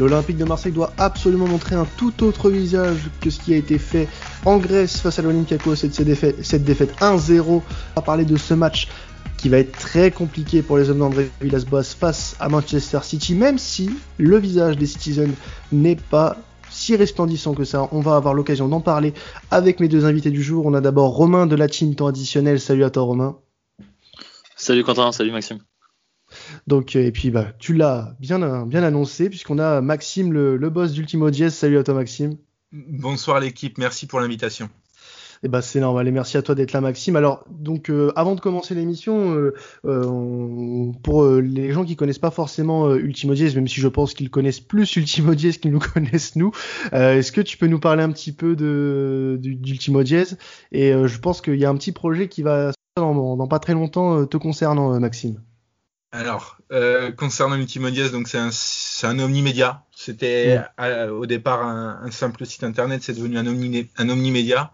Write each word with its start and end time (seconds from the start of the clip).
L'Olympique 0.00 0.38
de 0.38 0.46
Marseille 0.46 0.72
doit 0.72 0.94
absolument 0.96 1.46
montrer 1.46 1.76
un 1.76 1.86
tout 1.98 2.24
autre 2.24 2.48
visage 2.48 3.10
que 3.20 3.28
ce 3.28 3.38
qui 3.38 3.52
a 3.52 3.58
été 3.58 3.76
fait 3.76 4.08
en 4.46 4.56
Grèce 4.56 4.98
face 4.98 5.18
à 5.18 5.22
l'Olympiakos 5.22 5.74
et 5.74 5.76
cette 5.76 6.00
défaite, 6.00 6.42
cette 6.42 6.64
défaite 6.64 6.98
1-0. 7.00 7.42
On 7.46 7.62
va 7.94 8.00
parler 8.00 8.24
de 8.24 8.38
ce 8.38 8.54
match 8.54 8.88
qui 9.36 9.50
va 9.50 9.58
être 9.58 9.72
très 9.72 10.10
compliqué 10.10 10.62
pour 10.62 10.78
les 10.78 10.88
hommes 10.88 11.00
d'André 11.00 11.30
Villas-Boas 11.42 11.82
face 11.82 12.34
à 12.40 12.48
Manchester 12.48 13.00
City, 13.02 13.34
même 13.34 13.58
si 13.58 13.90
le 14.16 14.38
visage 14.38 14.78
des 14.78 14.86
Citizens 14.86 15.34
n'est 15.70 15.96
pas 15.96 16.38
si 16.70 16.96
resplendissant 16.96 17.52
que 17.52 17.64
ça. 17.64 17.86
On 17.92 18.00
va 18.00 18.16
avoir 18.16 18.32
l'occasion 18.32 18.68
d'en 18.68 18.80
parler 18.80 19.12
avec 19.50 19.80
mes 19.80 19.88
deux 19.88 20.06
invités 20.06 20.30
du 20.30 20.42
jour. 20.42 20.64
On 20.64 20.72
a 20.72 20.80
d'abord 20.80 21.10
Romain 21.10 21.46
de 21.46 21.56
la 21.56 21.68
team 21.68 21.94
temps 21.94 22.06
additionnel. 22.06 22.58
Salut 22.58 22.84
à 22.84 22.90
toi 22.90 23.02
Romain. 23.02 23.36
Salut 24.56 24.82
Quentin, 24.82 25.12
salut 25.12 25.30
Maxime. 25.30 25.58
Donc 26.66 26.96
euh, 26.96 27.04
et 27.04 27.12
puis 27.12 27.30
bah 27.30 27.52
tu 27.58 27.74
l'as 27.74 28.14
bien 28.20 28.66
bien 28.66 28.82
annoncé 28.82 29.28
puisqu'on 29.28 29.58
a 29.58 29.80
Maxime 29.80 30.32
le, 30.32 30.56
le 30.56 30.70
boss 30.70 30.92
d'Ultimo 30.92 31.30
Diez. 31.30 31.50
Salut 31.50 31.78
à 31.78 31.84
toi 31.84 31.94
Maxime. 31.94 32.36
Bonsoir 32.72 33.40
l'équipe, 33.40 33.78
merci 33.78 34.06
pour 34.06 34.20
l'invitation. 34.20 34.70
Eh 35.42 35.48
ben 35.48 35.62
c'est 35.62 35.80
normal 35.80 36.06
et 36.06 36.10
merci 36.10 36.36
à 36.36 36.42
toi 36.42 36.54
d'être 36.54 36.72
là 36.72 36.82
Maxime. 36.82 37.16
Alors 37.16 37.44
donc 37.48 37.88
euh, 37.88 38.12
avant 38.14 38.34
de 38.34 38.40
commencer 38.40 38.74
l'émission, 38.74 39.34
euh, 39.34 39.54
euh, 39.86 40.92
pour 41.02 41.26
les 41.26 41.72
gens 41.72 41.84
qui 41.84 41.96
connaissent 41.96 42.18
pas 42.18 42.30
forcément 42.30 42.94
Ultimo 42.94 43.34
Diez, 43.34 43.54
même 43.54 43.66
si 43.66 43.80
je 43.80 43.88
pense 43.88 44.12
qu'ils 44.12 44.28
connaissent 44.28 44.60
plus 44.60 44.96
Ultimo 44.96 45.34
Diez 45.34 45.52
qu'ils 45.52 45.72
nous 45.72 45.78
connaissent 45.94 46.36
nous, 46.36 46.52
est-ce 46.92 47.32
que 47.32 47.40
tu 47.40 47.56
peux 47.56 47.68
nous 47.68 47.80
parler 47.80 48.02
un 48.02 48.12
petit 48.12 48.32
peu 48.32 48.54
de 48.54 49.38
d'Ultimo 49.40 50.02
Diez? 50.02 50.24
Et 50.72 50.92
je 50.92 51.18
pense 51.18 51.40
qu'il 51.40 51.56
y 51.56 51.64
a 51.64 51.70
un 51.70 51.76
petit 51.76 51.92
projet 51.92 52.28
qui 52.28 52.42
va 52.42 52.72
dans, 52.96 53.36
dans 53.36 53.48
pas 53.48 53.60
très 53.60 53.72
longtemps 53.72 54.26
te 54.26 54.36
concernant 54.36 55.00
Maxime. 55.00 55.40
Alors, 56.12 56.58
euh, 56.72 57.12
concernant 57.12 57.56
Ultimo 57.56 57.88
Diez, 57.90 58.10
donc 58.10 58.26
c'est 58.26 58.38
un, 58.38 58.50
un 59.04 59.18
omnimédia. 59.20 59.84
C'était 59.94 60.60
au 61.10 61.26
départ 61.26 61.62
un, 61.62 62.00
un, 62.02 62.10
simple 62.10 62.44
site 62.46 62.64
internet, 62.64 63.02
c'est 63.02 63.14
devenu 63.14 63.38
un, 63.38 63.46
omni, 63.46 63.88
un 63.96 64.08
omnimédia 64.08 64.72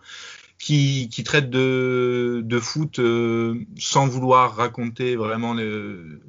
qui, 0.59 1.09
qui 1.11 1.25
traite 1.25 1.51
de, 1.51 2.41
de 2.45 2.59
foot 2.59 2.98
euh, 2.98 3.67
sans 3.79 4.07
vouloir 4.07 4.57
raconter 4.57 5.17
vraiment 5.17 5.53
le. 5.53 6.20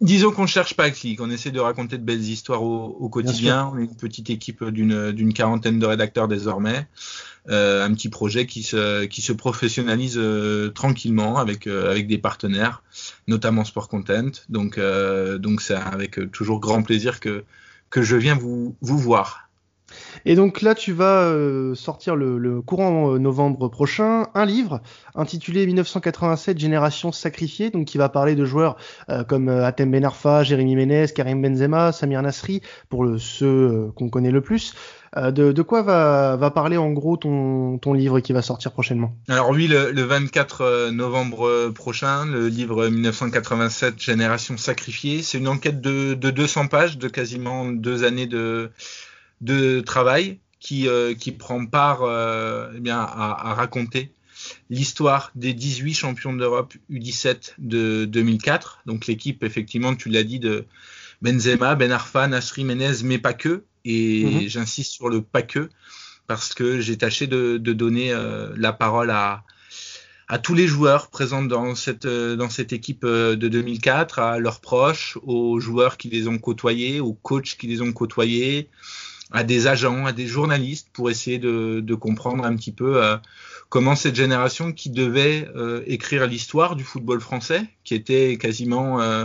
Disons 0.00 0.32
qu'on 0.32 0.46
cherche 0.46 0.74
pas 0.74 0.84
à 0.84 0.90
clic, 0.90 1.20
on 1.20 1.30
essaie 1.30 1.50
de 1.50 1.60
raconter 1.60 1.96
de 1.96 2.04
belles 2.04 2.20
histoires 2.20 2.62
au, 2.62 2.96
au 3.00 3.08
quotidien. 3.08 3.70
On 3.72 3.78
est 3.78 3.84
une 3.84 3.96
petite 3.96 4.28
équipe 4.28 4.62
d'une 4.64 5.32
quarantaine 5.32 5.78
de 5.78 5.86
rédacteurs 5.86 6.28
désormais. 6.28 6.86
Euh, 7.48 7.84
un 7.84 7.92
petit 7.92 8.08
projet 8.08 8.46
qui 8.46 8.62
se 8.62 9.04
qui 9.06 9.20
se 9.20 9.32
professionnalise 9.32 10.16
euh, 10.16 10.70
tranquillement 10.70 11.38
avec 11.38 11.66
euh, 11.66 11.90
avec 11.90 12.06
des 12.06 12.18
partenaires, 12.18 12.84
notamment 13.26 13.64
Sport 13.64 13.88
Content. 13.88 14.30
Donc 14.48 14.78
euh, 14.78 15.38
donc 15.38 15.60
c'est 15.60 15.74
avec 15.74 16.30
toujours 16.30 16.60
grand 16.60 16.82
plaisir 16.82 17.18
que 17.18 17.42
que 17.90 18.02
je 18.02 18.14
viens 18.14 18.36
vous 18.36 18.76
vous 18.80 18.98
voir. 18.98 19.48
Et 20.24 20.34
donc 20.34 20.62
là, 20.62 20.74
tu 20.74 20.92
vas 20.92 21.24
euh, 21.24 21.74
sortir 21.74 22.16
le, 22.16 22.60
courant 22.62 23.14
euh, 23.14 23.18
novembre 23.18 23.68
prochain 23.68 24.26
un 24.34 24.44
livre 24.44 24.80
intitulé 25.14 25.66
1987 25.66 26.58
Génération 26.58 27.12
sacrifiée, 27.12 27.70
donc 27.70 27.86
qui 27.86 27.98
va 27.98 28.08
parler 28.08 28.34
de 28.34 28.44
joueurs 28.44 28.76
euh, 29.10 29.24
comme 29.24 29.48
Atem 29.48 29.90
Ben 29.90 30.04
Arfa, 30.04 30.44
Jérémy 30.44 30.76
Ménez, 30.76 31.06
Karim 31.14 31.42
Benzema, 31.42 31.92
Samir 31.92 32.22
Nasri, 32.22 32.62
pour 32.88 33.04
le, 33.04 33.18
ceux 33.18 33.90
qu'on 33.96 34.08
connaît 34.08 34.30
le 34.30 34.40
plus. 34.40 34.74
De, 35.14 35.52
de, 35.52 35.60
quoi 35.62 35.82
va, 35.82 36.36
va, 36.36 36.50
parler 36.50 36.78
en 36.78 36.90
gros 36.90 37.18
ton, 37.18 37.76
ton, 37.76 37.92
livre 37.92 38.20
qui 38.20 38.32
va 38.32 38.40
sortir 38.40 38.72
prochainement? 38.72 39.14
Alors 39.28 39.50
oui, 39.50 39.66
le, 39.66 39.90
le, 39.90 40.02
24 40.04 40.88
novembre 40.88 41.68
prochain, 41.68 42.24
le 42.24 42.48
livre 42.48 42.88
1987 42.88 44.00
Génération 44.00 44.56
sacrifiée, 44.56 45.20
c'est 45.20 45.36
une 45.36 45.48
enquête 45.48 45.82
de, 45.82 46.14
de 46.14 46.30
200 46.30 46.68
pages, 46.68 46.96
de 46.96 47.08
quasiment 47.08 47.66
deux 47.66 48.04
années 48.04 48.26
de 48.26 48.70
de 49.42 49.80
travail 49.80 50.38
qui, 50.60 50.88
euh, 50.88 51.14
qui 51.14 51.32
prend 51.32 51.66
part 51.66 52.02
euh, 52.02 52.72
eh 52.74 52.80
bien, 52.80 52.98
à, 52.98 53.50
à 53.50 53.54
raconter 53.54 54.12
l'histoire 54.70 55.30
des 55.34 55.52
18 55.52 55.94
champions 55.94 56.32
d'Europe 56.32 56.74
U17 56.90 57.54
de 57.58 58.04
2004. 58.06 58.82
Donc 58.86 59.06
l'équipe, 59.06 59.44
effectivement, 59.44 59.94
tu 59.94 60.08
l'as 60.08 60.24
dit, 60.24 60.38
de 60.38 60.66
Benzema, 61.20 61.74
Ben 61.74 61.92
Arfa, 61.92 62.26
Nasri 62.26 62.64
Menez, 62.64 63.02
mais 63.04 63.18
pas 63.18 63.34
que. 63.34 63.64
Et 63.84 64.24
mhm. 64.24 64.48
j'insiste 64.48 64.92
sur 64.92 65.08
le 65.08 65.22
pas 65.22 65.42
que, 65.42 65.68
parce 66.26 66.54
que 66.54 66.80
j'ai 66.80 66.96
tâché 66.96 67.26
de, 67.26 67.58
de 67.58 67.72
donner 67.72 68.12
euh, 68.12 68.52
la 68.56 68.72
parole 68.72 69.10
à, 69.10 69.44
à 70.28 70.38
tous 70.38 70.54
les 70.54 70.66
joueurs 70.66 71.10
présents 71.10 71.42
dans 71.42 71.74
cette, 71.74 72.06
euh, 72.06 72.36
dans 72.36 72.48
cette 72.48 72.72
équipe 72.72 73.04
euh, 73.04 73.36
de 73.36 73.48
2004, 73.48 74.18
à 74.18 74.38
leurs 74.38 74.60
proches, 74.60 75.18
aux 75.22 75.58
joueurs 75.60 75.96
qui 75.96 76.08
les 76.08 76.28
ont 76.28 76.38
côtoyés, 76.38 77.00
aux 77.00 77.12
coachs 77.12 77.56
qui 77.58 77.66
les 77.66 77.82
ont 77.82 77.92
côtoyés, 77.92 78.68
à 79.32 79.44
des 79.44 79.66
agents, 79.66 80.04
à 80.06 80.12
des 80.12 80.26
journalistes 80.26 80.88
pour 80.92 81.10
essayer 81.10 81.38
de, 81.38 81.94
comprendre 81.94 82.44
un 82.44 82.54
petit 82.56 82.72
peu 82.72 83.02
euh, 83.02 83.16
comment 83.68 83.96
cette 83.96 84.14
génération 84.14 84.72
qui 84.72 84.90
devait 84.90 85.48
euh, 85.56 85.82
écrire 85.86 86.26
l'histoire 86.26 86.76
du 86.76 86.84
football 86.84 87.20
français, 87.20 87.62
qui 87.84 87.94
était 87.94 88.36
quasiment 88.38 89.00
euh, 89.00 89.24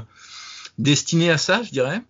destinée 0.78 1.30
à 1.30 1.38
ça, 1.38 1.62
je 1.64 1.72
dirais, 1.72 2.02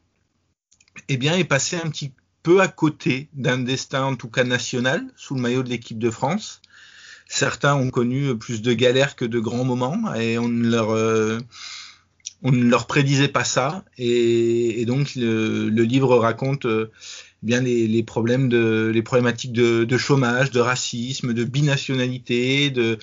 eh 1.09 1.17
bien, 1.17 1.35
est 1.35 1.43
passée 1.43 1.77
un 1.77 1.89
petit 1.89 2.11
peu 2.43 2.61
à 2.61 2.67
côté 2.67 3.29
d'un 3.33 3.57
destin, 3.57 4.03
en 4.03 4.15
tout 4.15 4.29
cas 4.29 4.43
national, 4.43 5.05
sous 5.15 5.35
le 5.35 5.41
maillot 5.41 5.63
de 5.63 5.69
l'équipe 5.69 5.99
de 5.99 6.11
France. 6.11 6.61
Certains 7.27 7.75
ont 7.75 7.89
connu 7.89 8.37
plus 8.37 8.61
de 8.61 8.73
galères 8.73 9.15
que 9.15 9.25
de 9.25 9.39
grands 9.39 9.65
moments 9.65 10.13
et 10.13 10.37
on 10.37 10.47
ne 10.47 10.69
leur 12.41 12.87
prédisait 12.87 13.27
pas 13.27 13.43
ça 13.43 13.83
et, 13.97 14.85
donc 14.85 15.15
le, 15.15 15.67
livre 15.69 16.17
raconte 16.17 16.65
bien 17.43 17.61
les, 17.61 17.87
les, 17.87 18.03
problèmes 18.03 18.49
de 18.49 18.91
les 18.93 19.01
problématiques 19.01 19.53
de, 19.53 19.83
de, 19.83 19.97
chômage, 19.97 20.51
de 20.51 20.59
racisme, 20.59 21.33
de 21.33 21.43
binationalité, 21.43 22.69
de 22.69 22.97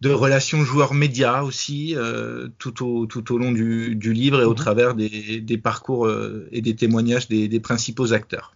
de 0.00 0.10
relations 0.10 0.64
joueurs-médias 0.64 1.42
aussi 1.42 1.94
euh, 1.94 2.48
tout, 2.58 2.86
au, 2.86 3.06
tout 3.06 3.34
au 3.34 3.38
long 3.38 3.52
du, 3.52 3.94
du 3.94 4.12
livre 4.12 4.40
et 4.40 4.44
au 4.44 4.52
mmh. 4.52 4.56
travers 4.56 4.94
des, 4.94 5.40
des 5.40 5.58
parcours 5.58 6.06
euh, 6.06 6.48
et 6.52 6.62
des 6.62 6.74
témoignages 6.74 7.28
des, 7.28 7.48
des 7.48 7.60
principaux 7.60 8.12
acteurs. 8.14 8.54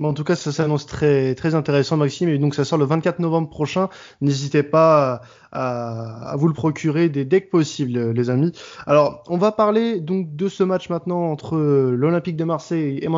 En 0.00 0.12
tout 0.12 0.24
cas, 0.24 0.34
ça 0.34 0.50
s'annonce 0.50 0.86
très, 0.86 1.36
très 1.36 1.54
intéressant, 1.54 1.96
Maxime. 1.96 2.28
Et 2.28 2.38
donc, 2.38 2.56
ça 2.56 2.64
sort 2.64 2.78
le 2.78 2.84
24 2.84 3.20
novembre 3.20 3.48
prochain. 3.48 3.88
N'hésitez 4.20 4.64
pas 4.64 5.20
à, 5.52 6.34
vous 6.36 6.48
le 6.48 6.52
procurer 6.52 7.08
dès, 7.08 7.24
dès 7.24 7.42
que 7.42 7.50
possible, 7.50 8.10
les 8.10 8.28
amis. 8.28 8.50
Alors, 8.86 9.22
on 9.28 9.38
va 9.38 9.52
parler 9.52 10.00
donc 10.00 10.34
de 10.34 10.48
ce 10.48 10.64
match 10.64 10.90
maintenant 10.90 11.30
entre 11.30 11.56
l'Olympique 11.56 12.36
de 12.36 12.42
Marseille 12.42 12.98
et 13.02 13.08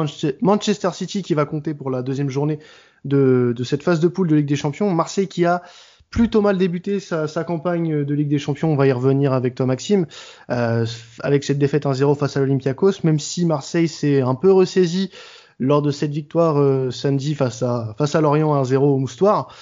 Manchester 0.42 0.90
City 0.92 1.22
qui 1.22 1.32
va 1.32 1.46
compter 1.46 1.72
pour 1.72 1.90
la 1.90 2.02
deuxième 2.02 2.28
journée 2.28 2.58
de, 3.06 3.54
de 3.56 3.64
cette 3.64 3.82
phase 3.82 4.00
de 4.00 4.08
poule 4.08 4.28
de 4.28 4.36
Ligue 4.36 4.46
des 4.46 4.56
Champions. 4.56 4.90
Marseille 4.90 5.28
qui 5.28 5.46
a 5.46 5.62
plutôt 6.10 6.42
mal 6.42 6.58
débuté 6.58 7.00
sa, 7.00 7.26
sa, 7.26 7.42
campagne 7.42 8.04
de 8.04 8.14
Ligue 8.14 8.28
des 8.28 8.38
Champions. 8.38 8.70
On 8.70 8.76
va 8.76 8.86
y 8.86 8.92
revenir 8.92 9.32
avec 9.32 9.54
toi, 9.54 9.66
Maxime, 9.66 10.06
euh, 10.50 10.86
avec 11.20 11.42
cette 11.42 11.58
défaite 11.58 11.84
1-0 11.84 12.16
face 12.16 12.36
à 12.36 12.40
l'Olympiakos. 12.40 13.02
Même 13.02 13.18
si 13.18 13.46
Marseille 13.46 13.88
s'est 13.88 14.20
un 14.20 14.34
peu 14.34 14.52
ressaisi 14.52 15.10
lors 15.58 15.82
de 15.82 15.90
cette 15.90 16.12
victoire 16.12 16.58
euh, 16.58 16.90
samedi 16.90 17.34
face 17.34 17.62
à, 17.62 17.94
face 17.98 18.14
à 18.14 18.20
Lorient 18.20 18.62
1-0 18.62 18.76
au 18.76 18.98
Moustoir. 18.98 19.54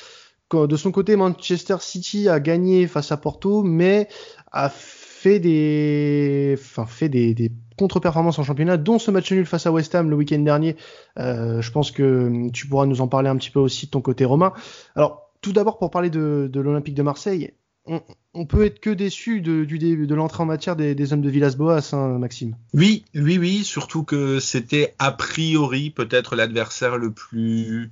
De 0.52 0.76
son 0.76 0.92
côté, 0.92 1.16
Manchester 1.16 1.76
City 1.80 2.28
a 2.28 2.38
gagné 2.38 2.86
face 2.86 3.10
à 3.10 3.16
Porto, 3.16 3.64
mais 3.64 4.08
a 4.52 4.68
fait 4.68 5.40
des, 5.40 6.54
enfin, 6.56 6.86
fait 6.86 7.08
des, 7.08 7.34
des 7.34 7.50
contre-performances 7.76 8.38
en 8.38 8.44
championnat, 8.44 8.76
dont 8.76 9.00
ce 9.00 9.10
match 9.10 9.32
nul 9.32 9.46
face 9.46 9.66
à 9.66 9.72
West 9.72 9.94
Ham 9.96 10.10
le 10.10 10.16
week-end 10.16 10.38
dernier. 10.38 10.76
Euh, 11.18 11.60
je 11.60 11.72
pense 11.72 11.90
que 11.90 12.50
tu 12.52 12.68
pourras 12.68 12.86
nous 12.86 13.00
en 13.00 13.08
parler 13.08 13.28
un 13.28 13.36
petit 13.36 13.50
peu 13.50 13.58
aussi 13.58 13.86
de 13.86 13.90
ton 13.90 14.00
côté, 14.00 14.24
Romain. 14.24 14.52
Alors, 14.94 15.32
tout 15.40 15.52
d'abord, 15.52 15.78
pour 15.78 15.90
parler 15.90 16.10
de, 16.10 16.48
de 16.52 16.60
l'Olympique 16.60 16.94
de 16.94 17.02
Marseille, 17.02 17.52
on, 17.86 18.46
peut 18.46 18.64
être 18.64 18.80
que 18.80 18.90
déçu 18.90 19.40
de, 19.40 19.64
de 19.64 20.14
l'entrée 20.14 20.42
en 20.42 20.46
matière 20.46 20.76
des, 20.76 21.12
hommes 21.12 21.20
de 21.20 21.30
Villas-Boas, 21.30 21.90
hein, 21.92 22.18
Maxime. 22.18 22.56
Oui, 22.72 23.04
oui, 23.14 23.38
oui, 23.38 23.64
surtout 23.64 24.04
que 24.04 24.40
c'était 24.40 24.94
a 24.98 25.12
priori 25.12 25.90
peut-être 25.90 26.34
l'adversaire 26.34 26.96
le 26.96 27.10
plus, 27.10 27.90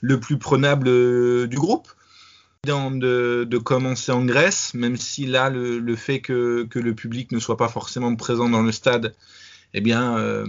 le 0.00 0.20
plus 0.20 0.38
prenable 0.38 0.88
euh, 0.88 1.46
du 1.46 1.56
groupe. 1.56 1.88
De, 2.64 3.58
commencer 3.58 4.10
en 4.10 4.24
Grèce, 4.24 4.74
même 4.74 4.96
si 4.96 5.24
là 5.24 5.50
le, 5.50 5.96
fait 5.96 6.20
que, 6.20 6.66
le 6.74 6.94
public 6.96 7.30
ne 7.30 7.38
soit 7.38 7.56
pas 7.56 7.68
forcément 7.68 8.14
présent 8.16 8.48
dans 8.48 8.62
le 8.62 8.72
stade, 8.72 9.14
eh 9.72 9.80
bien 9.80 10.18
euh, 10.18 10.46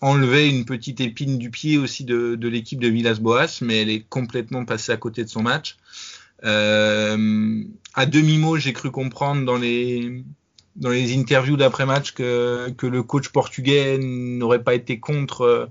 enlever 0.00 0.48
une 0.48 0.64
petite 0.64 1.00
épine 1.00 1.38
du 1.38 1.50
pied 1.50 1.78
aussi 1.78 2.04
de, 2.04 2.34
de 2.34 2.48
l'équipe 2.48 2.80
de 2.80 2.88
Villas-Boas, 2.88 3.60
mais 3.60 3.82
elle 3.82 3.90
est 3.90 4.04
complètement 4.08 4.64
passée 4.64 4.90
à 4.90 4.96
côté 4.96 5.22
de 5.22 5.28
son 5.28 5.42
match. 5.42 5.76
Euh, 6.44 7.62
à 7.94 8.06
demi-mot, 8.06 8.56
j'ai 8.56 8.72
cru 8.72 8.90
comprendre 8.90 9.44
dans 9.44 9.56
les, 9.56 10.24
dans 10.76 10.90
les 10.90 11.16
interviews 11.18 11.56
d'après-match 11.56 12.12
que, 12.12 12.70
que 12.76 12.86
le 12.86 13.02
coach 13.02 13.28
portugais 13.28 13.98
n'aurait 13.98 14.62
pas 14.62 14.74
été 14.74 15.00
contre 15.00 15.42
euh, 15.42 15.66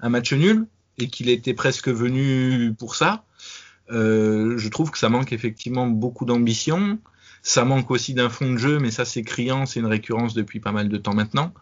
un 0.00 0.08
match 0.08 0.32
nul 0.32 0.66
et 0.98 1.08
qu'il 1.08 1.28
était 1.28 1.54
presque 1.54 1.88
venu 1.88 2.74
pour 2.78 2.94
ça. 2.94 3.24
Euh, 3.90 4.56
je 4.58 4.68
trouve 4.68 4.90
que 4.90 4.98
ça 4.98 5.08
manque 5.08 5.32
effectivement 5.32 5.86
beaucoup 5.86 6.24
d'ambition. 6.24 6.98
Ça 7.44 7.64
manque 7.64 7.90
aussi 7.90 8.14
d'un 8.14 8.28
fond 8.28 8.52
de 8.52 8.56
jeu, 8.56 8.78
mais 8.78 8.92
ça 8.92 9.04
c'est 9.04 9.22
criant, 9.22 9.66
c'est 9.66 9.80
une 9.80 9.86
récurrence 9.86 10.32
depuis 10.32 10.60
pas 10.60 10.70
mal 10.70 10.88
de 10.88 10.96
temps 10.96 11.14
maintenant. 11.14 11.52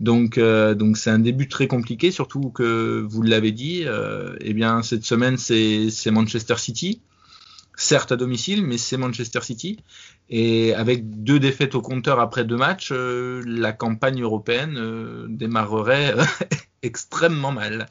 Donc 0.00 0.38
euh, 0.38 0.74
donc 0.74 0.96
c'est 0.96 1.10
un 1.10 1.20
début 1.20 1.48
très 1.48 1.68
compliqué, 1.68 2.10
surtout 2.10 2.50
que 2.50 3.06
vous 3.08 3.22
l'avez 3.22 3.52
dit. 3.52 3.84
Euh, 3.86 4.34
eh 4.40 4.54
bien 4.54 4.82
cette 4.82 5.04
semaine 5.04 5.36
c'est 5.36 6.10
Manchester 6.10 6.56
City, 6.56 7.00
certes 7.80 8.12
à 8.12 8.16
domicile, 8.16 8.64
mais 8.64 8.78
c'est 8.78 8.96
Manchester 8.96 9.40
City. 9.40 9.82
Et 10.28 10.74
avec 10.74 11.22
deux 11.22 11.40
défaites 11.40 11.74
au 11.74 11.82
compteur 11.82 12.20
après 12.20 12.44
deux 12.44 12.56
matchs, 12.56 12.92
euh, 12.92 13.42
la 13.46 13.72
campagne 13.72 14.22
européenne 14.22 14.76
euh, 14.76 15.26
démarrerait 15.28 16.14
extrêmement 16.82 17.52
mal. 17.52 17.88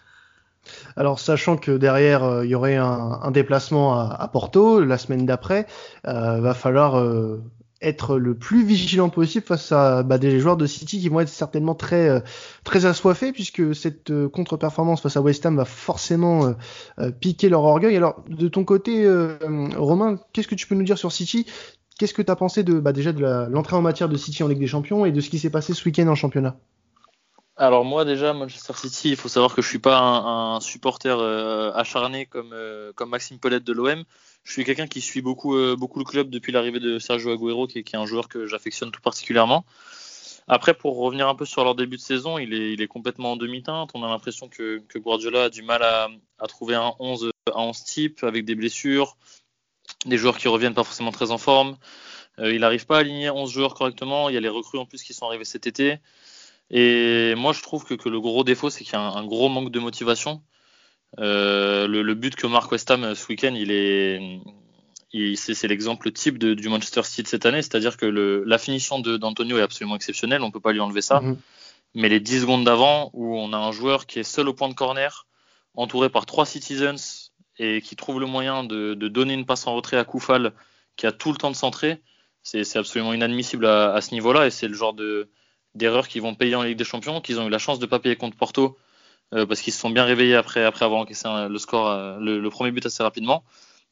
Alors, 0.95 1.19
sachant 1.19 1.57
que 1.57 1.71
derrière, 1.71 2.24
euh, 2.24 2.45
il 2.45 2.51
y 2.51 2.56
aurait 2.56 2.75
un, 2.75 3.31
déplacement 3.31 4.00
à, 4.00 4.27
Porto 4.27 4.80
la 4.80 4.97
semaine 4.97 5.25
d'après, 5.25 5.65
euh, 6.07 6.39
va 6.39 6.53
falloir 6.53 7.00
euh, 7.00 7.41
être 7.81 8.18
le 8.18 8.36
plus 8.36 8.66
vigilant 8.66 9.10
possible 9.10 9.46
face 9.46 9.72
à 9.72 10.04
bah, 10.04 10.18
des 10.18 10.40
joueurs 10.40 10.58
de 10.58 10.66
City 10.66 11.00
qui 11.00 11.10
vont 11.10 11.20
être 11.20 11.30
certainement 11.30 11.76
très 11.76 12.24
très 12.64 12.86
assoiffés 12.86 13.31
puisque 13.31 13.74
cette 13.76 14.12
contre-performance 14.30 15.02
face 15.02 15.18
à 15.18 15.22
West 15.22 15.46
Ham 15.46 15.56
va 15.56 15.66
forcément 15.66 16.54
piquer 17.22 17.50
leur 17.50 17.64
orgueil. 17.64 17.96
Alors, 17.96 18.24
de 18.28 18.48
ton 18.48 18.66
côté, 18.66 19.10
Romain, 19.78 20.20
qu'est-ce 20.34 20.48
que 20.48 20.56
tu 20.56 20.68
peux 20.68 20.76
nous 20.76 20.84
dire 20.84 20.98
sur 20.98 21.12
City? 21.12 21.46
Qu'est-ce 22.00 22.14
que 22.14 22.22
tu 22.22 22.31
as 22.31 22.36
pensé 22.38 22.64
de 22.64 22.80
bah, 22.80 22.94
déjà 22.94 23.12
de 23.12 23.22
l'entrée 23.52 23.76
en 23.76 23.82
matière 23.82 24.08
de 24.08 24.16
City 24.16 24.42
en 24.42 24.48
Ligue 24.48 24.60
des 24.60 24.68
Champions 24.68 25.06
et 25.06 25.12
de 25.12 25.20
ce 25.20 25.30
qui 25.30 25.38
s'est 25.38 25.50
passé 25.50 25.74
ce 25.74 25.84
week-end 25.84 26.08
en 26.08 26.16
championnat? 26.16 26.56
Alors 27.58 27.84
moi 27.84 28.06
déjà 28.06 28.32
Manchester 28.32 28.72
City, 28.74 29.10
il 29.10 29.16
faut 29.18 29.28
savoir 29.28 29.54
que 29.54 29.62
je 29.62 29.68
suis 29.68 29.80
pas 29.80 30.00
un, 30.00 30.62
supporter 30.62 31.20
euh, 31.20 31.74
acharné 31.74 32.25
comme 32.25 32.52
euh, 32.54 32.94
comme 32.96 33.10
Maxime 33.10 33.38
Paulette 33.38 33.66
de 33.66 33.74
l'OM. 33.74 34.06
Je 34.44 34.53
suis 34.53 34.65
quelqu'un 34.65 34.88
qui 34.88 35.01
suit 35.01 35.21
beaucoup 35.21 35.56
euh, 35.56 35.75
beaucoup 35.75 36.00
le 36.00 36.06
club 36.06 36.30
depuis 36.30 36.51
l'arrivée 36.51 36.80
de 36.80 37.00
Sergio 37.00 37.31
Aguero, 37.31 37.68
qui 37.68 37.80
est, 37.80 37.95
un 37.95 38.06
joueur 38.06 38.30
que 38.30 38.47
j'affectionne 38.47 38.91
tout 38.91 39.01
particulièrement. 39.01 39.65
Après, 40.47 40.74
pour 40.74 40.97
revenir 40.97 41.27
un 41.27 41.36
peu 41.36 41.45
sur 41.45 41.63
leur 41.63 41.75
début 41.75 41.97
de 41.97 42.01
saison, 42.01 42.39
il 42.39 42.53
est, 42.81 42.88
complètement 42.88 43.33
en 43.33 43.36
demi-teinte. 43.38 43.91
On 43.94 44.03
a 44.03 44.07
l'impression 44.07 44.50
que, 44.50 44.81
Guardiola 44.97 45.44
a 45.45 45.50
du 45.50 45.62
mal 45.62 45.83
à, 45.83 46.47
trouver 46.47 46.74
un 46.75 46.94
11 47.00 47.31
à 47.53 47.59
11 47.59 47.83
type 47.83 48.24
avec 48.24 48.45
des 48.45 48.56
blessures, 48.56 49.15
des 50.06 50.18
joueurs 50.18 50.38
qui 50.39 50.47
reviennent 50.47 50.74
pas 50.74 50.83
forcément 50.83 51.12
très 51.12 51.30
en 51.30 51.38
forme. 51.38 51.77
il 52.39 52.62
n'arrive 52.62 52.88
pas 52.88 52.97
à 52.97 53.00
aligner 53.01 53.30
11 53.30 53.51
joueurs 53.51 53.75
correctement. 53.75 54.30
Il 54.30 54.33
y 54.33 54.38
a 54.38 54.41
les 54.41 54.50
recrues 54.50 54.80
en 54.80 54.86
plus 54.88 55.03
qui 55.03 55.13
sont 55.13 55.27
arrivés 55.27 55.45
cet 55.45 55.68
été. 55.68 56.00
Et 56.71 57.33
moi, 57.36 57.53
je 57.53 57.62
trouve 57.62 57.86
que 57.86 58.09
le 58.09 58.21
gros 58.21 58.44
défaut, 58.44 58.69
c'est 58.69 58.83
qu'il 58.83 58.94
y 58.94 58.97
a 58.97 59.01
un, 59.01 59.25
gros 59.25 59.50
manque 59.50 59.71
de 59.71 59.80
motivation. 59.80 60.44
Euh, 61.18 61.88
le, 61.88 62.04
le, 62.04 62.14
but 62.14 62.36
que 62.36 62.46
marque 62.46 62.72
West 62.72 62.92
Ham 62.92 63.16
ce 63.16 63.28
week-end, 63.28 63.56
il 63.56 63.72
est, 63.72 64.20
c'est 65.36 65.68
l'exemple 65.68 66.12
type 66.12 66.38
de, 66.38 66.54
du 66.54 66.70
Manchester 66.70 67.02
City 67.04 67.24
de 67.24 67.28
cette 67.28 67.46
année, 67.46 67.62
c'est-à-dire 67.62 67.98
que 67.98 68.06
le, 68.06 68.44
la 68.44 68.58
finition 68.58 69.00
d'Antonio 69.00 69.58
est 69.58 69.62
absolument 69.62 69.96
exceptionnelle, 69.96 70.44
on 70.44 70.52
peut 70.52 70.60
pas 70.60 70.72
lui 70.72 70.80
enlever 70.80 71.02
ça. 71.02 71.22
Mm-hmm. 71.22 71.38
Mais 71.96 72.10
les 72.10 72.20
10 72.20 72.42
secondes 72.42 72.64
d'avant, 72.64 73.10
où 73.14 73.36
on 73.36 73.52
a 73.54 73.58
un 73.58 73.72
joueur 73.72 74.06
qui 74.06 74.20
est 74.20 74.24
seul 74.24 74.48
au 74.48 74.54
point 74.54 74.70
de 74.70 74.76
corner, 74.76 75.26
entouré 75.74 76.10
par 76.10 76.28
trois 76.28 76.46
citizens 76.46 77.32
et 77.58 77.82
qui 77.82 77.96
trouve 77.96 78.20
le 78.20 78.28
moyen 78.28 78.64
de, 78.64 78.94
de 78.94 79.08
donner 79.08 79.34
une 79.34 79.46
passe 79.46 79.66
en 79.66 79.74
retrait 79.74 79.98
à 79.98 80.06
Koufal, 80.06 80.54
qui 80.96 81.08
a 81.08 81.12
tout 81.12 81.32
le 81.32 81.38
temps 81.38 81.50
de 81.50 81.56
centrer, 81.56 82.02
c'est 82.44 82.78
absolument 82.78 83.14
inadmissible 83.14 83.66
à, 83.66 83.94
à 83.94 84.02
ce 84.02 84.14
niveau-là 84.14 84.48
et 84.48 84.52
c'est 84.52 84.68
le 84.68 84.74
genre 84.74 84.94
de, 84.94 85.30
d'erreurs 85.76 86.08
qui 86.08 86.20
vont 86.20 86.36
payer 86.36 86.56
en 86.56 86.64
Ligue 86.64 86.78
des 86.78 86.84
Champions, 86.84 87.22
qu'ils 87.22 87.40
ont 87.40 87.48
eu 87.48 87.50
la 87.50 87.58
chance 87.58 87.80
de 87.80 87.86
ne 87.86 87.90
pas 87.90 88.00
payer 88.00 88.16
contre 88.16 88.38
Porto 88.38 88.78
euh, 89.34 89.46
parce 89.46 89.62
qu'ils 89.62 89.74
se 89.74 89.80
sont 89.80 89.90
bien 89.90 90.04
réveillés 90.04 90.36
après, 90.36 90.64
après 90.64 90.86
avoir 90.86 91.02
encaissé 91.02 91.28
le 91.50 91.58
score, 91.58 91.88
euh, 91.88 92.18
le, 92.20 92.50
premier 92.50 92.72
but 92.72 92.86
assez 92.86 93.04
rapidement. 93.04 93.44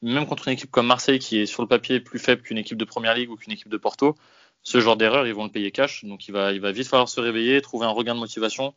Même 0.02 0.26
contre 0.28 0.48
une 0.48 0.54
équipe 0.54 0.72
comme 0.72 0.88
Marseille 0.88 1.20
qui 1.20 1.40
est 1.40 1.46
sur 1.46 1.62
le 1.64 1.68
papier 1.68 2.00
plus 2.00 2.20
faible 2.20 2.42
qu'une 2.42 2.58
équipe 2.58 2.78
de 2.78 2.86
Première 2.86 3.16
Ligue 3.16 3.32
ou 3.32 3.36
qu'une 3.36 3.54
équipe 3.54 3.70
de 3.70 3.78
Porto, 3.78 4.16
ce 4.64 4.80
genre 4.80 4.98
d'erreur, 4.98 5.26
ils 5.28 5.34
vont 5.34 5.46
le 5.46 5.52
payer 5.52 5.72
cash. 5.72 6.06
Donc 6.06 6.28
il 6.28 6.32
va, 6.32 6.52
il 6.54 6.62
va 6.62 6.72
vite 6.72 6.88
falloir 6.88 7.10
se 7.10 7.20
réveiller, 7.20 7.62
trouver 7.62 7.86
un 7.86 7.92
regain 7.92 8.14
de 8.14 8.20
motivation 8.20 8.74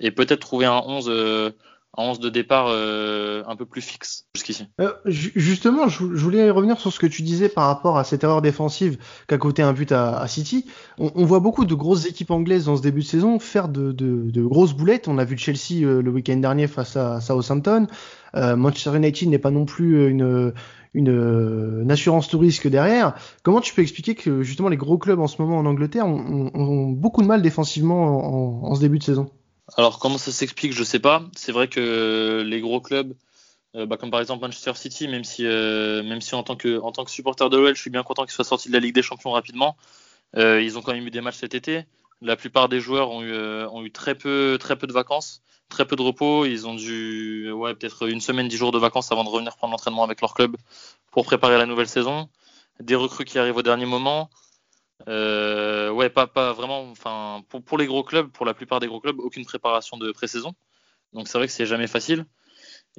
et 0.00 0.10
peut-être 0.10 0.40
trouver 0.40 0.66
un 0.66 0.82
11 0.86 1.52
un 1.96 2.04
11 2.04 2.20
de 2.20 2.28
départ 2.28 2.66
euh, 2.68 3.42
un 3.46 3.56
peu 3.56 3.66
plus 3.66 3.80
fixe 3.80 4.26
jusqu'ici. 4.34 4.66
Euh, 4.80 4.92
justement, 5.06 5.88
je, 5.88 6.04
voulais 6.04 6.50
revenir 6.50 6.78
sur 6.78 6.92
ce 6.92 7.00
que 7.00 7.06
tu 7.06 7.22
disais 7.22 7.48
par 7.48 7.66
rapport 7.66 7.98
à 7.98 8.04
cette 8.04 8.22
erreur 8.22 8.42
défensive 8.42 8.98
qu'a 9.26 9.38
coûté 9.38 9.62
un 9.62 9.72
but 9.72 9.90
à, 9.92 10.26
City. 10.28 10.66
On, 10.98 11.24
voit 11.24 11.40
beaucoup 11.40 11.64
de 11.64 11.74
grosses 11.74 12.06
équipes 12.06 12.30
anglaises 12.30 12.66
dans 12.66 12.76
ce 12.76 12.82
début 12.82 13.00
de 13.00 13.06
saison 13.06 13.38
faire 13.38 13.68
de, 13.68 13.92
de, 13.92 14.42
grosses 14.42 14.74
boulettes. 14.74 15.08
On 15.08 15.18
a 15.18 15.24
vu 15.24 15.36
Chelsea 15.36 15.82
euh, 15.82 16.00
le 16.00 16.10
week-end 16.10 16.36
dernier 16.36 16.68
face 16.68 16.96
à 16.96 17.20
Southampton. 17.20 17.86
Manchester 18.34 18.96
United 18.96 19.28
n'est 19.28 19.40
pas 19.40 19.50
non 19.50 19.64
plus 19.64 20.08
une, 20.08 20.52
une, 20.94 21.90
assurance 21.90 22.28
tout 22.28 22.38
risque 22.38 22.68
derrière. 22.68 23.14
Comment 23.42 23.60
tu 23.60 23.74
peux 23.74 23.82
expliquer 23.82 24.14
que 24.14 24.42
justement 24.42 24.68
les 24.68 24.76
gros 24.76 24.98
clubs 24.98 25.18
en 25.18 25.26
ce 25.26 25.42
moment 25.42 25.58
en 25.58 25.66
Angleterre 25.66 26.06
ont, 26.06 26.90
beaucoup 26.90 27.22
de 27.22 27.26
mal 27.26 27.42
défensivement 27.42 28.64
en 28.70 28.74
ce 28.76 28.80
début 28.80 29.00
de 29.00 29.02
saison? 29.02 29.30
Alors 29.76 29.98
comment 29.98 30.18
ça 30.18 30.32
s'explique, 30.32 30.72
je 30.72 30.84
sais 30.84 30.98
pas. 30.98 31.24
C'est 31.36 31.52
vrai 31.52 31.68
que 31.68 32.42
les 32.46 32.60
gros 32.60 32.80
clubs, 32.80 33.14
euh, 33.76 33.86
bah, 33.86 33.96
comme 33.96 34.10
par 34.10 34.20
exemple 34.20 34.42
Manchester 34.42 34.74
City, 34.74 35.08
même 35.08 35.24
si, 35.24 35.46
euh, 35.46 36.02
même 36.02 36.20
si 36.20 36.34
en 36.34 36.42
tant 36.42 36.56
que 36.56 36.80
en 36.80 36.92
tant 36.92 37.04
que 37.04 37.10
supporter 37.10 37.48
de 37.50 37.56
l'OL, 37.56 37.74
je 37.76 37.80
suis 37.80 37.90
bien 37.90 38.02
content 38.02 38.24
qu'ils 38.24 38.32
soient 38.32 38.44
sortis 38.44 38.68
de 38.68 38.74
la 38.74 38.80
Ligue 38.80 38.94
des 38.94 39.02
Champions 39.02 39.32
rapidement. 39.32 39.76
Euh, 40.36 40.62
ils 40.62 40.78
ont 40.78 40.82
quand 40.82 40.92
même 40.92 41.06
eu 41.06 41.10
des 41.10 41.20
matchs 41.20 41.38
cet 41.38 41.54
été. 41.54 41.84
La 42.22 42.36
plupart 42.36 42.68
des 42.68 42.80
joueurs 42.80 43.10
ont 43.10 43.22
eu, 43.22 43.34
ont 43.34 43.82
eu 43.84 43.90
très 43.90 44.14
peu 44.14 44.58
très 44.60 44.76
peu 44.76 44.86
de 44.86 44.92
vacances, 44.92 45.42
très 45.68 45.86
peu 45.86 45.96
de 45.96 46.02
repos. 46.02 46.44
Ils 46.46 46.66
ont 46.66 46.74
dû 46.74 47.50
ouais 47.52 47.74
peut-être 47.74 48.08
une 48.08 48.20
semaine, 48.20 48.48
dix 48.48 48.56
jours 48.56 48.72
de 48.72 48.78
vacances 48.78 49.12
avant 49.12 49.24
de 49.24 49.30
revenir 49.30 49.56
prendre 49.56 49.72
l'entraînement 49.72 50.04
avec 50.04 50.20
leur 50.20 50.34
club 50.34 50.56
pour 51.12 51.24
préparer 51.24 51.58
la 51.58 51.66
nouvelle 51.66 51.88
saison. 51.88 52.28
Des 52.80 52.94
recrues 52.96 53.24
qui 53.24 53.38
arrivent 53.38 53.56
au 53.56 53.62
dernier 53.62 53.86
moment. 53.86 54.30
Euh, 55.08 55.90
ouais, 55.90 56.10
pas, 56.10 56.26
pas 56.26 56.52
vraiment. 56.52 56.90
Enfin, 56.90 57.42
pour, 57.48 57.62
pour, 57.62 57.78
les 57.78 57.86
gros 57.86 58.02
clubs, 58.02 58.28
pour 58.28 58.46
la 58.46 58.54
plupart 58.54 58.80
des 58.80 58.86
gros 58.86 59.00
clubs, 59.00 59.18
aucune 59.20 59.44
préparation 59.44 59.96
de 59.96 60.12
pré-saison. 60.12 60.54
Donc 61.12 61.28
c'est 61.28 61.38
vrai 61.38 61.46
que 61.46 61.52
c'est 61.52 61.66
jamais 61.66 61.86
facile. 61.86 62.26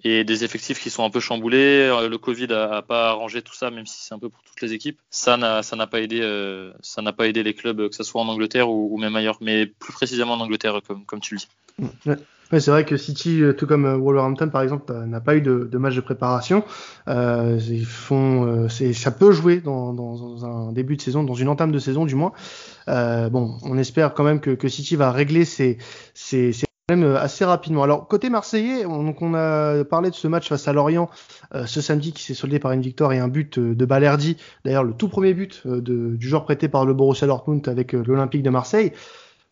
Et 0.03 0.23
des 0.23 0.43
effectifs 0.45 0.79
qui 0.79 0.89
sont 0.89 1.03
un 1.03 1.09
peu 1.09 1.19
chamboulés. 1.19 1.89
Euh, 1.89 2.07
le 2.07 2.17
Covid 2.17 2.51
a, 2.53 2.81
pas 2.81 3.09
arrangé 3.09 3.41
tout 3.41 3.53
ça, 3.53 3.71
même 3.71 3.85
si 3.85 4.01
c'est 4.01 4.13
un 4.13 4.19
peu 4.19 4.29
pour 4.29 4.41
toutes 4.43 4.61
les 4.61 4.73
équipes. 4.73 4.99
Ça 5.09 5.37
n'a, 5.37 5.63
ça 5.63 5.75
n'a 5.75 5.87
pas 5.87 6.01
aidé, 6.01 6.21
euh, 6.21 6.71
ça 6.81 7.01
n'a 7.01 7.13
pas 7.13 7.27
aidé 7.27 7.43
les 7.43 7.53
clubs, 7.53 7.89
que 7.89 7.95
ce 7.95 8.03
soit 8.03 8.21
en 8.21 8.27
Angleterre 8.27 8.69
ou, 8.69 8.97
même 8.97 9.15
ailleurs, 9.15 9.37
mais 9.41 9.65
plus 9.65 9.93
précisément 9.93 10.33
en 10.33 10.39
Angleterre, 10.39 10.79
comme, 10.87 11.05
comme 11.05 11.19
tu 11.19 11.35
le 11.35 11.39
dis. 11.39 12.23
C'est 12.59 12.71
vrai 12.71 12.85
que 12.85 12.97
City, 12.97 13.41
euh, 13.41 13.53
tout 13.53 13.65
comme 13.65 13.85
euh, 13.85 13.97
Wolverhampton 13.97 14.49
par 14.49 14.61
exemple, 14.61 14.91
n'a 14.93 15.21
pas 15.21 15.35
eu 15.35 15.41
de, 15.41 15.69
de, 15.71 15.77
match 15.77 15.95
de 15.95 16.01
préparation. 16.01 16.63
Euh, 17.07 17.59
ils 17.69 17.85
font, 17.85 18.45
euh, 18.45 18.93
ça 18.93 19.11
peut 19.11 19.31
jouer 19.31 19.61
dans, 19.61 19.93
dans, 19.93 20.45
un 20.45 20.71
début 20.71 20.97
de 20.97 21.01
saison, 21.01 21.23
dans 21.23 21.33
une 21.33 21.47
entame 21.47 21.71
de 21.71 21.79
saison 21.79 22.05
du 22.05 22.15
moins. 22.15 22.33
Euh, 22.89 23.29
bon, 23.29 23.57
on 23.63 23.77
espère 23.77 24.13
quand 24.13 24.23
même 24.23 24.41
que, 24.41 24.51
que 24.51 24.67
City 24.67 24.95
va 24.95 25.11
régler 25.11 25.45
ses, 25.45 25.77
ses, 26.13 26.51
ses, 26.51 26.65
problèmes 26.87 27.15
assez 27.15 27.45
rapidement. 27.45 27.83
Alors 27.83 28.07
côté 28.07 28.29
marseillais, 28.29 28.85
on, 28.85 29.03
donc 29.03 29.21
on 29.21 29.33
a 29.33 29.85
parlé 29.85 30.09
de 30.09 30.15
ce 30.15 30.27
match 30.27 30.49
face 30.49 30.67
à 30.67 30.73
Lorient 30.73 31.09
ce 31.65 31.79
samedi 31.79 32.11
qui 32.11 32.23
s'est 32.23 32.33
soldé 32.33 32.59
par 32.59 32.71
une 32.71 32.81
victoire 32.81 33.13
et 33.13 33.19
un 33.19 33.27
but 33.29 33.59
de 33.59 33.85
Balerdi. 33.85 34.35
D'ailleurs, 34.65 34.83
le 34.83 34.93
tout 34.93 35.07
premier 35.07 35.33
but 35.33 35.65
de, 35.65 36.15
du 36.15 36.27
joueur 36.27 36.43
prêté 36.43 36.67
par 36.67 36.85
le 36.85 36.93
Borussia 36.93 37.27
Dortmund 37.27 37.65
avec 37.69 37.93
l'Olympique 37.93 38.43
de 38.43 38.49
Marseille 38.49 38.91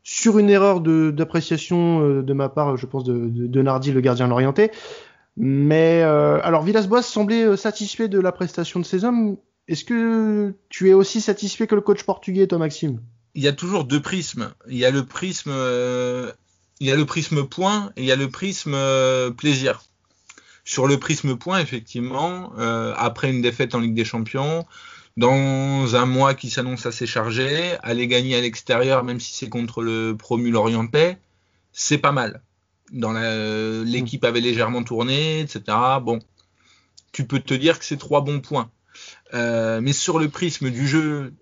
sur 0.09 0.39
une 0.39 0.49
erreur 0.49 0.81
d'appréciation 0.81 1.99
de, 1.99 2.21
de, 2.23 2.33
ma 2.33 2.49
part, 2.49 2.77
je 2.77 2.87
pense, 2.87 3.03
de, 3.03 3.61
Nardi, 3.61 3.91
le 3.91 4.01
gardien 4.01 4.27
l'orienté. 4.27 4.71
Mais 5.37 6.01
euh, 6.01 6.39
alors 6.41 6.63
Villas-Boas 6.63 7.03
semblait 7.03 7.43
euh, 7.43 7.55
satisfait 7.55 8.07
de 8.07 8.19
la 8.19 8.31
prestation 8.31 8.79
de 8.79 8.85
ses 8.85 9.05
hommes. 9.05 9.37
Est-ce 9.67 9.85
que 9.85 10.55
tu 10.69 10.89
es 10.89 10.93
aussi 10.93 11.21
satisfait 11.21 11.67
que 11.67 11.75
le 11.75 11.81
coach 11.81 12.03
portugais, 12.03 12.47
toi 12.47 12.57
Maxime? 12.57 12.99
Il 13.35 13.43
y 13.43 13.47
a 13.47 13.53
toujours 13.53 13.85
deux 13.85 14.01
prismes. 14.01 14.51
Il 14.67 14.77
y 14.77 14.83
a 14.83 14.89
le 14.89 15.05
prisme, 15.05 15.51
euh, 15.53 16.31
il 16.79 16.87
y 16.87 16.91
a 16.91 16.95
le 16.95 17.05
prisme 17.05 17.45
point 17.45 17.91
et 17.95 18.01
il 18.01 18.07
y 18.07 18.11
a 18.11 18.15
le 18.15 18.29
prisme 18.29 18.73
euh, 18.73 19.29
plaisir. 19.29 19.83
Sur 20.65 20.87
le 20.87 20.97
prisme 20.97 21.37
point, 21.37 21.59
effectivement, 21.59 22.51
euh, 22.57 22.95
après 22.97 23.29
une 23.29 23.43
défaite 23.43 23.75
en 23.75 23.79
Ligue 23.79 23.93
des 23.93 24.05
Champions, 24.05 24.65
dans 25.17 25.95
un 25.95 26.05
mois 26.05 26.33
qui 26.33 26.49
s'annonce 26.49 26.85
assez 26.85 27.05
chargé, 27.05 27.75
aller 27.83 28.07
gagner 28.07 28.35
à 28.35 28.41
l'extérieur, 28.41 29.03
même 29.03 29.19
si 29.19 29.33
c'est 29.33 29.49
contre 29.49 29.81
le 29.81 30.15
promu 30.17 30.51
Lorientais, 30.51 31.17
c'est 31.73 31.97
pas 31.97 32.11
mal. 32.11 32.41
L'équipe 32.91 34.23
avait 34.23 34.41
légèrement 34.41 34.83
tourné, 34.83 35.41
etc. 35.41 35.77
Bon, 36.01 36.19
tu 37.11 37.25
peux 37.25 37.39
te 37.39 37.53
dire 37.53 37.79
que 37.79 37.85
c'est 37.85 37.97
trois 37.97 38.21
bons 38.21 38.39
points. 38.39 38.71
Euh, 39.33 39.79
mais 39.81 39.93
sur 39.93 40.19
le 40.19 40.29
prisme 40.29 40.69
du 40.69 40.87
jeu, 40.87 41.33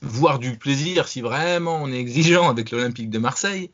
voire 0.00 0.38
du 0.38 0.56
plaisir, 0.56 1.08
si 1.08 1.20
vraiment 1.20 1.82
on 1.82 1.92
est 1.92 1.98
exigeant 1.98 2.48
avec 2.48 2.70
l'Olympique 2.70 3.10
de 3.10 3.18
Marseille, 3.18 3.70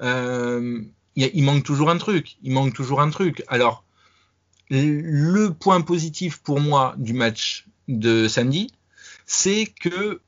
euh, 0.00 0.80
il 1.16 1.44
manque 1.44 1.64
toujours 1.64 1.90
un 1.90 1.98
truc. 1.98 2.36
Il 2.42 2.52
manque 2.52 2.74
toujours 2.74 3.00
un 3.00 3.10
truc. 3.10 3.42
Alors, 3.48 3.84
le 4.70 5.48
point 5.48 5.80
positif 5.80 6.38
pour 6.38 6.60
moi 6.60 6.94
du 6.96 7.12
match 7.12 7.66
de 7.88 8.28
samedi, 8.28 8.72
c'est 9.30 9.72
que 9.80 10.20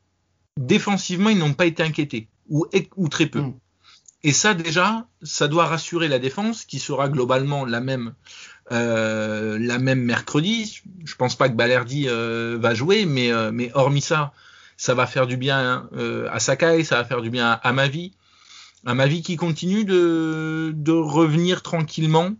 défensivement, 0.56 1.28
ils 1.28 1.38
n'ont 1.38 1.54
pas 1.54 1.66
été 1.66 1.82
inquiétés, 1.82 2.28
ou, 2.48 2.66
ou 2.96 3.08
très 3.08 3.26
peu. 3.26 3.40
Mm. 3.40 3.54
Et 4.22 4.32
ça, 4.32 4.54
déjà, 4.54 5.08
ça 5.22 5.48
doit 5.48 5.66
rassurer 5.66 6.06
la 6.06 6.20
défense, 6.20 6.64
qui 6.64 6.78
sera 6.78 7.08
globalement 7.08 7.64
la 7.64 7.80
même, 7.80 8.14
euh, 8.70 9.58
la 9.60 9.80
même 9.80 10.00
mercredi. 10.00 10.82
Je 11.04 11.16
pense 11.16 11.34
pas 11.34 11.48
que 11.48 11.54
Balerdi 11.54 12.08
euh, 12.08 12.58
va 12.60 12.74
jouer, 12.74 13.04
mais, 13.04 13.32
euh, 13.32 13.50
mais 13.52 13.72
hormis 13.74 14.02
ça, 14.02 14.32
ça 14.76 14.94
va 14.94 15.08
faire 15.08 15.26
du 15.26 15.36
bien 15.36 15.88
euh, 15.94 16.28
à 16.30 16.38
Sakai, 16.38 16.84
ça 16.84 16.94
va 16.98 17.04
faire 17.04 17.22
du 17.22 17.30
bien 17.30 17.58
à, 17.60 17.72
ma 17.72 17.88
vie, 17.88 18.12
à 18.86 18.94
ma 18.94 19.08
vie 19.08 19.22
qui 19.22 19.34
continue 19.34 19.84
de, 19.84 20.72
de 20.76 20.92
revenir 20.92 21.62
tranquillement. 21.62 22.30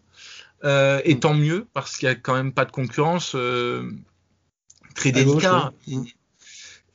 Euh, 0.65 1.01
et 1.05 1.19
tant 1.19 1.35
mieux 1.35 1.67
parce 1.75 1.97
qu'il 1.97 2.07
y 2.07 2.13
a 2.13 2.15
quand 2.15 2.35
même 2.35 2.53
pas 2.53 2.65
de 2.65 2.71
concurrence 2.71 3.33
euh, 3.35 3.91
très 4.95 5.11
délicat. 5.11 5.73
Et, 5.89 5.97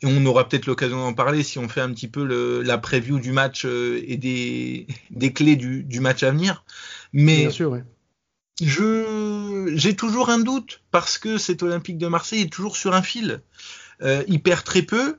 on 0.04 0.25
aura 0.25 0.48
peut-être 0.48 0.66
l'occasion 0.66 0.98
d'en 0.98 1.13
parler 1.13 1.44
si 1.44 1.60
on 1.60 1.68
fait 1.68 1.82
un 1.82 1.92
petit 1.92 2.08
peu 2.08 2.24
le, 2.24 2.62
la 2.62 2.77
preview 2.77 3.20
du 3.20 3.32
match 3.32 3.66
euh, 3.66 4.04
et 4.08 4.18
des, 4.18 4.88
des 5.10 5.34
clés 5.34 5.56
du, 5.56 5.84
du, 5.84 6.00
match 6.00 6.24
à 6.24 6.32
venir. 6.32 6.63
Mais 7.13 7.38
Bien 7.38 7.50
sûr, 7.50 7.72
ouais. 7.72 7.84
je 8.62 9.72
j'ai 9.75 9.96
toujours 9.96 10.30
un 10.30 10.39
doute 10.39 10.82
parce 10.92 11.18
que 11.18 11.38
cet 11.38 11.63
Olympique 11.63 11.98
de 11.98 12.08
Marseille 12.08 12.42
est 12.42 12.51
toujours 12.54 12.77
sur 12.77 12.94
un 12.94 13.01
fil. 13.01 13.42
Euh, 14.01 14.24
il 14.27 14.42
perd 14.42 14.63
très 14.63 14.84
peu, 14.84 15.18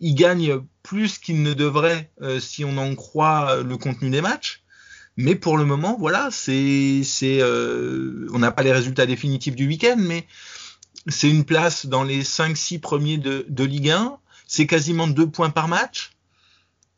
il 0.00 0.14
gagne 0.14 0.60
plus 0.82 1.18
qu'il 1.18 1.42
ne 1.42 1.52
devrait 1.52 2.10
euh, 2.22 2.38
si 2.40 2.64
on 2.64 2.76
en 2.78 2.94
croit 2.94 3.62
le 3.62 3.76
contenu 3.76 4.10
des 4.10 4.20
matchs. 4.20 4.62
Mais 5.16 5.34
pour 5.34 5.58
le 5.58 5.64
moment, 5.64 5.96
voilà, 5.98 6.28
c'est, 6.30 7.02
c'est, 7.04 7.40
euh, 7.42 8.26
on 8.32 8.38
n'a 8.38 8.50
pas 8.50 8.62
les 8.62 8.72
résultats 8.72 9.04
définitifs 9.04 9.54
du 9.54 9.66
week-end, 9.66 9.96
mais 9.98 10.26
c'est 11.06 11.28
une 11.28 11.44
place 11.44 11.86
dans 11.86 12.04
les 12.04 12.22
5-6 12.22 12.80
premiers 12.80 13.18
de, 13.18 13.64
Ligue 13.64 13.90
1. 13.90 14.18
C'est 14.46 14.66
quasiment 14.66 15.08
deux 15.08 15.28
points 15.28 15.50
par 15.50 15.68
match. 15.68 16.12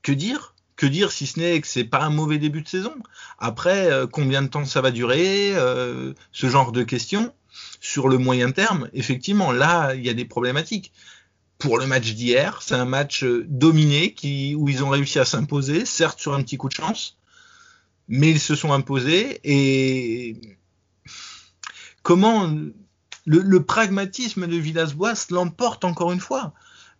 Que 0.02 0.12
dire? 0.12 0.54
Que 0.76 0.86
dire 0.86 1.12
si 1.12 1.26
ce 1.26 1.38
n'est 1.38 1.60
que 1.60 1.66
c'est 1.66 1.84
pas 1.84 2.02
un 2.02 2.10
mauvais 2.10 2.38
début 2.38 2.62
de 2.62 2.68
saison? 2.68 2.94
Après, 3.38 3.90
euh, 3.90 4.06
combien 4.06 4.42
de 4.42 4.48
temps 4.48 4.64
ça 4.64 4.80
va 4.80 4.90
durer 4.90 5.52
euh, 5.54 6.12
Ce 6.32 6.48
genre 6.48 6.72
de 6.72 6.82
questions? 6.82 7.32
Sur 7.80 8.08
le 8.08 8.18
moyen 8.18 8.50
terme, 8.50 8.90
effectivement, 8.92 9.52
là, 9.52 9.94
il 9.94 10.04
y 10.04 10.10
a 10.10 10.14
des 10.14 10.24
problématiques. 10.24 10.92
Pour 11.58 11.78
le 11.78 11.86
match 11.86 12.12
d'hier, 12.12 12.60
c'est 12.62 12.74
un 12.74 12.84
match 12.84 13.24
dominé 13.24 14.12
qui, 14.12 14.56
où 14.56 14.68
ils 14.68 14.82
ont 14.82 14.88
réussi 14.88 15.20
à 15.20 15.24
s'imposer, 15.24 15.86
certes 15.86 16.18
sur 16.18 16.34
un 16.34 16.42
petit 16.42 16.56
coup 16.56 16.68
de 16.68 16.74
chance, 16.74 17.16
mais 18.08 18.30
ils 18.30 18.40
se 18.40 18.56
sont 18.56 18.72
imposés 18.72 19.40
et 19.44 20.58
comment 22.02 22.52
le, 23.26 23.40
le 23.40 23.62
pragmatisme 23.62 24.46
de 24.46 24.56
Villas-Boas 24.56 25.26
l'emporte 25.30 25.84
encore 25.84 26.12
une 26.12 26.20
fois. 26.20 26.52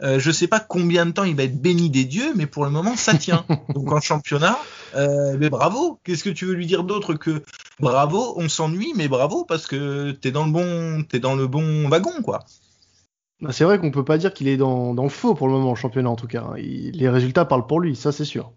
Euh, 0.02 0.18
je 0.18 0.30
sais 0.32 0.48
pas 0.48 0.58
combien 0.58 1.06
de 1.06 1.12
temps 1.12 1.24
il 1.24 1.36
va 1.36 1.44
être 1.44 1.60
béni 1.60 1.88
des 1.88 2.04
dieux, 2.04 2.32
mais 2.34 2.46
pour 2.46 2.64
le 2.64 2.70
moment 2.70 2.96
ça 2.96 3.16
tient. 3.16 3.44
Donc 3.74 3.92
en 3.92 4.00
championnat, 4.00 4.58
euh, 4.96 5.36
mais 5.38 5.50
bravo. 5.50 6.00
Qu'est-ce 6.04 6.24
que 6.24 6.30
tu 6.30 6.46
veux 6.46 6.54
lui 6.54 6.66
dire 6.66 6.84
d'autre 6.84 7.14
que 7.14 7.42
bravo 7.78 8.34
On 8.36 8.48
s'ennuie, 8.48 8.92
mais 8.96 9.08
bravo 9.08 9.44
parce 9.44 9.66
que 9.66 10.10
t'es 10.12 10.32
dans 10.32 10.46
le 10.46 10.52
bon, 10.52 11.04
t'es 11.04 11.20
dans 11.20 11.36
le 11.36 11.46
bon 11.46 11.88
wagon 11.88 12.22
quoi. 12.22 12.40
Bah, 13.40 13.52
c'est 13.52 13.64
vrai 13.64 13.78
qu'on 13.78 13.90
peut 13.90 14.04
pas 14.04 14.18
dire 14.18 14.32
qu'il 14.32 14.48
est 14.48 14.56
dans, 14.56 14.94
dans, 14.94 15.02
le 15.02 15.08
faux 15.08 15.34
pour 15.34 15.48
le 15.48 15.54
moment 15.54 15.72
en 15.72 15.74
championnat 15.74 16.10
en 16.10 16.16
tout 16.16 16.26
cas. 16.28 16.52
Il, 16.56 16.98
les 16.98 17.08
résultats 17.08 17.44
parlent 17.44 17.66
pour 17.66 17.80
lui, 17.80 17.94
ça 17.94 18.10
c'est 18.10 18.24
sûr. 18.24 18.52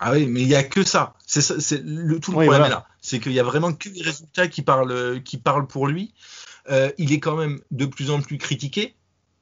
Ah 0.00 0.12
oui, 0.12 0.26
mais 0.26 0.42
il 0.42 0.48
y 0.48 0.54
a 0.54 0.62
que 0.62 0.84
ça. 0.84 1.14
C'est 1.26 1.82
le 1.84 2.20
tout 2.20 2.32
le 2.32 2.38
Oui, 2.38 2.46
problème 2.46 2.62
voilà. 2.62 2.66
est 2.66 2.70
là. 2.70 2.86
C'est 3.00 3.20
qu'il 3.20 3.32
y 3.32 3.40
a 3.40 3.44
vraiment 3.44 3.72
que 3.72 3.88
les 3.88 4.02
résultats 4.02 4.48
qui 4.48 4.62
parlent, 4.62 5.22
qui 5.24 5.38
parlent 5.38 5.66
pour 5.66 5.86
lui. 5.86 6.14
Euh, 6.70 6.90
il 6.98 7.12
est 7.12 7.20
quand 7.20 7.36
même 7.36 7.60
de 7.70 7.86
plus 7.86 8.10
en 8.10 8.20
plus 8.20 8.38
critiqué, 8.38 8.94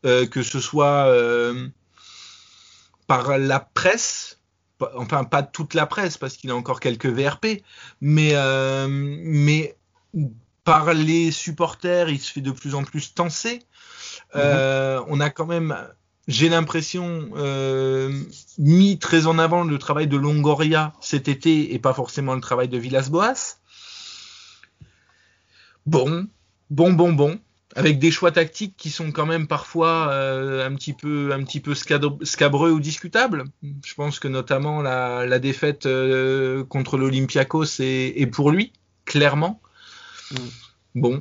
euh, 0.04 0.26
que 0.26 0.42
ce 0.42 0.60
soit 0.60 1.06
euh, 1.06 1.68
par 3.06 3.36
la 3.38 3.60
presse, 3.60 4.38
enfin 4.94 5.25
pas 5.25 5.42
toute 5.42 5.75
la 5.75 5.86
presse 5.86 6.16
parce 6.16 6.36
qu'il 6.36 6.50
a 6.50 6.56
encore 6.56 6.80
quelques 6.80 7.06
VRP, 7.06 7.62
mais 8.00 8.34
mais 8.88 9.76
par 10.64 10.94
les 10.94 11.30
supporters, 11.30 12.08
il 12.08 12.20
se 12.20 12.32
fait 12.32 12.40
de 12.40 12.50
plus 12.50 12.75
en 12.75 12.82
plus 12.84 13.14
tenser. 13.14 13.62
Euh, 14.34 15.02
On 15.08 15.20
a 15.20 15.30
quand 15.30 15.46
même 15.46 15.76
j'ai 16.28 16.49
l'impression, 16.49 17.30
euh, 17.37 18.12
mis 18.59 18.99
très 18.99 19.26
en 19.26 19.38
avant 19.38 19.64
le 19.64 19.78
travail 19.78 20.09
de 20.09 20.16
Longoria 20.16 20.92
cet 21.00 21.28
été 21.28 21.73
et 21.75 21.78
pas 21.78 21.95
forcément 21.95 22.35
le 22.35 22.40
travail 22.40 22.68
de 22.68 22.78
Villas-Boas. 22.78 23.59
Bon, 25.87 26.26
bon, 26.71 26.92
bon, 26.92 27.12
bon, 27.12 27.38
avec 27.76 28.00
des 28.00 28.11
choix 28.11 28.33
tactiques 28.33 28.75
qui 28.76 28.90
sont 28.90 29.12
quand 29.12 29.26
même 29.26 29.47
parfois 29.47 30.11
euh, 30.11 30.66
un 30.66 30.75
petit 30.75 30.95
peu, 30.95 31.30
un 31.33 31.45
petit 31.45 31.61
peu 31.61 31.75
scabreux 31.75 32.73
ou 32.73 32.80
discutables. 32.80 33.45
Je 33.85 33.95
pense 33.95 34.18
que 34.18 34.26
notamment 34.26 34.83
la, 34.83 35.26
la 35.26 35.38
défaite 35.38 35.87
euh, 35.87 36.64
contre 36.64 36.97
l'Olympiakos 36.97 37.80
est, 37.80 38.14
est 38.21 38.26
pour 38.26 38.50
lui, 38.50 38.73
clairement. 39.04 39.61
Mm. 40.33 40.37
Bon. 40.97 41.21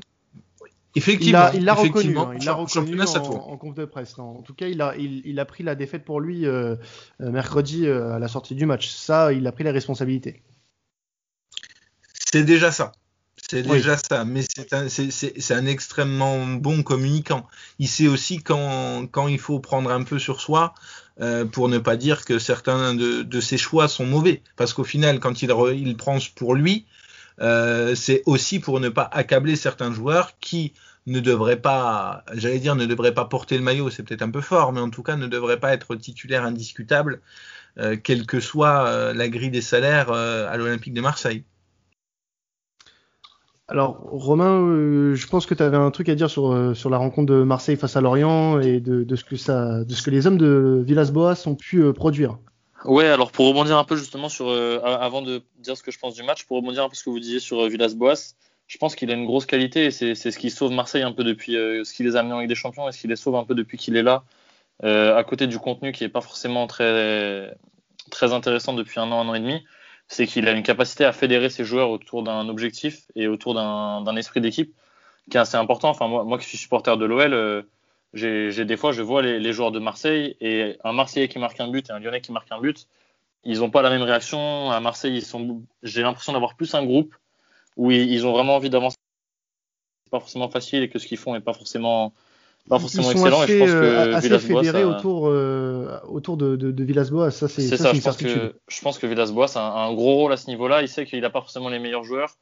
Il 0.95 0.99
Effectivement, 0.99 1.51
il 1.53 1.65
l'a 1.65 1.73
reconnu, 1.73 2.17
hein, 2.17 2.31
il 2.39 2.45
l'a 2.45 2.53
reconnu 2.53 2.99
en, 3.01 3.05
en 3.05 3.57
conf 3.57 3.75
de 3.75 3.83
presse. 3.83 4.17
non. 4.17 4.37
En 4.37 4.41
tout 4.41 4.53
cas, 4.53 4.67
il 4.67 4.81
a, 4.81 4.95
il, 4.95 5.21
il 5.25 5.39
a 5.41 5.45
pris 5.45 5.61
la 5.61 5.75
défaite 5.75 6.05
pour 6.05 6.21
lui 6.21 6.45
euh, 6.45 6.77
euh, 7.19 7.31
mercredi 7.31 7.85
euh, 7.85 8.13
à 8.13 8.19
la 8.19 8.29
sortie 8.29 8.55
du 8.55 8.65
match. 8.65 8.87
Ça, 8.89 9.33
il 9.33 9.45
a 9.45 9.51
pris 9.51 9.65
la 9.65 9.73
responsabilité. 9.73 10.41
C'est 12.13 12.43
déjà 12.43 12.71
ça. 12.71 12.93
C'est 13.49 13.67
Oui. 13.67 13.77
déjà 13.77 13.97
ça, 13.97 14.25
mais 14.25 14.41
c'est 14.41 14.73
un, 14.73 14.87
c'est 14.89 15.67
extrêmement 15.67 16.45
bon 16.47 16.81
communicant. 16.81 17.45
Il 17.77 17.87
sait 17.87 18.07
aussi 18.07 18.41
quand, 18.41 19.05
quand 19.11 19.27
il 19.27 19.37
faut 19.37 19.59
prendre 19.59 19.91
un 19.91 20.03
peu 20.03 20.17
sur 20.17 20.41
soi 20.41 20.73
euh, 21.19 21.45
pour 21.45 21.69
ne 21.69 21.77
pas 21.77 21.95
dire 21.97 22.25
que 22.25 22.39
certains 22.39 22.95
de, 22.95 23.21
de 23.21 23.41
ses 23.41 23.57
choix 23.57 23.87
sont 23.87 24.05
mauvais. 24.05 24.41
Parce 24.55 24.73
qu'au 24.73 24.83
final, 24.85 25.19
quand 25.19 25.41
il, 25.43 25.49
re- 25.51 25.77
il 25.77 25.95
prend 25.97 26.17
pour 26.35 26.55
lui, 26.55 26.85
euh, 27.41 27.95
c'est 27.95 28.23
aussi 28.25 28.59
pour 28.59 28.79
ne 28.79 28.89
pas 28.89 29.09
accabler 29.11 29.55
certains 29.55 29.91
joueurs 29.91 30.39
qui 30.39 30.73
ne 31.05 31.19
devraient 31.19 31.61
pas, 31.61 32.23
j'allais 32.33 32.59
dire, 32.59 32.75
ne 32.75 32.85
devraient 32.85 33.13
pas 33.13 33.25
porter 33.25 33.57
le 33.57 33.63
maillot, 33.63 33.89
c'est 33.89 34.03
peut-être 34.03 34.23
un 34.23 34.31
peu 34.31 34.41
fort, 34.41 34.73
mais 34.73 34.79
en 34.79 34.89
tout 34.89 35.03
cas 35.03 35.15
ne 35.15 35.27
devraient 35.27 35.59
pas 35.59 35.73
être 35.73 35.95
titulaires 35.95 36.45
indiscutables, 36.45 37.21
euh, 37.77 37.95
quelle 38.01 38.25
que 38.25 38.39
soit 38.39 38.87
euh, 38.87 39.13
la 39.13 39.29
grille 39.29 39.51
des 39.51 39.61
salaires 39.61 40.11
à 40.11 40.57
l'Olympique 40.57 40.93
de 40.93 41.01
Marseille. 41.01 41.43
Alors, 43.67 43.97
Romain, 44.11 45.15
je 45.15 45.27
pense 45.27 45.47
que 45.47 45.55
tu 45.55 45.63
avais 45.63 45.77
un 45.77 45.89
truc 45.89 46.07
à 46.09 46.15
dire 46.15 46.29
sur, 46.29 46.53
la 46.53 46.97
rencontre 46.97 47.33
de 47.33 47.43
Marseille 47.43 47.77
face 47.77 47.95
à 47.95 48.01
Lorient 48.01 48.59
et 48.59 48.79
de, 48.79 49.15
ce, 49.15 49.23
que 49.23 50.09
les 50.11 50.27
hommes 50.27 50.37
de 50.37 50.83
Villas-Boas 50.85 51.47
ont 51.47 51.55
pu 51.55 51.91
produire. 51.93 52.37
Ouais, 52.85 53.07
alors 53.07 53.31
pour 53.31 53.47
rebondir 53.47 53.77
un 53.77 53.83
peu 53.83 53.95
justement 53.95 54.29
sur, 54.29 54.47
euh, 54.49 54.79
avant 54.83 55.21
de 55.23 55.43
dire 55.57 55.75
ce 55.75 55.81
que 55.81 55.91
je 55.91 55.97
pense 55.97 56.13
du 56.13 56.21
match, 56.21 56.45
pour 56.45 56.57
rebondir 56.57 56.83
un 56.83 56.89
peu 56.89 56.95
ce 56.95 57.03
que 57.03 57.09
vous 57.09 57.19
disiez 57.19 57.39
sur 57.39 57.59
euh, 57.61 57.67
Villas-Boas, 57.67 58.35
je 58.67 58.77
pense 58.77 58.95
qu'il 58.95 59.09
a 59.09 59.15
une 59.15 59.25
grosse 59.25 59.47
qualité 59.47 59.85
et 59.85 59.91
c'est 59.91 60.15
ce 60.15 60.37
qui 60.37 60.51
sauve 60.51 60.71
Marseille 60.71 61.01
un 61.01 61.11
peu 61.11 61.23
depuis 61.23 61.55
euh, 61.55 61.83
ce 61.83 61.93
qui 61.93 62.03
les 62.03 62.15
a 62.15 62.19
amenés 62.19 62.33
en 62.35 62.39
Ligue 62.39 62.49
des 62.49 62.55
Champions 62.55 62.87
et 62.87 62.91
ce 62.91 62.99
qui 63.01 63.07
les 63.07 63.15
sauve 63.15 63.35
un 63.35 63.43
peu 63.43 63.55
depuis 63.55 63.77
qu'il 63.77 63.95
est 63.97 64.03
là, 64.03 64.23
euh, 64.83 65.17
à 65.17 65.23
côté 65.23 65.47
du 65.47 65.57
contenu 65.59 65.91
qui 65.93 66.03
est 66.03 66.09
pas 66.09 66.21
forcément 66.21 66.67
très, 66.67 67.55
très 68.11 68.33
intéressant 68.33 68.73
depuis 68.73 68.99
un 68.99 69.11
an, 69.11 69.21
un 69.21 69.29
an 69.29 69.35
et 69.35 69.39
demi, 69.39 69.63
c'est 70.07 70.27
qu'il 70.27 70.47
a 70.47 70.51
une 70.51 70.63
capacité 70.63 71.05
à 71.05 71.11
fédérer 71.11 71.49
ses 71.49 71.65
joueurs 71.65 71.89
autour 71.89 72.23
d'un 72.23 72.49
objectif 72.49 73.05
et 73.15 73.27
autour 73.27 73.55
d'un 73.55 74.01
d'un 74.01 74.15
esprit 74.15 74.41
d'équipe 74.41 74.75
qui 75.29 75.37
est 75.37 75.39
assez 75.39 75.57
important. 75.57 75.89
Enfin, 75.89 76.07
moi, 76.07 76.23
moi 76.23 76.37
qui 76.37 76.45
suis 76.45 76.57
supporter 76.57 76.97
de 76.97 77.05
l'OL, 77.05 77.33
euh, 77.33 77.63
j'ai 78.15 78.65
des 78.65 78.77
fois, 78.77 78.91
je 78.93 79.01
vois 79.01 79.21
les, 79.21 79.39
les 79.39 79.53
joueurs 79.53 79.71
de 79.71 79.79
Marseille 79.79 80.37
et 80.39 80.77
un 80.83 80.93
Marseillais 80.93 81.27
qui 81.27 81.37
marque 81.37 81.59
un 81.59 81.67
but 81.67 81.89
et 81.89 81.91
un 81.91 81.99
Lyonnais 81.99 82.21
qui 82.21 82.31
marque 82.31 82.51
un 82.51 82.59
but, 82.59 82.87
ils 83.43 83.59
n'ont 83.59 83.69
pas 83.69 83.81
la 83.81 83.89
même 83.89 84.01
réaction. 84.01 84.71
À 84.71 84.79
Marseille, 84.79 85.15
ils 85.15 85.25
sont, 85.25 85.61
j'ai 85.83 86.01
l'impression 86.01 86.33
d'avoir 86.33 86.55
plus 86.55 86.73
un 86.73 86.85
groupe 86.85 87.13
où 87.75 87.91
ils, 87.91 88.09
ils 88.11 88.25
ont 88.25 88.31
vraiment 88.31 88.55
envie 88.55 88.69
d'avancer. 88.69 88.95
C'est 90.05 90.11
pas 90.11 90.19
forcément 90.19 90.49
facile 90.49 90.83
et 90.83 90.89
que 90.89 90.97
ce 90.97 91.07
qu'ils 91.07 91.17
font 91.17 91.35
est 91.35 91.41
pas 91.41 91.53
forcément, 91.53 92.13
pas 92.69 92.77
Ils 92.77 92.81
forcément 92.81 93.03
sont 93.03 93.11
excellent. 93.11 93.41
assez, 93.41 93.51
et 93.51 93.55
je 93.55 93.59
pense 93.59 93.69
euh, 93.71 93.81
que 93.81 94.13
assez 94.15 94.27
Villas-Boas 94.27 94.63
fédérés 94.63 94.83
a- 94.83 94.87
autour, 94.87 95.27
euh, 95.27 95.99
autour 96.07 96.37
de, 96.37 96.55
de, 96.55 96.71
de 96.71 96.83
Villas-Boas. 96.83 97.31
Ça, 97.31 97.47
c'est 97.47 97.67
ça, 97.67 97.77
ça, 97.77 97.93
je 97.93 98.01
pense, 98.01 98.17
que, 98.17 98.55
je 98.67 98.81
pense 98.81 98.97
que 98.97 99.07
Villas-Boas 99.07 99.57
a 99.57 99.59
un, 99.59 99.89
un 99.89 99.93
gros 99.93 100.15
rôle 100.15 100.31
à 100.31 100.37
ce 100.37 100.47
niveau-là. 100.47 100.81
Il 100.81 100.87
sait 100.87 101.05
qu'il 101.05 101.19
n'a 101.19 101.29
pas 101.29 101.41
forcément 101.41 101.69
les 101.69 101.79
meilleurs 101.79 102.03
joueurs, 102.03 102.37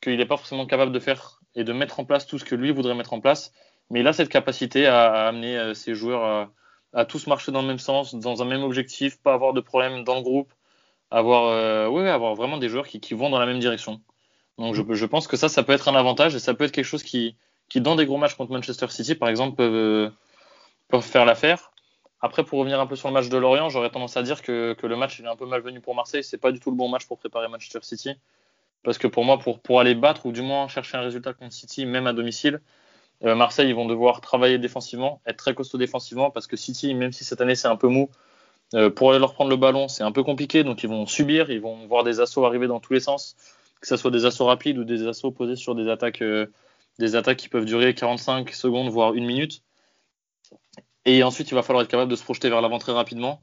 qu'il 0.00 0.16
n'est 0.16 0.26
pas 0.26 0.36
forcément 0.36 0.64
capable 0.66 0.92
de 0.92 0.98
faire 1.00 1.40
et 1.54 1.64
de 1.64 1.72
mettre 1.72 2.00
en 2.00 2.04
place 2.04 2.26
tout 2.26 2.38
ce 2.38 2.44
que 2.44 2.54
lui 2.54 2.70
voudrait 2.70 2.94
mettre 2.94 3.12
en 3.12 3.20
place. 3.20 3.52
Mais 3.90 4.00
il 4.00 4.06
a 4.06 4.12
cette 4.12 4.28
capacité 4.28 4.86
à, 4.86 5.10
à 5.10 5.28
amener 5.28 5.56
euh, 5.56 5.74
ses 5.74 5.94
joueurs 5.94 6.50
à, 6.92 7.04
tous 7.04 7.26
marcher 7.26 7.52
dans 7.52 7.62
le 7.62 7.68
même 7.68 7.78
sens, 7.78 8.14
dans 8.14 8.42
un 8.42 8.44
même 8.44 8.62
objectif, 8.62 9.20
pas 9.20 9.34
avoir 9.34 9.52
de 9.52 9.60
problème 9.60 10.04
dans 10.04 10.16
le 10.16 10.22
groupe, 10.22 10.52
avoir, 11.10 11.46
euh, 11.46 11.88
ouais, 11.88 12.08
avoir 12.08 12.34
vraiment 12.34 12.58
des 12.58 12.68
joueurs 12.68 12.86
qui, 12.86 13.14
vont 13.14 13.30
dans 13.30 13.38
la 13.38 13.46
même 13.46 13.58
direction. 13.58 14.00
Donc 14.58 14.74
je, 14.74 15.06
pense 15.06 15.28
que 15.28 15.36
ça, 15.36 15.48
ça 15.48 15.62
peut 15.62 15.72
être 15.72 15.88
un 15.88 15.94
avantage 15.94 16.34
et 16.34 16.40
ça 16.40 16.54
peut 16.54 16.64
être 16.64 16.72
quelque 16.72 16.84
chose 16.84 17.02
qui, 17.02 17.36
qui 17.68 17.80
dans 17.80 17.96
des 17.96 18.06
gros 18.06 18.16
matchs 18.16 18.34
contre 18.34 18.52
Manchester 18.52 18.88
City, 18.88 19.14
par 19.14 19.28
exemple, 19.28 19.56
peuvent, 19.56 19.74
euh, 19.74 21.00
faire 21.00 21.24
l'affaire. 21.24 21.70
Après, 22.20 22.42
pour 22.42 22.58
revenir 22.58 22.80
un 22.80 22.86
peu 22.86 22.96
sur 22.96 23.08
le 23.08 23.14
match 23.14 23.28
de 23.28 23.36
Lorient, 23.36 23.68
j'aurais 23.68 23.90
tendance 23.90 24.16
à 24.16 24.22
dire 24.24 24.42
que, 24.42 24.76
le 24.82 24.96
match 24.96 25.20
est 25.20 25.26
un 25.26 25.36
peu 25.36 25.46
malvenu 25.46 25.80
pour 25.80 25.94
Marseille. 25.94 26.24
C'est 26.24 26.38
pas 26.38 26.50
du 26.50 26.58
tout 26.58 26.70
le 26.70 26.76
bon 26.76 26.88
match 26.88 27.06
pour 27.06 27.18
préparer 27.18 27.46
Manchester 27.46 27.78
City. 27.82 28.16
Parce 28.82 28.98
que 28.98 29.06
pour 29.06 29.24
moi, 29.24 29.38
pour, 29.38 29.60
pour 29.60 29.78
aller 29.78 29.94
battre 29.94 30.26
ou 30.26 30.32
du 30.32 30.42
moins 30.42 30.66
chercher 30.66 30.96
un 30.96 31.02
résultat 31.02 31.32
contre 31.32 31.52
City, 31.52 31.86
même 31.86 32.08
à 32.08 32.12
domicile, 32.12 32.60
euh, 33.24 33.34
Marseille, 33.34 33.68
ils 33.68 33.74
vont 33.74 33.86
devoir 33.86 34.20
travailler 34.20 34.58
défensivement, 34.58 35.20
être 35.26 35.36
très 35.36 35.54
costaud 35.54 35.78
défensivement, 35.78 36.30
parce 36.30 36.46
que 36.46 36.56
City, 36.56 36.94
même 36.94 37.12
si 37.12 37.24
cette 37.24 37.40
année 37.40 37.54
c'est 37.56 37.68
un 37.68 37.76
peu 37.76 37.88
mou, 37.88 38.10
euh, 38.74 38.90
pour 38.90 39.10
aller 39.10 39.18
leur 39.18 39.34
prendre 39.34 39.50
le 39.50 39.56
ballon, 39.56 39.88
c'est 39.88 40.02
un 40.02 40.12
peu 40.12 40.22
compliqué. 40.22 40.64
Donc 40.64 40.82
ils 40.82 40.88
vont 40.88 41.06
subir, 41.06 41.50
ils 41.50 41.60
vont 41.60 41.86
voir 41.86 42.04
des 42.04 42.20
assauts 42.20 42.44
arriver 42.44 42.66
dans 42.66 42.80
tous 42.80 42.92
les 42.92 43.00
sens, 43.00 43.36
que 43.80 43.86
ce 43.86 43.96
soit 43.96 44.10
des 44.10 44.24
assauts 44.26 44.46
rapides 44.46 44.78
ou 44.78 44.84
des 44.84 45.06
assauts 45.06 45.30
posés 45.30 45.56
sur 45.56 45.74
des 45.74 45.88
attaques, 45.88 46.22
euh, 46.22 46.46
qui 47.36 47.48
peuvent 47.48 47.64
durer 47.64 47.94
45 47.94 48.50
secondes, 48.50 48.88
voire 48.90 49.14
une 49.14 49.26
minute. 49.26 49.62
Et 51.04 51.22
ensuite, 51.22 51.50
il 51.50 51.54
va 51.54 51.62
falloir 51.62 51.82
être 51.82 51.90
capable 51.90 52.10
de 52.10 52.16
se 52.16 52.24
projeter 52.24 52.50
vers 52.50 52.60
l'avant 52.60 52.78
très 52.78 52.92
rapidement. 52.92 53.42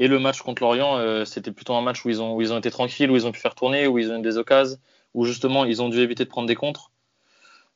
Et 0.00 0.08
le 0.08 0.18
match 0.18 0.42
contre 0.42 0.62
l'Orient, 0.62 0.96
euh, 0.96 1.24
c'était 1.24 1.52
plutôt 1.52 1.74
un 1.74 1.82
match 1.82 2.04
où 2.04 2.10
ils, 2.10 2.22
ont, 2.22 2.34
où 2.34 2.42
ils 2.42 2.52
ont 2.52 2.58
été 2.58 2.70
tranquilles, 2.70 3.10
où 3.10 3.16
ils 3.16 3.26
ont 3.26 3.32
pu 3.32 3.40
faire 3.40 3.54
tourner, 3.54 3.86
où 3.86 3.98
ils 3.98 4.10
ont 4.10 4.18
eu 4.18 4.22
des 4.22 4.38
occasions, 4.38 4.78
où 5.14 5.24
justement 5.24 5.64
ils 5.64 5.82
ont 5.82 5.88
dû 5.88 5.98
éviter 6.00 6.24
de 6.24 6.28
prendre 6.28 6.48
des 6.48 6.54
contres. 6.54 6.90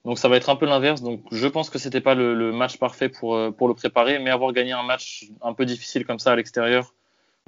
Donc 0.04 0.18
ça 0.18 0.28
va 0.28 0.36
être 0.36 0.50
un 0.50 0.56
peu 0.56 0.66
l'inverse. 0.66 1.02
Donc 1.02 1.22
je 1.30 1.46
pense 1.46 1.70
que 1.70 1.78
c'était 1.78 2.00
pas 2.00 2.14
le, 2.14 2.52
match 2.52 2.78
parfait 2.78 3.08
pour, 3.08 3.36
euh, 3.36 3.50
pour 3.50 3.68
le 3.68 3.74
préparer, 3.74 4.18
mais 4.18 4.30
avoir 4.30 4.52
gagné 4.52 4.72
un 4.72 4.82
match 4.82 5.30
un 5.42 5.54
peu 5.54 5.64
difficile 5.64 6.04
comme 6.04 6.18
ça 6.18 6.32
à 6.32 6.36
l'extérieur, 6.36 6.94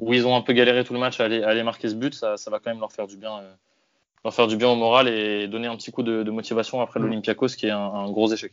où 0.01 0.15
ils 0.15 0.27
ont 0.27 0.37
un 0.37 0.43
peu 0.43 0.53
galéré 0.53 0.85
tout 0.85 0.93
le 0.93 1.01
match 1.01 1.21
à 1.21 1.25
aller, 1.25 1.63
marquer 1.63 1.89
ce 1.89 1.95
but, 1.95 2.15
ça, 2.15 2.37
va 2.47 2.59
quand 2.59 2.71
même 2.71 2.81
leur 2.81 2.93
faire 2.93 3.07
du 3.07 3.17
bien, 3.17 3.39
euh, 3.39 4.31
faire 4.31 4.47
du 4.47 4.57
bien 4.57 4.69
au 4.69 4.77
moral 4.77 5.09
et 5.09 5.49
donner 5.49 5.67
un 5.67 5.77
petit 5.77 5.91
coup 5.91 6.03
de, 6.03 6.31
motivation 6.31 6.81
après 6.81 7.01
l'Olympiakos, 7.01 7.49
qui 7.49 7.67
est 7.67 7.71
un, 7.71 8.11
gros 8.11 8.33
échec. 8.33 8.53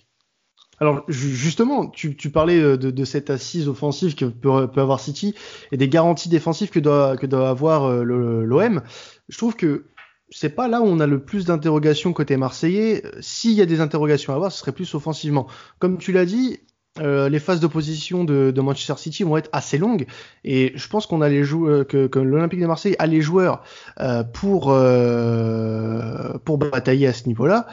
Alors 0.79 1.03
justement, 1.07 1.85
tu, 1.85 2.15
parlais 2.31 2.59
de, 2.59 2.75
de, 2.75 3.05
cette 3.05 3.29
assise 3.29 3.67
offensive 3.67 4.15
que 4.15 4.25
peut, 4.25 4.67
peut, 4.67 4.81
avoir 4.81 4.99
City 4.99 5.35
et 5.71 5.77
des 5.77 5.87
garanties 5.87 6.27
défensives 6.27 6.71
que 6.71 6.79
doit, 6.79 7.17
que 7.17 7.27
doit 7.27 7.49
avoir 7.49 7.83
euh, 7.83 8.03
l'OM. 8.03 8.81
Je 9.29 9.37
trouve 9.37 9.55
que 9.55 9.85
c'est 10.31 10.49
pas 10.49 10.67
là 10.67 10.81
où 10.81 10.85
on 10.85 10.99
a 10.99 11.07
le 11.07 11.23
plus 11.23 11.45
d'interrogations 11.45 12.13
côté 12.13 12.37
marseillais. 12.37 13.03
S'il 13.19 13.51
y 13.51 13.61
a 13.61 13.65
des 13.65 13.81
interrogations 13.81 14.33
à 14.33 14.37
avoir, 14.37 14.51
ce 14.51 14.59
serait 14.59 14.71
plus 14.71 14.95
offensivement. 14.95 15.47
Comme 15.79 15.97
tu 15.97 16.11
l'as 16.13 16.25
dit, 16.25 16.59
euh, 16.99 17.29
les 17.29 17.39
phases 17.39 17.59
d'opposition 17.59 18.23
de, 18.23 18.51
de, 18.51 18.61
Manchester 18.61 18.95
City 18.97 19.23
vont 19.23 19.37
être 19.37 19.49
assez 19.53 19.77
longues 19.77 20.07
et 20.43 20.73
je 20.75 20.87
pense 20.89 21.05
qu'on 21.05 21.21
a 21.21 21.29
les 21.29 21.45
joueurs 21.45 21.87
que, 21.87 22.07
que 22.07 22.19
l'Olympique 22.19 22.59
de 22.59 22.65
Marseille 22.65 22.97
a 22.99 23.07
les 23.07 23.21
joueurs 23.21 23.63
euh, 24.01 24.25
pour 24.25 24.71
euh, 24.71 26.37
pour 26.43 26.57
batailler 26.57 27.07
à 27.07 27.13
ce 27.13 27.27
niveau-là. 27.27 27.67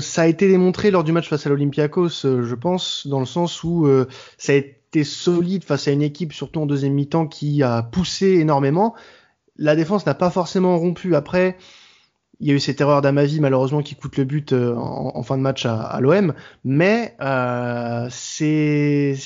ça 0.00 0.22
a 0.22 0.26
été 0.26 0.48
démontré 0.48 0.90
lors 0.90 1.04
du 1.04 1.12
match 1.12 1.28
face 1.28 1.46
à 1.46 1.48
l'Olympiakos, 1.48 2.22
je 2.22 2.54
pense, 2.56 3.06
dans 3.06 3.20
le 3.20 3.26
sens 3.26 3.62
où 3.62 3.88
ça 4.36 4.52
a 4.52 4.56
été 4.56 5.04
solide 5.04 5.62
face 5.62 5.86
à 5.86 5.92
une 5.92 6.02
équipe, 6.02 6.32
surtout 6.32 6.60
en 6.60 6.66
deuxième 6.66 6.94
mi-temps, 6.94 7.28
qui 7.28 7.62
a 7.62 7.84
poussé 7.84 8.38
énormément 8.38 8.96
la 9.58 9.76
défense 9.76 10.06
n'a 10.06 10.14
pas 10.14 10.30
forcément 10.30 10.78
rompu. 10.78 11.14
Après, 11.14 11.56
il 12.40 12.48
y 12.48 12.50
a 12.50 12.54
eu 12.54 12.60
cette 12.60 12.80
erreur 12.80 13.02
d'Amavi 13.02 13.40
malheureusement 13.40 13.82
qui 13.82 13.94
coûte 13.94 14.16
le 14.16 14.24
but 14.24 14.52
euh, 14.52 14.74
en, 14.76 15.22
fin 15.22 15.36
de 15.36 15.42
match 15.42 15.66
à, 15.66 15.98
l'OM, 16.00 16.34
mais 16.64 17.16
euh, 17.20 18.08
c'est 18.10 19.16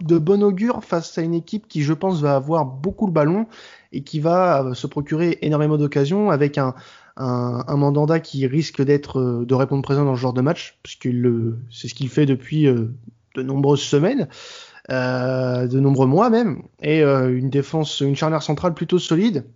de 0.00 0.18
bon 0.18 0.42
augure 0.42 0.82
face 0.82 1.16
à 1.18 1.22
une 1.22 1.34
équipe 1.34 1.68
qui, 1.68 1.82
je 1.82 1.92
pense, 1.92 2.20
va 2.20 2.34
avoir 2.34 2.64
beaucoup 2.64 3.06
le 3.06 3.12
ballon 3.12 3.46
et 3.92 4.02
qui 4.02 4.18
va 4.18 4.72
se 4.74 4.86
procurer 4.86 5.38
énormément 5.42 5.76
d'occasions 5.76 6.30
avec 6.30 6.58
un, 6.58 6.74
un, 7.16 7.64
un, 7.66 7.76
mandanda 7.76 8.20
qui 8.20 8.46
risque 8.46 8.82
d'être 8.82 9.20
euh, 9.20 9.44
de 9.44 9.54
répondre 9.54 9.82
présent 9.82 10.04
dans 10.04 10.16
ce 10.16 10.20
genre 10.20 10.32
de 10.32 10.40
match, 10.40 10.78
puisque 10.82 11.08
c'est 11.70 11.88
ce 11.88 11.94
qu'il 11.94 12.08
fait 12.08 12.26
depuis 12.26 12.66
euh, 12.66 12.88
de 13.36 13.42
nombreuses 13.42 13.82
semaines. 13.82 14.28
Euh, 14.90 15.66
de 15.66 15.80
nombreux 15.80 16.06
mois 16.06 16.28
même, 16.28 16.62
et 16.82 17.02
euh, 17.02 17.34
une 17.34 17.48
défense, 17.48 18.00
une 18.00 18.16
charnière 18.16 18.42
centrale 18.42 18.74
plutôt 18.74 18.98
solide. 18.98 19.46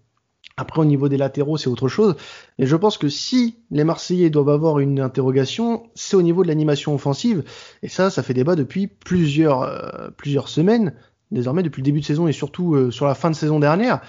Après, 0.56 0.80
au 0.80 0.86
niveau 0.86 1.10
des 1.10 1.18
latéraux, 1.18 1.58
c'est 1.58 1.68
autre 1.68 1.86
chose. 1.86 2.16
Et 2.58 2.64
je 2.64 2.74
pense 2.76 2.96
que 2.96 3.10
si 3.10 3.58
les 3.70 3.84
Marseillais 3.84 4.30
doivent 4.30 4.48
avoir 4.48 4.78
une 4.78 5.00
interrogation, 5.00 5.90
c'est 5.94 6.16
au 6.16 6.22
niveau 6.22 6.42
de 6.44 6.48
l'animation 6.48 6.94
offensive. 6.94 7.44
Et 7.82 7.88
ça, 7.88 8.08
ça 8.08 8.22
fait 8.22 8.32
débat 8.32 8.56
depuis 8.56 8.86
plusieurs, 8.86 9.62
euh, 9.62 10.08
plusieurs 10.16 10.48
semaines, 10.48 10.94
désormais 11.30 11.62
depuis 11.62 11.82
le 11.82 11.84
début 11.84 12.00
de 12.00 12.06
saison 12.06 12.26
et 12.26 12.32
surtout 12.32 12.90
sur 12.90 13.06
la 13.06 13.14
fin 13.14 13.30
de 13.30 13.36
saison 13.36 13.60
dernière. 13.60 14.00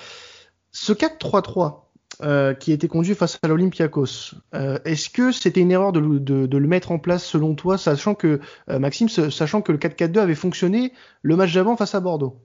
Ce 0.72 0.94
4-3-3, 0.94 1.89
euh, 2.22 2.54
qui 2.54 2.72
été 2.72 2.88
conduit 2.88 3.16
face 3.16 3.40
à 3.42 3.48
l'Olympiakos. 3.48 4.36
Euh, 4.54 4.78
Est-ce 4.86 5.10
que 5.10 5.32
c'était 5.32 5.62
une 5.62 5.72
erreur 5.72 5.92
de, 5.92 6.02
de, 6.02 6.46
de, 6.46 6.58
le 6.58 6.68
mettre 6.68 6.92
en 6.92 7.00
place 7.00 7.24
selon 7.24 7.56
toi, 7.56 7.78
sachant 7.78 8.16
que 8.16 8.40
euh, 8.70 8.80
Maxime, 8.80 9.10
sachant 9.10 9.62
que 9.62 9.72
le 9.72 9.78
4-4-2 9.78 10.20
avait 10.20 10.36
fonctionné 10.36 10.94
le 11.22 11.36
match 11.36 11.54
d'avant 11.54 11.78
face 11.78 11.96
à 11.96 12.00
Bordeaux? 12.00 12.42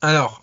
Alors, 0.00 0.42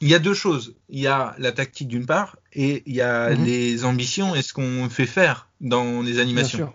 il 0.00 0.08
y 0.08 0.14
a 0.14 0.18
deux 0.18 0.34
choses. 0.34 0.74
Il 0.88 1.00
y 1.00 1.06
a 1.06 1.34
la 1.38 1.52
tactique 1.52 1.88
d'une 1.88 2.06
part 2.06 2.36
et 2.52 2.82
il 2.86 2.94
y 2.94 3.02
a 3.02 3.30
-hmm. 3.30 3.44
les 3.44 3.84
ambitions 3.84 4.34
et 4.34 4.42
ce 4.42 4.52
qu'on 4.52 4.88
fait 4.88 5.06
faire 5.06 5.48
dans 5.60 6.02
les 6.02 6.18
animations. 6.18 6.72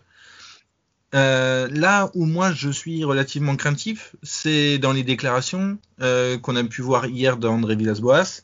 Euh, 1.16 1.70
là 1.72 2.10
où 2.14 2.26
moi 2.26 2.52
je 2.52 2.70
suis 2.70 3.04
relativement 3.06 3.56
craintif, 3.56 4.16
c'est 4.22 4.80
dans 4.80 4.92
les 4.92 5.04
déclarations 5.04 5.78
euh, 6.02 6.38
qu'on 6.38 6.58
a 6.58 6.64
pu 6.64 6.82
voir 6.82 7.06
hier 7.06 7.38
d'André 7.38 7.76
Villas-Boas, 7.76 8.42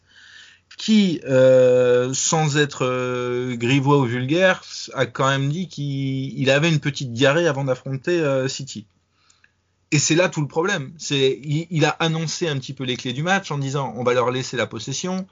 qui, 0.81 1.21
euh, 1.25 2.11
sans 2.11 2.57
être 2.57 2.87
euh, 2.87 3.55
grivois 3.55 3.99
ou 3.99 4.05
vulgaire, 4.05 4.63
a 4.95 5.05
quand 5.05 5.27
même 5.29 5.47
dit 5.47 5.67
qu'il 5.67 6.49
avait 6.49 6.69
une 6.69 6.79
petite 6.79 7.13
diarrhée 7.13 7.45
avant 7.45 7.65
d'affronter 7.65 8.19
euh, 8.19 8.47
City. 8.47 8.87
Et 9.91 9.99
c'est 9.99 10.15
là 10.15 10.27
tout 10.27 10.41
le 10.41 10.47
problème. 10.47 10.91
C'est 10.97 11.39
il, 11.43 11.67
il, 11.69 11.85
a 11.85 11.89
annoncé 11.89 12.47
un 12.47 12.57
petit 12.57 12.73
peu 12.73 12.83
les 12.83 12.97
clés 12.97 13.13
du 13.13 13.21
match 13.21 13.51
en 13.51 13.59
disant 13.59 13.93
on 13.95 14.03
va 14.03 14.15
leur 14.15 14.31
laisser 14.31 14.57
la 14.57 14.65
possession, 14.65 15.27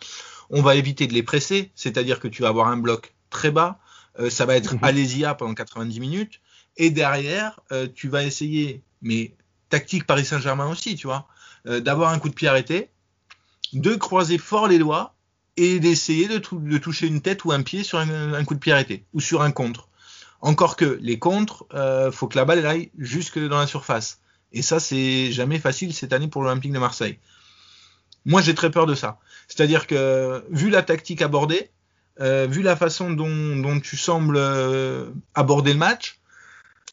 on 0.52 0.62
va 0.62 0.76
éviter 0.76 1.08
de 1.08 1.14
les 1.14 1.24
presser, 1.24 1.72
c'est-à-dire 1.74 2.20
que 2.20 2.28
tu 2.28 2.44
vas 2.44 2.50
avoir 2.50 2.68
un 2.68 2.78
bloc 2.78 3.16
très 3.32 3.50
bas, 3.50 3.80
euh, 4.20 4.30
ça 4.30 4.46
va 4.46 4.56
être 4.56 4.76
mmh. 4.76 4.84
alésia 4.84 5.34
pendant 5.34 5.56
90 5.56 6.00
minutes, 6.00 6.42
et 6.78 6.92
derrière 6.92 7.60
euh, 7.72 7.88
tu 7.92 8.08
vas 8.08 8.22
essayer, 8.22 8.84
mais 9.02 9.34
tactique 9.70 10.06
Paris 10.06 10.26
Saint-Germain 10.26 10.70
aussi, 10.70 10.96
tu 10.96 11.08
vois, 11.08 11.28
euh, 11.66 11.80
d'avoir 11.80 12.12
un 12.12 12.20
coup 12.20 12.30
de 12.30 12.36
pied 12.36 12.48
arrêté, 12.48 12.92
de 13.74 13.96
croiser 13.96 14.38
fort 14.38 14.68
les 14.68 14.78
doigts 14.78 15.16
et 15.60 15.82
d'essayer 15.82 16.30
de, 16.30 16.38
toucher 16.78 17.08
une 17.08 17.20
tête 17.20 17.44
ou 17.44 17.52
un 17.52 17.62
pied 17.64 17.84
sur 17.84 18.00
un, 18.00 18.46
coup 18.46 18.54
de 18.54 18.60
pied 18.60 18.72
arrêté 18.72 19.04
ou 19.14 19.20
sur 19.20 19.42
un 19.42 19.52
contre. 19.52 19.90
Encore 20.40 20.78
que 20.78 20.98
les 21.02 21.20
contres, 21.20 21.66
euh, 21.74 22.14
faut 22.14 22.30
que 22.30 22.38
la 22.38 22.46
balle 22.46 22.66
aille 22.66 22.92
jusque 22.98 23.38
dans 23.38 23.60
la 23.60 23.68
surface. 23.68 24.22
Et 24.54 24.62
ça, 24.62 24.80
c'est 24.80 25.34
jamais 25.34 25.60
facile 25.60 25.94
cette 25.94 26.14
année 26.14 26.30
pour 26.30 26.44
l'Olympique 26.44 26.72
de 26.72 26.80
Marseille. 26.80 27.20
Moi, 28.24 28.42
j'ai 28.42 28.56
très 28.56 28.72
peur 28.72 28.86
de 28.86 28.96
ça. 28.96 29.20
C'est-à-dire 29.50 29.86
que, 29.86 30.46
vu 30.50 30.70
la 30.70 30.82
tactique 30.82 31.22
abordée, 31.22 31.72
euh, 32.22 32.48
vu 32.50 32.62
la 32.62 32.78
façon 32.78 33.12
dont, 33.12 33.80
tu 33.82 33.98
sembles 33.98 34.38
euh, 34.38 35.10
aborder 35.36 35.74
le 35.74 35.80
match, 35.80 36.20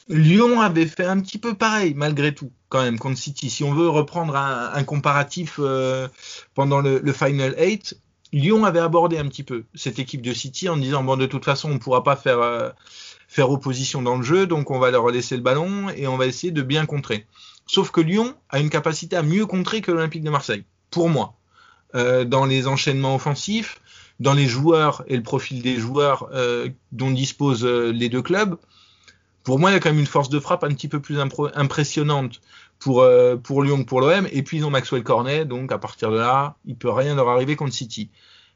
Lyon 0.09 0.59
avait 0.59 0.87
fait 0.87 1.05
un 1.05 1.21
petit 1.21 1.37
peu 1.37 1.53
pareil, 1.53 1.93
malgré 1.95 2.35
tout, 2.35 2.51
quand 2.67 2.81
même, 2.81 2.99
contre 2.99 3.17
City. 3.17 3.49
Si 3.49 3.63
on 3.63 3.73
veut 3.73 3.87
reprendre 3.87 4.35
un, 4.35 4.73
un 4.73 4.83
comparatif 4.83 5.55
euh, 5.59 6.09
pendant 6.53 6.81
le, 6.81 6.99
le 6.99 7.13
Final 7.13 7.55
8, 7.57 7.97
Lyon 8.33 8.65
avait 8.65 8.79
abordé 8.79 9.17
un 9.17 9.27
petit 9.27 9.43
peu 9.43 9.63
cette 9.73 9.99
équipe 9.99 10.21
de 10.21 10.33
City 10.33 10.69
en 10.69 10.77
disant 10.77 11.03
bon 11.03 11.17
de 11.17 11.25
toute 11.25 11.45
façon 11.45 11.69
on 11.69 11.73
ne 11.75 11.79
pourra 11.79 12.03
pas 12.03 12.15
faire 12.15 12.39
euh, 12.39 12.69
faire 13.27 13.49
opposition 13.49 14.01
dans 14.01 14.17
le 14.17 14.23
jeu 14.23 14.47
donc 14.47 14.71
on 14.71 14.79
va 14.79 14.91
leur 14.91 15.09
laisser 15.09 15.35
le 15.35 15.43
ballon 15.43 15.89
et 15.89 16.07
on 16.07 16.17
va 16.17 16.25
essayer 16.25 16.51
de 16.51 16.61
bien 16.61 16.85
contrer. 16.85 17.25
Sauf 17.67 17.91
que 17.91 18.01
Lyon 18.01 18.35
a 18.49 18.59
une 18.59 18.69
capacité 18.69 19.15
à 19.15 19.23
mieux 19.23 19.45
contrer 19.45 19.81
que 19.81 19.91
l'Olympique 19.91 20.23
de 20.23 20.29
Marseille 20.29 20.63
pour 20.89 21.09
moi 21.09 21.35
euh, 21.95 22.25
dans 22.25 22.45
les 22.45 22.67
enchaînements 22.67 23.15
offensifs, 23.15 23.81
dans 24.19 24.33
les 24.33 24.45
joueurs 24.45 25.03
et 25.07 25.15
le 25.15 25.23
profil 25.23 25.61
des 25.61 25.77
joueurs 25.77 26.29
euh, 26.33 26.69
dont 26.91 27.11
disposent 27.11 27.65
euh, 27.65 27.91
les 27.91 28.09
deux 28.09 28.21
clubs. 28.21 28.57
Pour 29.43 29.59
moi, 29.59 29.69
il 29.69 29.73
y 29.73 29.77
a 29.77 29.79
quand 29.79 29.89
même 29.89 29.99
une 29.99 30.05
force 30.05 30.27
de 30.27 30.39
frappe 30.39 30.65
un 30.65 30.73
petit 30.73 30.89
peu 30.89 30.99
plus 30.99 31.17
impressionnante 31.19 32.41
pour, 32.79 33.01
euh, 33.01 33.35
pour 33.35 33.63
Lyon 33.63 33.83
pour 33.83 34.01
l'OM. 34.01 34.27
Et 34.31 34.43
puis 34.43 34.57
ils 34.57 34.65
ont 34.65 34.69
Maxwell 34.69 35.03
Cornet, 35.03 35.45
donc 35.45 35.71
à 35.71 35.77
partir 35.77 36.11
de 36.11 36.17
là, 36.17 36.55
il 36.65 36.75
peut 36.75 36.91
rien 36.91 37.15
leur 37.15 37.29
arriver 37.29 37.55
contre 37.55 37.73
City. 37.73 38.09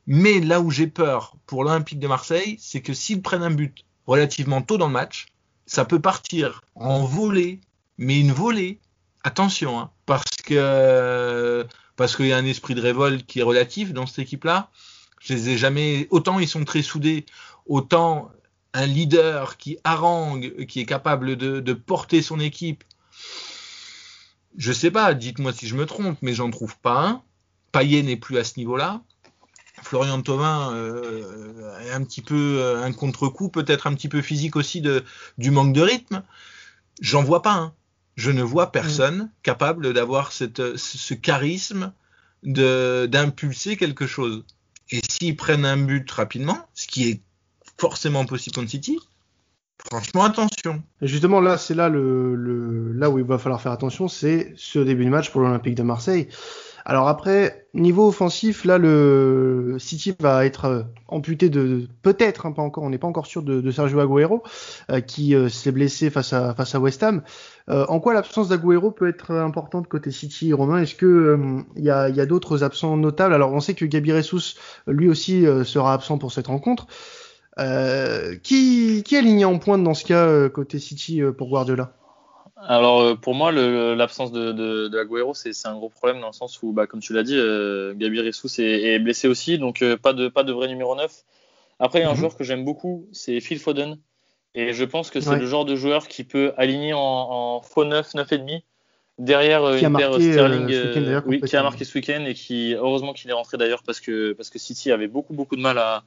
Mais 0.08 0.40
là 0.40 0.62
où 0.62 0.72
j'ai 0.72 0.88
peur 0.88 1.36
pour 1.46 1.64
l'Olympique 1.64 2.00
de 2.00 2.08
Marseille, 2.08 2.58
c'est 2.60 2.82
que 2.82 2.94
s'ils 2.94 3.22
prennent 3.22 3.44
un 3.44 3.52
but 3.52 3.86
relativement 4.08 4.62
tôt 4.62 4.78
dans 4.78 4.88
le 4.88 4.94
match, 4.94 5.28
ça 5.66 5.86
peut 5.86 6.00
partir 6.00 6.62
en 6.76 7.04
volée, 7.06 7.62
mais 7.98 8.20
une 8.20 8.32
volée. 8.32 8.80
Attention, 9.24 9.80
hein, 9.80 9.92
parce 10.08 10.32
que 10.44 11.66
parce 11.96 12.16
qu'il 12.16 12.26
y 12.28 12.34
a 12.34 12.38
un 12.38 12.46
esprit 12.46 12.74
de 12.74 12.82
révolte 12.82 13.28
qui 13.28 13.40
est 13.40 13.44
relatif 13.44 13.94
dans 13.94 14.08
cette 14.08 14.20
équipe-là. 14.20 14.72
Je 15.20 15.34
les 15.34 15.50
ai 15.50 15.58
jamais 15.58 16.08
autant 16.10 16.40
ils 16.40 16.48
sont 16.48 16.66
très 16.66 16.82
soudés, 16.82 17.28
autant 17.68 18.32
un 18.74 18.88
leader 18.88 19.58
qui 19.58 19.78
harangue, 19.84 20.66
qui 20.66 20.80
est 20.80 20.86
capable 20.86 21.36
de, 21.36 21.60
de 21.60 21.74
porter 21.74 22.24
son 22.24 22.40
équipe 22.40 22.84
je 24.58 24.72
sais 24.72 24.92
pas, 24.92 25.14
dites-moi 25.14 25.54
si 25.54 25.68
je 25.68 25.76
me 25.76 25.86
trompe, 25.86 26.18
mais 26.22 26.34
j'en 26.34 26.50
trouve 26.50 26.78
pas 26.78 27.08
un. 27.08 27.24
Payet 27.72 28.04
n'est 28.04 28.18
plus 28.18 28.38
à 28.38 28.44
ce 28.44 28.58
niveau-là. 28.58 29.02
Florian 29.82 30.22
Thauvin 30.22 30.74
euh, 30.74 31.80
est 31.86 31.92
un 31.92 32.04
petit 32.04 32.22
peu 32.22 32.60
euh, 32.60 32.84
un 32.84 32.92
contre-coup, 32.92 33.50
peut-être 33.50 33.88
un 33.88 33.96
petit 33.96 34.10
peu 34.10 34.22
physique 34.22 34.56
aussi 34.56 34.82
de, 34.82 35.04
du 35.38 35.52
manque 35.52 35.74
de 35.74 35.82
rythme. 35.82 36.24
J'en 37.00 37.24
vois 37.24 37.42
pas 37.42 37.54
un. 37.54 37.74
Je 38.16 38.30
ne 38.30 38.44
vois 38.44 38.72
personne 38.72 39.18
mmh. 39.18 39.30
capable 39.42 39.94
d'avoir 39.94 40.32
cette, 40.32 40.78
ce 40.78 41.14
charisme 41.14 41.94
d'impulser 42.44 43.78
quelque 43.78 44.06
chose. 44.06 44.44
Et 44.90 45.00
s'ils 45.10 45.36
prennent 45.36 45.66
un 45.66 45.78
but 45.78 46.10
rapidement, 46.12 46.68
ce 46.74 46.88
qui 46.88 47.10
est 47.10 47.22
forcément 47.78 48.26
possible 48.26 48.56
contre 48.56 48.70
City, 48.70 49.00
Franchement, 49.90 50.24
attention. 50.24 50.82
Justement, 51.02 51.42
là, 51.42 51.58
c'est 51.58 51.74
là 51.74 51.90
le, 51.90 52.36
le, 52.36 52.94
là 52.94 53.10
où 53.10 53.18
il 53.18 53.26
va 53.26 53.38
falloir 53.38 53.62
faire 53.62 53.72
attention, 53.72 54.08
c'est 54.08 54.54
ce 54.56 54.80
début 54.80 55.06
de 55.06 55.10
match 55.10 55.32
pour 55.32 55.42
l'Olympique 55.42 55.76
de 55.76 55.84
Marseille. 55.84 56.28
Alors 56.86 57.08
après, 57.08 57.68
niveau 57.74 58.08
offensif, 58.08 58.66
là, 58.66 58.78
le 58.78 59.76
City 59.80 60.16
va 60.20 60.46
être 60.46 60.66
euh, 60.66 60.84
amputé 61.08 61.50
de 61.50 61.88
peut-être, 62.02 62.46
hein, 62.46 62.52
pas 62.54 62.64
encore, 62.64 62.84
on 62.84 62.90
n'est 62.90 62.98
pas 62.98 63.08
encore 63.08 63.28
sûr 63.28 63.44
de, 63.44 63.62
de 63.62 63.72
Sergio 63.72 64.00
Agüero, 64.00 64.44
euh, 64.90 65.00
qui 65.00 65.36
euh, 65.36 65.48
s'est 65.48 65.72
blessé 65.72 66.10
face 66.10 66.34
à 66.34 66.56
face 66.56 66.74
à 66.74 66.80
West 66.80 67.04
Ham. 67.04 67.22
en 67.68 68.00
quoi 68.00 68.14
l'absence 68.14 68.50
d'Agüero 68.50 68.92
peut 68.92 69.08
être 69.08 69.32
importante 69.32 69.88
côté 69.88 70.12
City, 70.12 70.54
Romain? 70.54 70.82
Est-ce 70.82 70.96
que 70.96 71.38
il 71.76 71.84
y 71.84 71.90
a, 71.90 72.10
y 72.10 72.20
a 72.20 72.26
d'autres 72.26 72.64
absents 72.64 72.98
notables? 72.98 73.34
Alors 73.34 73.54
on 73.54 73.60
sait 73.60 73.76
que 73.76 73.86
Gabi 73.86 74.12
Ressus, 74.12 74.58
lui 74.88 75.08
aussi, 75.08 75.46
sera 75.64 75.94
absent 75.94 76.18
pour 76.18 76.32
cette 76.32 76.48
rencontre. 76.48 76.88
Qui, 78.44 79.04
qui 79.04 79.16
est 79.16 79.20
aligné 79.20 79.46
en 79.46 79.60
pointe 79.60 79.84
dans 79.84 79.94
ce 79.94 80.06
cas 80.06 80.50
côté 80.50 80.80
City 80.80 81.22
pour 81.38 81.50
Guardiola? 81.50 81.94
Alors 82.64 83.02
euh, 83.02 83.16
pour 83.16 83.34
moi, 83.34 83.52
l'absence 83.52 84.32
de, 84.32 84.52
de, 84.52 84.88
de, 84.88 85.00
Agüero, 85.00 85.34
c'est 85.34 85.52
un 85.66 85.76
gros 85.76 85.90
problème 85.90 86.22
dans 86.22 86.28
le 86.28 86.34
sens 86.34 86.62
où, 86.62 86.74
bah, 86.74 86.86
comme 86.86 87.00
tu 87.00 87.14
l'as 87.14 87.24
dit, 87.24 87.36
euh, 87.36 87.94
Gabi 87.96 88.22
Ressus 88.22 88.62
est, 88.62 89.00
blessé 89.00 89.28
aussi, 89.28 89.58
donc 89.58 89.82
euh, 89.82 89.98
pas, 89.98 90.14
de, 90.14 90.28
pas 90.28 90.44
de 90.44 90.54
vrai 90.54 90.68
numéro 90.68 90.96
9. 90.96 91.12
Après, 91.80 92.00
il 92.00 92.02
y 92.04 92.06
a 92.06 92.10
un 92.10 92.14
mhm. 92.14 92.20
joueur 92.20 92.38
que 92.38 92.44
j'aime 92.44 92.64
beaucoup, 92.64 93.08
c'est 93.12 93.40
Phil 93.40 93.58
Foden. 93.58 93.98
Et 94.54 94.74
je 94.74 94.84
pense 94.84 95.10
que 95.10 95.22
c'est 95.22 95.38
le 95.38 95.46
genre 95.46 95.64
de 95.64 95.78
joueur 95.78 96.10
qui 96.10 96.26
peut 96.26 96.52
aligner 96.58 96.94
en, 96.94 97.00
en 97.00 97.62
faux 97.62 97.86
9, 97.86 98.14
9,5 98.16 98.62
derrière 99.18 99.66
une 99.76 99.96
paire 99.96 100.14
Sterling 100.16 101.22
oui, 101.26 101.40
qui 101.42 101.56
a 101.56 101.64
marqué 101.64 101.86
ce 101.86 101.98
week-end 101.98 102.26
et 102.26 102.34
qui, 102.34 102.74
heureusement 102.74 103.14
qu'il 103.14 103.30
est 103.30 103.34
rentré 103.34 103.58
d'ailleurs 103.58 103.82
parce 103.82 104.02
que, 104.02 104.34
parce 104.34 104.50
que 104.50 104.60
City 104.60 104.92
avait 104.92 105.08
beaucoup, 105.08 105.34
beaucoup 105.34 105.56
de 105.56 105.62
mal 105.62 105.78
à, 105.78 106.04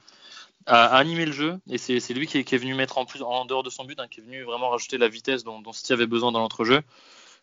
à, 0.65 0.97
animer 0.97 1.25
le 1.25 1.31
jeu 1.31 1.59
et 1.69 1.77
c'est 1.77 2.13
lui 2.13 2.27
qui 2.27 2.37
est, 2.39 2.57
venu 2.57 2.73
mettre 2.73 2.97
en 2.97 3.05
plus 3.05 3.21
en 3.21 3.45
dehors 3.45 3.63
de 3.63 3.69
son 3.69 3.85
but, 3.85 3.99
hein, 3.99 4.07
qui 4.09 4.19
est 4.19 4.23
venu 4.23 4.43
vraiment 4.43 4.69
rajouter 4.69 4.97
la 4.97 5.07
vitesse 5.07 5.43
dont, 5.43 5.61
dont 5.61 5.73
City 5.73 5.93
avait 5.93 6.07
besoin 6.07 6.31
dans 6.31 6.39
l'entrejeu. 6.39 6.81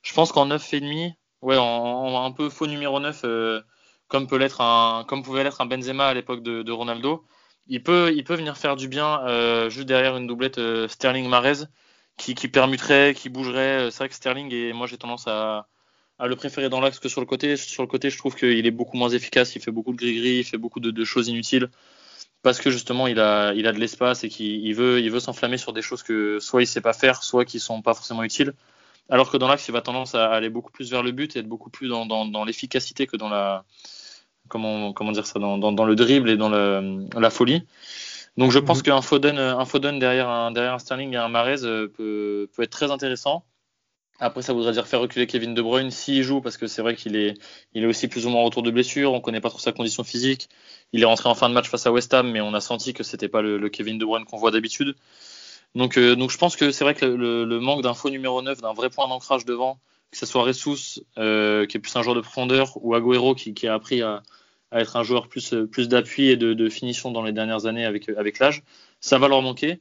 Je 0.02 0.12
pense 0.14 0.32
qu'en 0.32 0.46
9,5, 0.46 1.14
ouais, 1.42 1.56
en, 1.56 1.62
en, 1.64 2.24
un 2.24 2.32
peu 2.32 2.50
faux 2.50 2.66
numéro 2.66 2.98
9, 3.00 3.22
euh, 3.24 3.60
comme 4.08 4.26
peut 4.26 4.38
un, 4.58 5.04
pouvait 5.24 5.44
l'être 5.44 5.60
un 5.60 5.66
Benzema 5.66 6.08
à 6.08 6.14
l'époque 6.14 6.42
de, 6.42 6.70
Ronaldo, 6.72 7.24
il 7.68 7.82
peut, 7.82 8.12
il 8.14 8.24
peut 8.24 8.34
venir 8.34 8.56
faire 8.56 8.76
du 8.76 8.88
bien 8.88 9.20
euh, 9.26 9.70
juste 9.70 9.86
derrière 9.86 10.16
une 10.16 10.26
doublette 10.26 10.58
euh, 10.58 10.88
Sterling 10.88 11.28
Marez 11.28 11.64
qui, 12.16 12.34
permuterait, 12.48 13.14
qui 13.14 13.28
bougerait. 13.28 13.90
C'est 13.90 13.98
vrai 13.98 14.08
que 14.08 14.14
Sterling 14.14 14.52
et 14.52 14.72
moi 14.72 14.86
j'ai 14.86 14.98
tendance 14.98 15.26
à, 15.28 15.68
le 16.20 16.36
préférer 16.36 16.68
dans 16.68 16.80
l'axe 16.80 16.98
que 17.00 17.08
sur 17.08 17.20
le 17.20 17.26
côté. 17.26 17.56
Sur 17.56 17.82
le 17.82 17.88
côté, 17.88 18.10
je 18.10 18.18
trouve 18.18 18.36
qu'il 18.36 18.64
est 18.66 18.70
beaucoup 18.70 18.96
moins 18.96 19.08
efficace. 19.08 19.56
Il 19.56 19.62
fait 19.62 19.72
beaucoup 19.72 19.92
de 19.92 19.96
gris-gris, 19.96 20.38
il 20.38 20.44
fait 20.44 20.58
beaucoup 20.58 20.78
de 20.78 21.04
choses 21.04 21.28
inutiles 21.28 21.68
parce 22.42 22.60
que 22.60 22.70
justement 22.70 23.06
il 23.06 23.20
a, 23.20 23.52
il 23.54 23.66
a 23.66 23.72
de 23.72 23.78
l'espace 23.78 24.24
et 24.24 24.28
qu'il 24.28 24.74
veut, 24.74 25.00
il 25.00 25.10
veut 25.10 25.20
s'enflammer 25.20 25.58
sur 25.58 25.72
des 25.72 25.82
choses 25.82 26.02
que 26.02 26.38
soit 26.40 26.62
il 26.62 26.66
sait 26.66 26.80
pas 26.80 26.92
faire, 26.92 27.22
soit 27.22 27.44
qui 27.44 27.60
sont 27.60 27.82
pas 27.82 27.94
forcément 27.94 28.22
utiles. 28.24 28.52
Alors 29.08 29.30
que 29.30 29.36
dans 29.36 29.48
l'axe, 29.48 29.66
il 29.68 29.72
va 29.72 29.82
tendance 29.82 30.14
à 30.14 30.30
aller 30.30 30.48
beaucoup 30.48 30.70
plus 30.72 30.90
vers 30.90 31.02
le 31.02 31.10
but 31.12 31.36
et 31.36 31.40
être 31.40 31.48
beaucoup 31.48 31.70
plus 31.70 31.88
dans, 31.88 32.06
dans, 32.06 32.24
dans 32.24 32.44
l'efficacité 32.44 33.06
que 33.06 33.16
dans 33.16 33.28
la, 33.28 33.64
comment, 34.48 34.92
comment 34.92 35.12
dire 35.12 35.26
ça, 35.26 35.38
dans, 35.38 35.58
dans, 35.58 35.72
dans 35.72 35.84
le 35.84 35.94
dribble 35.94 36.30
et 36.30 36.36
dans 36.36 36.48
le, 36.48 37.06
la 37.18 37.30
folie. 37.30 37.64
Donc 38.36 38.50
je 38.50 38.58
pense 38.58 38.78
mhm. 38.78 38.84
qu'un 38.84 39.02
Foden, 39.02 39.38
un 39.38 39.64
Foden 39.64 39.98
derrière 39.98 40.28
un, 40.28 40.52
derrière 40.52 40.74
un 40.74 40.78
Sterling 40.78 41.12
et 41.12 41.16
un 41.16 41.28
Marez 41.28 41.64
euh, 41.64 41.88
peut, 41.88 42.48
peut 42.54 42.62
être 42.62 42.70
très 42.70 42.90
intéressant. 42.90 43.44
Après, 44.20 44.42
ça 44.42 44.52
voudrait 44.52 44.72
dire 44.72 44.86
faire 44.86 45.00
reculer 45.00 45.26
Kevin 45.26 45.54
De 45.54 45.62
Bruyne 45.62 45.90
s'il 45.90 46.22
joue, 46.22 46.40
parce 46.40 46.56
que 46.56 46.66
c'est 46.66 46.82
vrai 46.82 46.94
qu'il 46.94 47.16
est, 47.16 47.34
il 47.74 47.82
est 47.82 47.86
aussi 47.86 48.08
plus 48.08 48.26
ou 48.26 48.30
moins 48.30 48.42
retour 48.44 48.62
de 48.62 48.70
blessure. 48.70 49.12
On 49.12 49.20
connaît 49.20 49.40
pas 49.40 49.50
trop 49.50 49.58
sa 49.58 49.72
condition 49.72 50.04
physique. 50.04 50.48
Il 50.92 51.02
est 51.02 51.06
rentré 51.06 51.28
en 51.28 51.34
fin 51.34 51.48
de 51.48 51.54
match 51.54 51.68
face 51.68 51.86
à 51.86 51.92
West 51.92 52.14
Ham, 52.14 52.30
mais 52.30 52.40
on 52.40 52.54
a 52.54 52.60
senti 52.60 52.92
que 52.94 53.02
c'était 53.02 53.28
pas 53.28 53.42
le, 53.42 53.68
Kevin 53.68 53.98
De 53.98 54.04
Bruyne 54.04 54.24
qu'on 54.24 54.36
voit 54.36 54.50
d'habitude. 54.50 54.94
Donc, 55.74 55.96
euh, 55.96 56.14
donc 56.14 56.30
je 56.30 56.38
pense 56.38 56.54
que 56.54 56.70
c'est 56.70 56.84
vrai 56.84 56.94
que 56.94 57.06
le, 57.06 57.60
manque 57.60 57.82
d'un 57.82 57.94
faux 57.94 58.10
numéro 58.10 58.42
9, 58.42 58.60
d'un 58.60 58.74
vrai 58.74 58.90
point 58.90 59.08
d'ancrage 59.08 59.44
devant, 59.44 59.80
que 60.10 60.18
ce 60.18 60.26
soit 60.26 60.44
Ressus, 60.44 61.00
euh, 61.18 61.66
qui 61.66 61.78
est 61.78 61.80
plus 61.80 61.96
un 61.96 62.02
joueur 62.02 62.14
de 62.14 62.20
profondeur, 62.20 62.72
ou 62.84 62.94
Agüero, 62.94 63.34
qui, 63.34 63.66
a 63.66 63.74
appris 63.74 64.02
à, 64.02 64.22
être 64.70 64.96
un 64.96 65.02
joueur 65.02 65.28
plus, 65.28 65.54
plus 65.70 65.88
d'appui 65.88 66.28
et 66.28 66.36
de, 66.36 66.68
finition 66.68 67.10
dans 67.10 67.22
les 67.22 67.32
dernières 67.32 67.66
années 67.66 67.86
avec, 67.86 68.08
avec 68.10 68.38
l'âge, 68.38 68.62
ça 69.00 69.18
va 69.18 69.26
leur 69.26 69.42
manquer. 69.42 69.80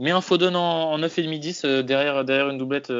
Mais 0.00 0.10
un 0.10 0.20
Foden 0.20 0.56
en, 0.56 0.92
en 0.92 0.98
9,5-10 0.98 1.66
euh, 1.66 1.82
derrière, 1.82 2.24
derrière 2.24 2.48
une 2.48 2.58
doublette. 2.58 2.90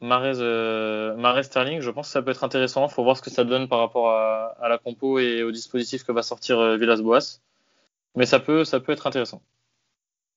Marez, 0.00 0.40
euh, 0.40 1.42
Sterling, 1.42 1.80
je 1.80 1.90
pense 1.90 2.08
que 2.08 2.12
ça 2.12 2.22
peut 2.22 2.30
être 2.30 2.44
intéressant. 2.44 2.86
Il 2.86 2.92
faut 2.92 3.02
voir 3.02 3.16
ce 3.16 3.22
que 3.22 3.30
ça 3.30 3.44
donne 3.44 3.68
par 3.68 3.78
rapport 3.78 4.10
à, 4.10 4.54
à 4.60 4.68
la 4.68 4.78
compo 4.78 5.18
et 5.18 5.42
au 5.42 5.50
dispositif 5.50 6.04
que 6.04 6.12
va 6.12 6.22
sortir 6.22 6.58
euh, 6.58 6.76
Villas-Boas. 6.76 7.40
Mais 8.14 8.26
ça 8.26 8.38
peut, 8.38 8.64
ça 8.64 8.80
peut 8.80 8.92
être 8.92 9.06
intéressant. 9.06 9.42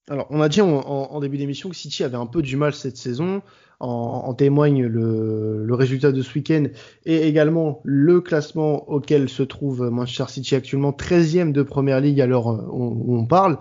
Alors, 0.09 0.25
on 0.31 0.41
a 0.41 0.49
dit 0.49 0.59
en, 0.59 1.19
début 1.19 1.37
d'émission 1.37 1.69
que 1.69 1.75
City 1.75 2.03
avait 2.03 2.17
un 2.17 2.25
peu 2.25 2.41
du 2.41 2.57
mal 2.57 2.73
cette 2.73 2.97
saison. 2.97 3.41
En, 3.81 4.33
témoigne 4.33 4.85
le, 4.85 5.73
résultat 5.73 6.11
de 6.11 6.21
ce 6.21 6.33
week-end 6.33 6.65
et 7.05 7.27
également 7.27 7.79
le 7.85 8.19
classement 8.19 8.89
auquel 8.89 9.29
se 9.29 9.41
trouve 9.41 9.89
Manchester 9.89 10.25
City 10.27 10.55
actuellement 10.55 10.91
13e 10.91 11.53
de 11.53 11.61
Première 11.61 12.01
Ligue 12.01 12.19
à 12.19 12.25
l'heure 12.25 12.47
où, 12.47 13.17
on 13.17 13.25
parle. 13.25 13.57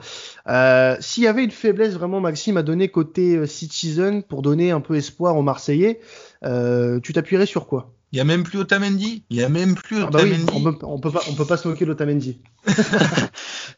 Euh, 0.48 0.96
S'il 0.98 1.22
y 1.22 1.28
avait 1.28 1.44
une 1.44 1.52
faiblesse 1.52 1.94
vraiment, 1.94 2.20
Maxime, 2.20 2.56
à 2.56 2.64
donner 2.64 2.88
côté 2.88 3.36
euh, 3.36 3.46
Citizen 3.46 4.24
pour 4.24 4.42
donner 4.42 4.72
un 4.72 4.80
peu 4.80 4.96
espoir 4.96 5.36
aux 5.36 5.42
Marseillais, 5.42 6.00
euh, 6.44 6.98
tu 6.98 7.12
t'appuierais 7.12 7.46
sur 7.46 7.68
quoi? 7.68 7.92
Il 8.10 8.16
y 8.16 8.20
a 8.20 8.24
même 8.24 8.42
plus 8.42 8.58
Otamendi? 8.58 9.22
Il 9.30 9.36
y 9.36 9.42
a 9.42 9.48
même 9.48 9.74
plus 9.76 10.02
ah 10.02 10.08
bah 10.10 10.20
Otamendi. 10.20 10.46
on, 10.52 10.62
peut, 10.62 10.78
on 10.82 10.98
peut 10.98 11.12
pas, 11.12 11.20
on 11.30 11.34
peut 11.34 11.44
pas 11.44 11.58
se 11.58 11.68
moquer 11.68 11.84
d'Otamendi. 11.84 12.40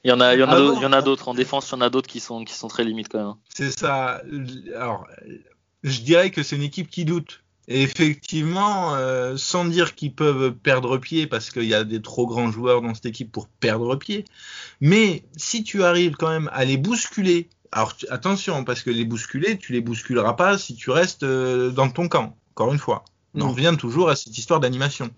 il 0.05 0.11
y 0.11 0.13
en 0.13 0.21
a, 0.21 0.35
il 0.35 0.41
y 0.41 0.43
en 0.43 0.49
a, 0.49 0.57
ah 0.57 0.73
il 0.77 0.83
y 0.83 0.87
en 0.87 0.93
a 0.93 1.03
d'autres 1.03 1.29
en 1.29 1.35
défense. 1.35 1.69
Il 1.71 1.73
y 1.73 1.75
en 1.77 1.81
a 1.83 1.91
d'autres 1.91 2.09
qui 2.09 2.21
sont, 2.21 2.45
qui 2.45 2.55
sont 2.55 2.69
très 2.69 2.85
limites 2.85 3.09
quand 3.09 3.19
même. 3.19 3.35
C'est 3.55 3.71
ça. 3.71 4.23
Alors, 4.75 5.07
je 5.83 6.01
dirais 6.01 6.31
que 6.31 6.43
c'est 6.43 6.57
une 6.57 6.63
équipe 6.63 6.89
qui 6.89 7.05
doute. 7.05 7.43
Et 7.69 7.83
effectivement, 7.83 8.97
euh, 8.97 9.37
sans 9.37 9.65
dire 9.65 9.95
qu'ils 9.95 10.15
peuvent 10.15 10.53
perdre 10.53 10.99
pied 10.99 11.27
parce 11.27 11.51
qu'il 11.51 11.67
y 11.67 11.75
a 11.75 11.85
des 11.85 12.03
trop 12.03 12.27
grands 12.27 12.51
joueurs 12.51 12.83
dans 12.83 12.95
cette 12.95 13.07
équipe 13.07 13.31
pour 13.31 13.47
perdre 13.47 13.95
pied. 13.95 14.25
Mais 14.81 15.25
si 15.37 15.63
tu 15.63 15.85
arrives 15.85 16.17
quand 16.17 16.31
même 16.31 16.51
à 16.53 16.65
les 16.65 16.77
bousculer, 16.77 17.49
alors 17.71 17.95
attention 18.09 18.65
parce 18.65 18.83
que 18.83 18.91
les 18.91 19.05
bousculer, 19.05 19.57
tu 19.57 19.73
les 19.73 19.81
bousculeras 19.81 20.33
pas 20.33 20.59
si 20.59 20.75
tu 20.75 20.91
restes 20.91 21.23
euh, 21.23 21.71
dans 21.71 21.91
ton 21.91 22.09
camp. 22.09 22.37
Encore 22.53 22.73
une 22.73 22.79
fois. 22.81 23.05
On 23.35 23.43
en 23.43 23.51
revient 23.53 23.77
toujours 23.79 24.09
à 24.11 24.17
cette 24.17 24.37
histoire 24.37 24.59
d'animation. 24.59 25.11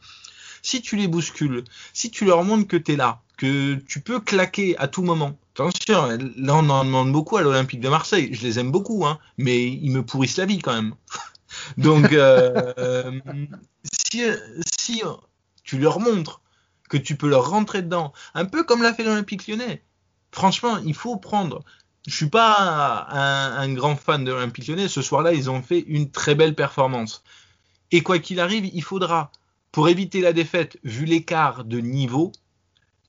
Si 0.60 0.82
tu 0.82 0.96
les 0.96 1.08
bouscules, 1.08 1.64
si 1.94 2.10
tu 2.10 2.26
leur 2.26 2.44
montres 2.44 2.68
que 2.68 2.76
tu 2.76 2.92
es 2.92 2.96
là, 2.96 3.22
que 3.42 3.74
tu 3.88 4.00
peux 4.00 4.20
claquer 4.20 4.78
à 4.78 4.87
tout 4.87 5.02
moment. 5.02 5.37
Attention, 5.55 6.16
là 6.37 6.55
on 6.55 6.70
en 6.70 6.85
demande 6.85 7.11
beaucoup 7.11 7.38
à 7.38 7.42
l'Olympique 7.42 7.81
de 7.81 7.88
Marseille. 7.88 8.28
Je 8.33 8.42
les 8.42 8.61
aime 8.61 8.70
beaucoup, 8.70 9.05
hein, 9.05 9.18
mais 9.37 9.66
ils 9.66 9.90
me 9.90 10.05
pourrissent 10.05 10.37
la 10.37 10.46
vie 10.46 10.61
quand 10.61 10.72
même. 10.72 10.94
Donc, 11.76 12.12
euh, 12.12 13.20
si, 13.83 14.22
si 14.64 15.02
tu 15.64 15.76
leur 15.76 15.98
montres 15.98 16.40
que 16.88 16.96
tu 16.96 17.16
peux 17.16 17.28
leur 17.28 17.50
rentrer 17.50 17.83
dedans, 17.83 18.12
un 18.35 18.44
peu 18.44 18.62
comme 18.62 18.81
l'a 18.81 18.94
fait 18.94 19.02
l'Olympique 19.02 19.48
lyonnais, 19.48 19.83
franchement, 20.31 20.78
il 20.78 20.94
faut 20.94 21.16
prendre. 21.16 21.64
Je 22.07 22.14
suis 22.14 22.28
pas 22.28 23.09
un, 23.11 23.57
un 23.57 23.72
grand 23.72 23.96
fan 23.96 24.24
de 24.24 24.31
l'Olympique 24.31 24.68
lyonnais. 24.68 24.87
Ce 24.87 25.02
soir-là, 25.02 25.33
ils 25.33 25.50
ont 25.50 25.62
fait 25.62 25.81
une 25.81 26.12
très 26.12 26.37
belle 26.37 26.55
performance. 26.55 27.24
Et 27.90 28.05
quoi 28.05 28.20
qu'il 28.20 28.38
arrive, 28.38 28.70
il 28.72 28.85
faudra, 28.85 29.33
pour 29.72 29.88
éviter 29.88 30.20
la 30.20 30.33
défaite, 30.33 30.78
vu 30.85 31.07
l'écart 31.07 31.64
de 31.64 31.81
niveau, 31.81 32.31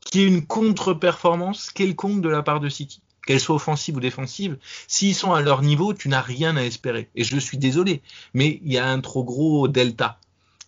qu'il 0.05 0.21
y 0.21 0.23
ait 0.23 0.27
une 0.27 0.45
contre-performance 0.45 1.71
quelconque 1.71 2.21
de 2.21 2.29
la 2.29 2.43
part 2.43 2.59
de 2.59 2.69
City. 2.69 3.01
Qu'elle 3.25 3.39
soit 3.39 3.55
offensive 3.55 3.95
ou 3.95 3.99
défensive, 4.01 4.57
s'ils 4.87 5.15
sont 5.15 5.33
à 5.33 5.41
leur 5.41 5.61
niveau, 5.61 5.93
tu 5.93 6.09
n'as 6.09 6.21
rien 6.21 6.57
à 6.57 6.63
espérer. 6.63 7.09
Et 7.15 7.23
je 7.23 7.37
suis 7.37 7.57
désolé, 7.57 8.01
mais 8.33 8.59
il 8.63 8.73
y 8.73 8.77
a 8.77 8.89
un 8.89 8.99
trop 8.99 9.23
gros 9.23 9.69
delta. 9.69 10.19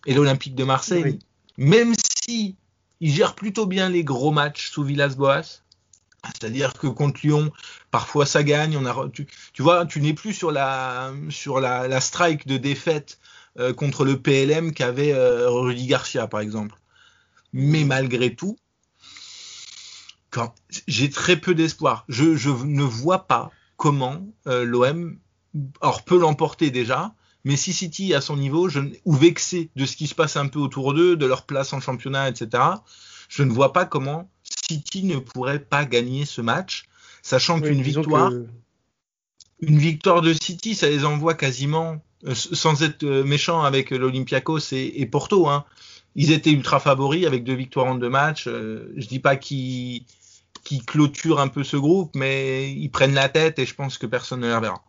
Et 0.06 0.14
l'Olympique 0.14 0.54
de 0.54 0.64
Marseille, 0.64 1.18
même 1.58 1.92
si 1.94 2.56
il 3.00 3.12
gère 3.12 3.34
plutôt 3.34 3.66
bien 3.66 3.90
les 3.90 4.04
gros 4.04 4.30
matchs 4.30 4.70
sous 4.70 4.84
Villas-Boas, 4.84 5.60
c'est-à-dire 6.24 6.72
que 6.72 6.86
contre 6.86 7.20
Lyon, 7.22 7.52
parfois 7.90 8.26
ça 8.26 8.42
gagne. 8.42 8.76
On 8.76 8.86
a, 8.86 9.08
tu, 9.10 9.26
vois, 9.62 9.86
tu 9.86 10.00
n'es 10.00 10.14
plus 10.14 10.32
sur 10.32 10.50
la 10.50 11.12
sur 11.28 11.60
la, 11.60 11.88
la 11.88 12.00
strike 12.00 12.46
de 12.46 12.56
défaite 12.56 13.18
euh, 13.58 13.72
contre 13.72 14.04
le 14.04 14.20
PLM 14.20 14.72
qu'avait 14.72 15.12
euh, 15.12 15.48
Rudy 15.48 15.86
Garcia, 15.86 16.26
par 16.26 16.40
exemple. 16.40 16.74
Mais 17.52 17.84
malgré 17.84 18.34
tout, 18.34 18.58
j'ai 20.86 21.10
très 21.10 21.36
peu 21.36 21.54
d'espoir. 21.54 22.04
Je, 22.08 22.24
ne 22.64 22.82
vois 22.82 23.26
pas 23.26 23.50
comment 23.76 24.26
euh, 24.46 24.64
l'OM 24.64 25.18
alors 25.80 26.04
peut 26.04 26.18
l'emporter 26.18 26.70
déjà, 26.70 27.14
mais 27.44 27.56
si 27.56 27.72
City 27.72 28.14
à 28.14 28.20
son 28.20 28.36
niveau, 28.36 28.68
je, 28.68 28.80
ou 29.04 29.14
vexé 29.14 29.70
de 29.76 29.86
ce 29.86 29.96
qui 29.96 30.06
se 30.06 30.14
passe 30.14 30.36
un 30.36 30.48
peu 30.48 30.58
autour 30.58 30.94
d'eux, 30.94 31.16
de 31.16 31.26
leur 31.26 31.46
place 31.46 31.72
en 31.72 31.80
championnat, 31.80 32.28
etc., 32.28 32.62
je 33.28 33.42
ne 33.42 33.52
vois 33.52 33.72
pas 33.72 33.84
comment 33.84 34.30
City 34.68 35.04
ne 35.04 35.18
pourrait 35.18 35.60
pas 35.60 35.84
gagner 35.84 36.24
ce 36.24 36.40
match, 36.40 36.84
sachant 37.22 37.60
qu'une 37.60 37.82
victoire, 37.82 38.32
une 39.60 39.78
victoire 39.78 40.22
de 40.22 40.32
City, 40.32 40.74
ça 40.74 40.88
les 40.88 41.04
envoie 41.04 41.34
quasiment 41.34 42.02
euh, 42.26 42.34
sans 42.34 42.82
être 42.82 43.04
euh, 43.04 43.24
méchant 43.24 43.62
avec 43.62 43.90
l'Olympiakos 43.90 44.72
et, 44.72 44.92
et, 44.96 45.06
Porto, 45.06 45.48
hein, 45.48 45.64
ils 46.14 46.32
étaient 46.32 46.50
ultra 46.50 46.80
favoris 46.80 47.26
avec 47.26 47.44
deux 47.44 47.54
victoires 47.54 47.86
en 47.86 47.94
deux 47.94 48.08
matchs. 48.08 48.48
Euh, 48.48 48.92
je 48.96 49.06
dis 49.06 49.18
pas 49.18 49.36
qu'ils 49.36 50.04
clôturent 50.84 51.40
un 51.40 51.48
peu 51.48 51.64
ce 51.64 51.76
groupe, 51.76 52.10
mais 52.14 52.72
ils 52.72 52.90
prennent 52.90 53.14
la 53.14 53.28
tête 53.28 53.58
et 53.58 53.66
je 53.66 53.74
pense 53.74 53.98
que 53.98 54.06
personne 54.06 54.40
ne 54.40 54.46
les 54.46 54.54
reverra. 54.54 54.82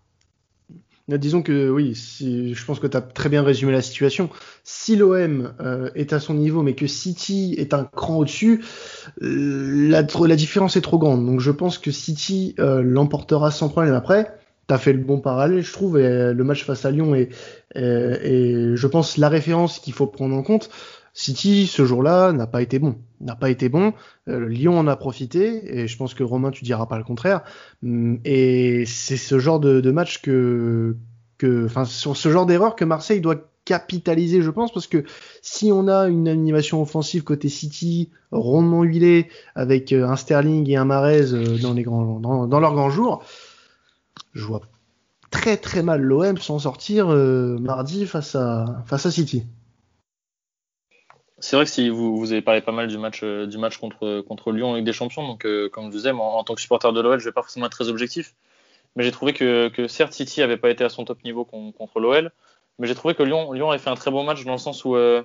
disons 1.07 1.41
que 1.41 1.69
oui, 1.69 1.93
je 1.93 2.65
pense 2.65 2.79
que 2.79 2.87
tu 2.87 2.97
as 2.97 3.01
très 3.01 3.29
bien 3.29 3.43
résumé 3.43 3.71
la 3.71 3.81
situation. 3.81 4.29
Si 4.63 4.95
l'OM 4.95 5.53
euh, 5.59 5.89
est 5.95 6.13
à 6.13 6.19
son 6.19 6.33
niveau, 6.33 6.63
mais 6.63 6.73
que 6.73 6.87
City 6.87 7.55
est 7.57 7.73
un 7.73 7.85
cran 7.85 8.17
au-dessus, 8.17 8.63
euh, 9.21 9.89
la, 9.89 10.03
différence 10.35 10.75
est 10.75 10.81
trop 10.81 10.97
grande. 10.97 11.25
Donc 11.25 11.39
je 11.39 11.51
pense 11.51 11.77
que 11.77 11.91
City 11.91 12.55
euh, 12.59 12.81
l'emportera 12.81 13.51
sans 13.51 13.69
problème 13.69 13.93
après. 13.93 14.33
Tu 14.67 14.73
as 14.73 14.79
fait 14.79 14.91
le 14.91 14.99
bon 14.99 15.19
parallèle, 15.19 15.63
je 15.63 15.71
trouve, 15.71 15.97
et 15.97 16.33
le 16.33 16.43
match 16.43 16.65
face 16.65 16.83
à 16.83 16.91
Lyon 16.91 17.15
est, 17.15 17.29
et 17.75 18.75
je 18.75 18.87
pense, 18.87 19.15
la 19.15 19.29
référence 19.29 19.79
qu'il 19.79 19.93
faut 19.93 20.07
prendre 20.07 20.35
en 20.35 20.43
compte. 20.43 20.69
City, 21.17 21.65
ce 21.65 21.83
jour-là, 21.83 22.31
n'a 22.31 22.45
pas 22.45 22.61
été 22.61 22.77
bon. 22.77 22.95
N'a 23.21 23.35
pas 23.35 23.49
été 23.49 23.69
bon. 23.69 23.95
Euh, 24.27 24.47
Lyon 24.47 24.77
en 24.77 24.85
a 24.85 24.95
profité, 24.95 25.79
et 25.79 25.87
je 25.87 25.97
pense 25.97 26.13
que 26.13 26.21
Romain, 26.21 26.51
tu 26.51 26.63
diras 26.63 26.85
pas 26.85 26.99
le 26.99 27.03
contraire. 27.03 27.41
Mm, 27.81 28.17
et 28.23 28.85
c'est 28.85 29.17
ce 29.17 29.39
genre 29.39 29.59
de, 29.59 29.89
match 29.89 30.21
que, 30.21 30.95
enfin, 31.65 31.85
sur 31.85 32.15
ce 32.15 32.29
genre 32.29 32.45
d'erreur 32.45 32.75
que 32.75 32.85
Marseille 32.85 33.19
doit 33.19 33.49
capitaliser, 33.65 34.43
je 34.43 34.51
pense, 34.51 34.71
parce 34.71 34.85
que 34.85 35.05
si 35.41 35.71
on 35.71 35.87
a 35.87 36.07
une 36.07 36.27
animation 36.27 36.83
offensive 36.83 37.23
côté 37.23 37.49
City 37.49 38.11
rondement 38.31 38.83
huilée 38.83 39.27
avec 39.55 39.93
euh, 39.93 40.07
un 40.07 40.17
Sterling 40.17 40.69
et 40.69 40.75
un 40.75 40.85
Marez 40.85 41.33
euh, 41.33 41.57
dans 41.57 41.73
les 41.73 41.81
grands, 41.81 42.19
dans, 42.19 42.45
dans 42.45 42.59
leurs 42.59 42.75
grands 42.75 42.91
jours, 42.91 43.23
je 44.33 44.45
vois 44.45 44.61
très 45.31 45.57
très 45.57 45.81
mal 45.81 45.99
l'OM 45.99 46.37
s'en 46.37 46.59
sortir 46.59 47.07
mardi 47.07 48.05
face 48.05 48.35
à 48.35 48.83
face 48.85 49.07
à 49.07 49.11
City. 49.11 49.43
C'est 51.39 51.55
vrai 51.55 51.65
que 51.65 51.71
si 51.71 51.89
vous, 51.89 52.17
vous 52.17 52.31
avez 52.31 52.41
parlé 52.41 52.61
pas 52.61 52.71
mal 52.71 52.87
du 52.87 52.97
match, 52.97 53.21
euh, 53.23 53.45
du 53.45 53.57
match 53.59 53.77
contre, 53.77 54.21
contre 54.21 54.51
Lyon 54.51 54.73
avec 54.73 54.83
des 54.83 54.93
champions, 54.93 55.27
donc 55.27 55.45
euh, 55.45 55.69
comme 55.69 55.85
je 55.85 55.89
vous 55.89 55.97
disais, 55.97 56.11
en, 56.11 56.43
tant 56.43 56.55
que 56.55 56.61
supporter 56.61 56.91
de 56.91 56.99
l'OL, 56.99 57.19
je 57.19 57.25
vais 57.25 57.31
pas 57.31 57.43
forcément 57.43 57.67
être 57.67 57.73
très 57.73 57.89
objectif, 57.89 58.33
mais 58.95 59.03
j'ai 59.03 59.11
trouvé 59.11 59.33
que, 59.33 59.69
que 59.69 59.87
certes 59.87 60.13
City 60.13 60.41
avait 60.41 60.57
pas 60.57 60.71
été 60.71 60.83
à 60.83 60.89
son 60.89 61.05
top 61.05 61.23
niveau 61.23 61.45
contre 61.45 61.99
l'OL, 61.99 62.31
mais 62.79 62.87
j'ai 62.87 62.95
trouvé 62.95 63.13
que 63.15 63.23
Lyon, 63.23 63.51
Lyon 63.53 63.69
avait 63.69 63.79
fait 63.79 63.91
un 63.91 63.95
très 63.95 64.11
bon 64.11 64.23
match 64.23 64.45
dans 64.45 64.53
le 64.53 64.57
sens 64.57 64.83
où, 64.85 64.95
euh, 64.95 65.23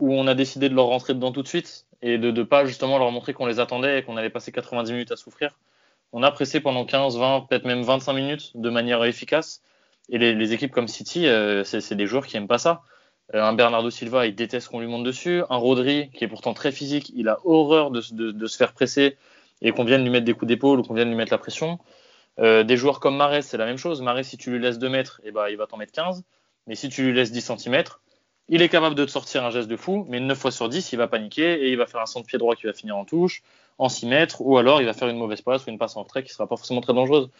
où 0.00 0.14
on 0.14 0.26
a 0.26 0.34
décidé 0.34 0.68
de 0.70 0.74
leur 0.74 0.86
rentrer 0.86 1.14
dedans 1.14 1.32
tout 1.32 1.42
de 1.42 1.48
suite 1.48 1.86
et 2.02 2.18
de 2.18 2.30
ne 2.30 2.42
pas 2.42 2.64
justement 2.64 2.98
leur 2.98 3.10
montrer 3.10 3.34
qu'on 3.34 3.46
les 3.46 3.60
attendait 3.60 3.98
et 3.98 4.02
qu'on 4.04 4.16
allait 4.16 4.30
passer 4.30 4.52
90 4.52 4.92
minutes 4.92 5.12
à 5.12 5.16
souffrir. 5.16 5.58
On 6.12 6.22
a 6.22 6.30
pressé 6.30 6.60
pendant 6.60 6.84
15, 6.86 7.18
20, 7.18 7.46
peut-être 7.48 7.64
même 7.66 7.82
25 7.82 8.12
minutes 8.14 8.52
de 8.54 8.70
manière 8.70 9.04
efficace. 9.04 9.62
Et 10.08 10.18
les, 10.18 10.34
les 10.34 10.52
équipes 10.52 10.72
comme 10.72 10.88
City, 10.88 11.26
c'est 11.64 11.94
des 11.94 12.06
joueurs 12.06 12.26
qui 12.26 12.36
aiment 12.36 12.48
pas 12.48 12.58
ça. 12.58 12.82
Euh, 13.34 13.42
un 13.42 13.52
Bernardo 13.52 13.90
Silva, 13.90 14.26
il 14.26 14.34
déteste 14.34 14.68
qu'on 14.68 14.80
lui 14.80 14.86
monte 14.86 15.04
dessus. 15.04 15.42
Un 15.48 15.56
Rodri, 15.56 16.10
qui 16.10 16.24
est 16.24 16.28
pourtant 16.28 16.54
très 16.54 16.72
physique, 16.72 17.12
il 17.14 17.28
a 17.28 17.38
horreur 17.44 17.90
de, 17.90 18.00
se 18.00 18.56
faire 18.56 18.72
presser 18.72 19.16
et 19.60 19.72
qu'on 19.72 19.84
vienne 19.84 20.02
lui 20.02 20.10
mettre 20.10 20.24
des 20.24 20.34
coups 20.34 20.48
d'épaule 20.48 20.80
ou 20.80 20.82
qu'on 20.82 20.94
vienne 20.94 21.08
lui 21.08 21.16
mettre 21.16 21.32
la 21.32 21.38
pression. 21.38 21.78
Euh, 22.38 22.62
des 22.64 22.76
joueurs 22.76 23.00
comme 23.00 23.16
Mares, 23.16 23.42
c'est 23.42 23.56
la 23.56 23.66
même 23.66 23.76
chose. 23.76 24.02
Mares, 24.02 24.24
si 24.24 24.36
tu 24.36 24.50
lui 24.50 24.58
laisses 24.58 24.78
2 24.78 24.88
mètres, 24.88 25.20
eh 25.24 25.30
ben, 25.30 25.48
il 25.48 25.56
va 25.56 25.66
t'en 25.66 25.76
mettre 25.76 25.92
15. 25.92 26.24
Mais 26.66 26.74
si 26.74 26.88
tu 26.88 27.02
lui 27.02 27.12
laisses 27.12 27.32
10 27.32 27.52
cm, 27.58 27.82
il 28.48 28.62
est 28.62 28.68
capable 28.68 28.94
de 28.94 29.04
te 29.04 29.10
sortir 29.10 29.44
un 29.44 29.50
geste 29.50 29.68
de 29.68 29.76
fou, 29.76 30.04
mais 30.08 30.20
9 30.20 30.38
fois 30.38 30.50
sur 30.50 30.68
10, 30.68 30.92
il 30.92 30.96
va 30.96 31.08
paniquer 31.08 31.64
et 31.64 31.70
il 31.70 31.76
va 31.76 31.86
faire 31.86 32.00
un 32.00 32.06
centre 32.06 32.26
pied 32.26 32.38
droit 32.38 32.54
qui 32.54 32.66
va 32.66 32.72
finir 32.72 32.96
en 32.96 33.04
touche, 33.04 33.42
en 33.78 33.88
6 33.88 34.06
mètres, 34.06 34.40
ou 34.40 34.58
alors 34.58 34.80
il 34.80 34.86
va 34.86 34.92
faire 34.92 35.08
une 35.08 35.16
mauvaise 35.16 35.40
passe 35.42 35.66
ou 35.66 35.70
une 35.70 35.78
passe 35.78 35.96
en 35.96 36.02
retrait 36.02 36.22
qui 36.22 36.32
sera 36.32 36.46
pas 36.46 36.56
forcément 36.56 36.80
très 36.80 36.92
dangereuse. 36.92 37.30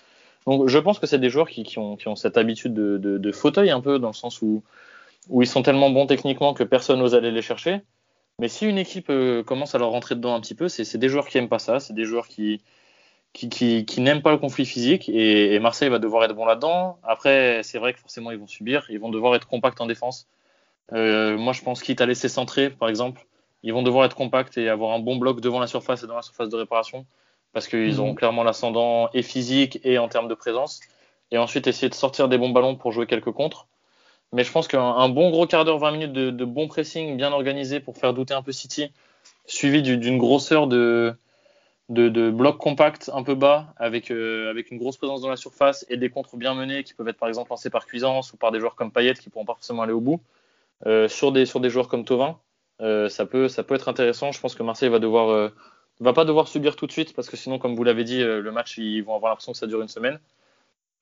Donc 0.47 0.68
je 0.68 0.79
pense 0.79 0.99
que 0.99 1.07
c'est 1.07 1.18
des 1.18 1.31
joueurs 1.31 1.49
qui, 1.49 1.79
ont, 1.79 2.16
cette 2.16 2.37
habitude 2.37 2.75
de, 2.75 2.99
de, 2.99 3.33
fauteuil 3.33 3.71
un 3.71 3.81
peu, 3.81 3.99
dans 3.99 4.09
le 4.09 4.14
sens 4.14 4.42
où 4.42 4.62
où 5.28 5.42
ils 5.42 5.48
sont 5.48 5.62
tellement 5.62 5.90
bons 5.90 6.06
techniquement 6.06 6.54
que 6.54 6.64
personne 6.64 6.98
n'ose 6.98 7.14
aller 7.14 7.30
les 7.30 7.42
chercher. 7.42 7.80
Mais 8.38 8.48
si 8.48 8.66
une 8.66 8.78
équipe 8.78 9.11
euh, 9.11 9.42
commence 9.42 9.74
à 9.74 9.78
leur 9.78 9.90
rentrer 9.90 10.14
dedans 10.14 10.35
un 10.35 10.40
petit 10.40 10.54
peu, 10.54 10.68
c'est 10.68 10.98
des 10.98 11.08
joueurs 11.08 11.28
qui 11.28 11.38
aiment 11.38 11.48
pas 11.48 11.58
ça, 11.58 11.80
c'est 11.80 11.92
des 11.92 12.04
joueurs 12.04 12.28
qui, 12.28 12.62
qui, 13.32 13.48
qui, 13.48 13.85
qui 13.85 14.00
n'aiment 14.00 14.22
pas 14.22 14.32
le 14.32 14.38
conflit 14.38 14.66
physique 14.66 15.08
et, 15.08 15.54
et, 15.54 15.58
Marseille 15.61 15.88
va 15.90 15.98
devoir 15.98 16.24
être 16.24 16.35
bon 16.35 16.44
là-dedans. 16.44 16.98
Après, 17.02 17.62
c'est 17.62 17.78
vrai 17.78 17.92
que 17.92 18.00
forcément 18.00 18.30
ils 18.30 18.38
vont 18.38 18.46
subir, 18.46 18.87
ils 18.90 18.98
vont 18.98 19.11
devoir 19.11 19.35
être 19.35 19.46
compacts 19.46 19.80
en 19.80 19.87
défense. 19.87 20.28
Euh, 20.92 21.37
moi, 21.38 21.52
je 21.52 21.62
pense 21.62 21.82
quitte 21.82 22.00
à 22.00 22.06
laisser 22.06 22.28
centrer, 22.28 22.70
par 22.70 22.88
exemple, 22.88 23.26
ils 23.62 23.72
vont 23.72 23.82
devoir 23.82 24.04
être 24.06 24.16
compacts 24.16 24.58
et 24.58 24.68
avoir 24.68 24.92
un 24.92 24.98
bon 24.98 25.16
bloc 25.16 25.40
devant 25.40 25.61
la 25.61 25.66
surface 25.66 26.02
et 26.02 26.06
dans 26.06 26.16
la 26.16 26.22
surface 26.22 26.48
de 26.48 26.56
réparation 26.56 27.06
parce 27.52 27.68
qu'ils 27.68 28.00
ont 28.00 28.08
mhm. 28.08 28.14
clairement 28.14 28.44
l'ascendant 28.44 29.08
et 29.12 29.22
physique 29.22 29.78
et 29.85 29.98
en 29.98 30.08
termes 30.08 30.28
de 30.28 30.35
présence. 30.35 30.80
Et 31.30 31.38
ensuite 31.38 31.66
essayer 31.66 31.88
de 31.88 31.94
sortir 31.94 32.28
des 32.28 32.38
bons 32.38 32.50
ballons 32.50 32.76
pour 32.76 32.92
jouer 32.92 33.06
quelques 33.06 33.30
contres. 33.30 33.66
Mais 34.33 34.45
je 34.45 34.53
pense 34.53 34.66
qu'un 34.66 35.09
bon 35.11 35.31
gros 35.31 35.47
quart 35.47 35.64
d'heure, 35.64 35.79
20 35.79 35.90
minutes 35.92 36.12
de, 36.12 36.45
bon 36.45 36.66
pressing 36.66 37.16
bien 37.16 37.33
organisé 37.33 37.81
pour 37.81 37.99
faire 37.99 38.14
douter 38.14 38.33
un 38.33 38.42
peu 38.42 38.53
City, 38.53 38.90
suivi 39.45 39.83
d'une 39.83 40.16
grosseur 40.16 40.66
de, 40.66 41.14
de, 41.90 42.09
de 42.09 42.31
blocs 42.31 42.57
compacts 42.57 43.11
un 43.12 43.23
peu 43.23 43.35
bas, 43.35 43.75
avec, 43.77 44.11
euh, 44.11 44.49
avec 44.51 44.71
une 44.71 44.79
grosse 44.79 44.97
présence 44.97 45.21
dans 45.21 45.29
la 45.29 45.37
surface 45.37 45.85
et 45.90 45.99
des 45.99 46.09
contres 46.09 46.37
bien 46.37 46.55
menés 46.55 46.83
qui 46.83 46.95
peuvent 46.95 47.09
être 47.09 47.18
par 47.18 47.29
exemple 47.29 47.51
lancés 47.51 47.68
par 47.68 47.85
Cuisance 47.85 48.33
ou 48.33 48.38
par 48.38 48.53
des 48.53 48.59
joueurs 48.59 48.75
comme 48.75 48.90
Payet 48.90 49.14
qui 49.14 49.29
pourront 49.29 49.45
pas 49.45 49.55
forcément 49.55 49.83
aller 49.83 49.92
au 49.92 50.01
bout, 50.01 50.23
euh, 50.87 51.09
sur, 51.09 51.31
des, 51.31 51.45
joueurs 51.45 51.88
comme 51.88 52.07
Tovin, 52.07 52.38
euh, 52.81 53.11
ça, 53.11 53.27
peut, 53.27 53.47
être 53.47 53.88
intéressant. 53.88 54.33
Je 54.33 54.40
pense 54.40 54.55
que 54.55 54.62
Marseille 54.62 54.88
va 54.88 54.99
va 56.01 56.12
pas 56.14 56.25
devoir 56.25 56.49
subir 56.49 56.75
tout 56.75 56.87
de 56.87 56.92
suite 56.92 57.14
parce 57.14 57.29
que 57.29 57.37
sinon, 57.37 57.59
comme 57.59 57.77
vous 57.77 57.85
l'avez 57.85 58.03
dit, 58.03 58.18
le 58.18 58.51
match, 58.51 58.79
ils 58.79 59.03
vont 59.03 59.14
avoir 59.14 59.31
l'impression 59.31 59.53
que 59.53 59.59
ça 59.59 59.66
dure 59.68 59.83
une 59.83 59.88
semaine. 59.88 60.18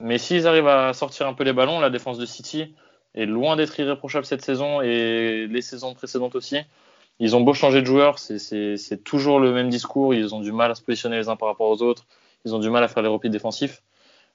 Mais 0.01 0.19
s'ils 0.19 0.47
arrivent 0.47 0.67
à 0.67 0.93
sortir 0.93 1.27
un 1.27 1.33
peu 1.33 1.45
les 1.45 1.55
ballons, 1.55 1.81
la 1.81 1.89
défense 1.89 2.19
de 2.19 2.27
City, 2.27 2.75
est 3.15 3.27
loin 3.27 3.57
d'être 3.57 3.79
irréprochable 3.79 4.25
cette 4.25 4.43
saison 4.43 4.81
et 4.81 5.47
les 5.49 5.63
saisons 5.63 5.95
précédentes 5.95 6.35
aussi. 6.35 6.59
Ils 7.19 7.37
ont 7.37 7.43
beau 7.43 7.53
changer 7.53 7.83
de 7.83 7.87
joueur, 7.87 8.19
c'est 8.19 9.05
toujours 9.05 9.41
le 9.41 9.53
même 9.53 9.69
discours. 9.69 10.15
Ils 10.15 10.35
ont 10.35 10.41
du 10.41 10.53
mal 10.53 10.71
à 10.71 10.75
se 10.75 10.83
positionner 10.83 11.19
les 11.19 11.29
uns 11.29 11.37
par 11.37 11.49
rapport 11.49 11.69
aux 11.69 11.83
autres. 11.83 12.07
Ils 12.45 12.55
ont 12.55 12.59
du 12.59 12.71
mal 12.71 12.83
à 12.83 12.89
faire 12.89 13.03
les 13.03 13.09
replis 13.09 13.29
défensifs. 13.29 13.83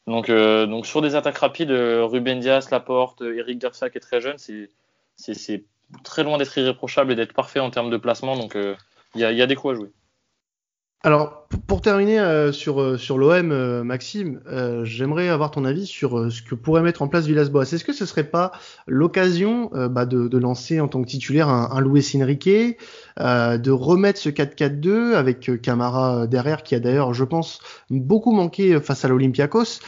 Donc, 0.08 0.30
euh, 0.30 0.68
donc 0.68 0.86
sur 0.86 1.02
des 1.02 1.16
attaques 1.16 1.40
rapides, 1.40 1.72
euh, 1.72 2.06
Ruben 2.06 2.40
Dias, 2.40 2.68
Laporte, 2.72 3.24
euh, 3.24 3.38
Eric 3.40 3.58
Garcia 3.58 3.88
est 3.88 4.00
très 4.00 4.22
jeune, 4.22 4.38
c'est 4.38 5.64
très 6.04 6.24
loin 6.24 6.38
d'être 6.38 6.56
irréprochable 6.58 7.12
et 7.12 7.16
d'être 7.16 7.34
parfait 7.34 7.60
en 7.60 7.72
termes 7.72 7.90
de 7.90 7.98
placement. 7.98 8.38
Donc 8.38 8.56
il 8.56 9.22
y 9.22 9.22
y 9.22 9.42
a 9.42 9.48
des 9.48 9.56
coups 9.56 9.74
à 9.74 9.76
jouer. 9.78 9.92
Alors, 11.04 11.48
pour 11.68 11.82
terminer 11.82 12.20
euh, 12.20 12.52
sur, 12.52 12.82
euh, 12.82 12.98
sur 12.98 13.20
l'OM, 13.20 13.52
euh, 13.52 13.84
Maxime, 13.84 14.42
j'aimerais 14.84 15.30
avoir 15.30 15.52
ton 15.52 15.64
avis 15.64 15.86
sur 15.86 16.32
ce 16.32 16.42
que 16.42 16.56
pourrait 16.56 16.82
mettre 16.82 17.04
en 17.04 17.08
place 17.08 17.28
Villas-Boas. 17.28 17.64
Est-ce 17.64 17.84
que 17.84 17.94
ce 17.94 18.08
serait 18.08 18.24
pas 18.24 18.52
l'occasion 18.88 19.70
bah, 19.90 20.06
de, 20.06 20.28
de, 20.28 20.38
lancer 20.40 20.80
en 20.80 20.88
tant 20.88 21.04
que 21.04 21.08
titulaire 21.08 21.48
un, 21.50 21.70
un 21.72 21.82
Luis 21.82 22.12
Enrique, 22.16 22.78
de 23.20 23.72
remettre 23.72 24.20
ce 24.20 24.30
4-4-2 24.30 25.14
avec 25.14 25.62
Camara 25.62 26.26
derrière, 26.26 26.64
qui 26.64 26.74
a 26.74 26.80
d'ailleurs, 26.80 27.14
je 27.14 27.24
pense, 27.24 27.60
beaucoup 27.92 28.32
manqué 28.32 28.80
face 28.80 29.06
à 29.06 29.08
l'Olympiakos. 29.08 29.80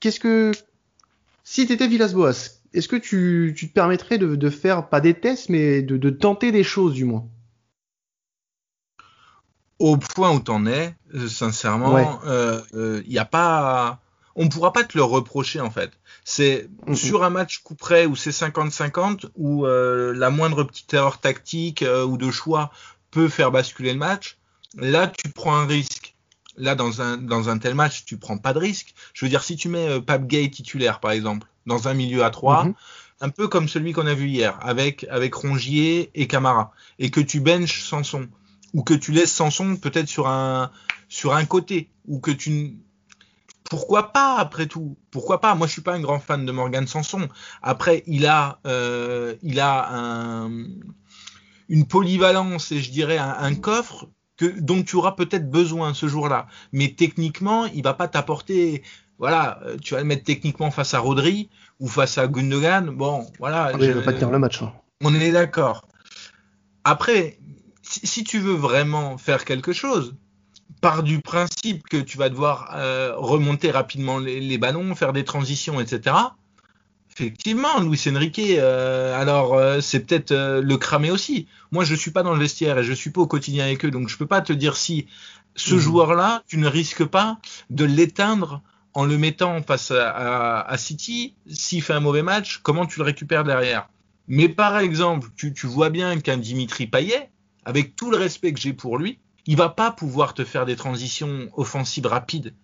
Qu'est-ce 0.00 0.20
que... 0.20 0.52
Si 1.44 1.66
tu 1.66 1.72
étais 1.72 1.88
Villas-Boas, 1.88 2.60
est-ce 2.74 2.88
que 2.88 2.96
tu, 2.96 3.54
tu, 3.56 3.68
te 3.68 3.72
permettrais 3.72 4.18
de, 4.18 4.36
de, 4.36 4.50
faire, 4.50 4.88
pas 4.88 5.00
des 5.00 5.14
tests, 5.14 5.48
mais 5.48 5.82
de, 5.82 5.96
de 5.96 6.10
tenter 6.10 6.52
des 6.52 6.62
choses 6.62 6.94
du 6.94 7.04
moins? 7.04 7.26
Au 9.82 9.96
point 9.96 10.30
où 10.30 10.38
t'en 10.38 10.64
es, 10.64 10.94
euh, 11.12 11.28
sincèrement, 11.28 11.98
il 11.98 12.06
euh, 12.28 12.60
euh, 12.74 13.02
y 13.04 13.18
a 13.18 13.24
pas, 13.24 13.98
on 14.36 14.48
pourra 14.48 14.72
pas 14.72 14.84
te 14.84 14.96
le 14.96 15.02
reprocher 15.02 15.60
en 15.60 15.72
fait. 15.72 15.90
C'est 16.24 16.68
sur 16.94 17.24
un 17.24 17.30
match 17.30 17.58
coup 17.64 17.74
près 17.74 18.06
où 18.06 18.14
c'est 18.14 18.30
50-50 18.30 19.30
où 19.34 19.66
la 19.66 20.30
moindre 20.30 20.62
petite 20.62 20.94
erreur 20.94 21.18
tactique 21.18 21.84
ou 22.06 22.16
de 22.16 22.30
choix 22.30 22.70
peut 23.10 23.28
faire 23.28 23.50
basculer 23.50 23.92
le 23.92 23.98
match. 23.98 24.38
Là, 24.76 25.08
tu 25.08 25.30
prends 25.30 25.56
un 25.56 25.66
risque. 25.66 26.14
Là, 26.56 26.76
dans 26.76 27.02
un 27.02 27.16
dans 27.16 27.48
un 27.48 27.58
tel 27.58 27.74
match, 27.74 28.04
tu 28.04 28.18
prends 28.18 28.38
pas 28.38 28.52
de 28.52 28.60
risque. 28.60 28.94
Je 29.14 29.24
veux 29.24 29.28
dire, 29.30 29.42
si 29.42 29.56
tu 29.56 29.68
mets 29.68 30.00
Pape 30.00 30.28
Gay 30.28 30.48
titulaire 30.48 31.00
par 31.00 31.10
exemple 31.10 31.48
dans 31.66 31.88
un 31.88 31.94
milieu 31.94 32.22
à 32.22 32.30
3 32.30 32.66
mhm. 32.66 32.74
un 33.20 33.28
peu 33.30 33.48
comme 33.48 33.68
celui 33.68 33.92
qu'on 33.92 34.06
a 34.06 34.14
vu 34.14 34.28
hier 34.28 34.56
avec 34.60 35.04
avec 35.10 35.34
Rongier 35.34 36.12
et 36.14 36.28
Camara, 36.28 36.70
et 37.00 37.10
que 37.10 37.20
tu 37.20 37.40
benches 37.40 37.82
Sanson 37.82 38.28
ou 38.74 38.82
que 38.82 38.94
tu 38.94 39.12
laisses 39.12 39.32
Sanson 39.32 39.76
peut-être 39.76 40.08
sur 40.08 40.28
un 40.28 40.70
sur 41.08 41.34
un 41.34 41.44
côté 41.44 41.90
ou 42.06 42.20
que 42.20 42.30
tu 42.30 42.78
pourquoi 43.72 44.12
pas 44.12 44.36
après 44.36 44.66
tout? 44.66 44.96
Pourquoi 45.10 45.40
pas? 45.40 45.54
Moi 45.54 45.66
je 45.66 45.72
suis 45.72 45.82
pas 45.82 45.94
un 45.94 46.00
grand 46.00 46.18
fan 46.18 46.44
de 46.44 46.52
Morgan 46.52 46.86
Sanson 46.86 47.28
après 47.62 48.02
il 48.06 48.26
a 48.26 48.58
euh, 48.66 49.34
il 49.42 49.60
a 49.60 49.88
un, 49.90 50.50
une 51.68 51.86
polyvalence 51.86 52.72
et 52.72 52.80
je 52.80 52.90
dirais 52.90 53.18
un, 53.18 53.54
coffre 53.54 54.08
que 54.36 54.60
dont 54.60 54.82
tu 54.82 54.96
auras 54.96 55.12
peut-être 55.12 55.50
besoin 55.50 55.94
ce 55.94 56.06
jour-là. 56.06 56.48
Mais 56.72 56.88
techniquement 56.88 57.66
il 57.66 57.82
va 57.82 57.94
pas 57.94 58.08
t'apporter 58.08 58.82
voilà 59.18 59.60
euh, 59.64 59.76
tu 59.80 59.94
vas 59.94 60.00
le 60.00 60.06
mettre 60.06 60.24
techniquement 60.24 60.70
face 60.70 60.94
à 60.94 60.98
Rodri 60.98 61.48
ou 61.78 61.88
face 61.88 62.18
à 62.18 62.26
Gundogan. 62.26 62.90
Bon 62.90 63.26
voilà 63.38 63.70
ah, 63.72 63.78
je, 63.78 63.84
ne 63.86 64.00
pas 64.00 64.12
tenir 64.12 64.30
le 64.30 64.38
match 64.38 64.62
hein. 64.62 64.72
on 65.02 65.14
est 65.14 65.32
d'accord. 65.32 65.88
Après 66.84 67.38
si, 67.92 68.24
tu 68.24 68.38
veux 68.38 68.54
vraiment 68.54 69.18
faire 69.18 69.44
quelque 69.44 69.72
chose, 69.72 70.14
par 70.80 71.02
du 71.02 71.20
principe 71.20 71.84
que 71.88 71.96
tu 71.96 72.18
vas 72.18 72.28
devoir 72.28 72.72
euh, 72.74 73.14
remonter 73.16 73.70
rapidement 73.70 74.18
les, 74.18 74.58
ballons, 74.58 74.94
faire 74.94 75.12
des 75.12 75.24
transitions, 75.24 75.80
etc. 75.80 76.16
Effectivement, 77.10 77.80
Luis 77.80 78.02
Enrique, 78.08 78.40
euh, 78.40 79.20
alors 79.20 79.54
euh, 79.54 79.80
c'est 79.80 80.00
peut-être 80.00 80.32
le 80.32 80.76
cramer 80.76 81.10
aussi. 81.10 81.46
Moi, 81.70 81.84
je 81.84 81.94
suis 81.94 82.10
pas 82.10 82.22
dans 82.22 82.32
le 82.32 82.40
vestiaire 82.40 82.78
et 82.78 82.84
je 82.84 82.92
suis 82.92 83.10
pas 83.10 83.20
au 83.20 83.26
quotidien 83.26 83.64
avec 83.64 83.84
eux, 83.84 83.90
donc 83.90 84.08
je 84.08 84.16
peux 84.16 84.26
pas 84.26 84.40
te 84.40 84.52
dire 84.52 84.76
si 84.76 85.06
ce 85.54 85.74
mmh. 85.74 85.78
joueur-là, 85.78 86.42
tu 86.48 86.56
ne 86.56 86.66
risques 86.66 87.04
pas 87.04 87.38
de 87.70 87.84
l'éteindre 87.84 88.62
en 88.94 89.04
le 89.04 89.18
mettant 89.18 89.62
face 89.62 89.90
à, 89.90 90.74
City, 90.76 91.34
s'il 91.46 91.82
fait 91.82 91.94
un 91.94 92.00
mauvais 92.00 92.22
match, 92.22 92.60
comment 92.62 92.86
tu 92.86 92.98
le 92.98 93.04
récupères 93.04 93.44
derrière? 93.44 93.88
Mais 94.28 94.48
par 94.48 94.78
exemple, 94.78 95.28
tu, 95.36 95.52
vois 95.66 95.90
bien 95.90 96.20
qu'un 96.20 96.36
Dimitri 96.36 96.86
Payet, 96.86 97.30
avec 97.64 97.96
tout 97.96 98.10
le 98.10 98.16
respect 98.16 98.52
que 98.52 98.60
j'ai 98.60 98.72
pour 98.72 98.98
lui, 98.98 99.18
il 99.46 99.56
va 99.56 99.68
pas 99.68 99.90
pouvoir 99.90 100.34
te 100.34 100.44
faire 100.44 100.66
des 100.66 100.76
transitions 100.76 101.48
offensives 101.56 102.06
rapides. 102.06 102.54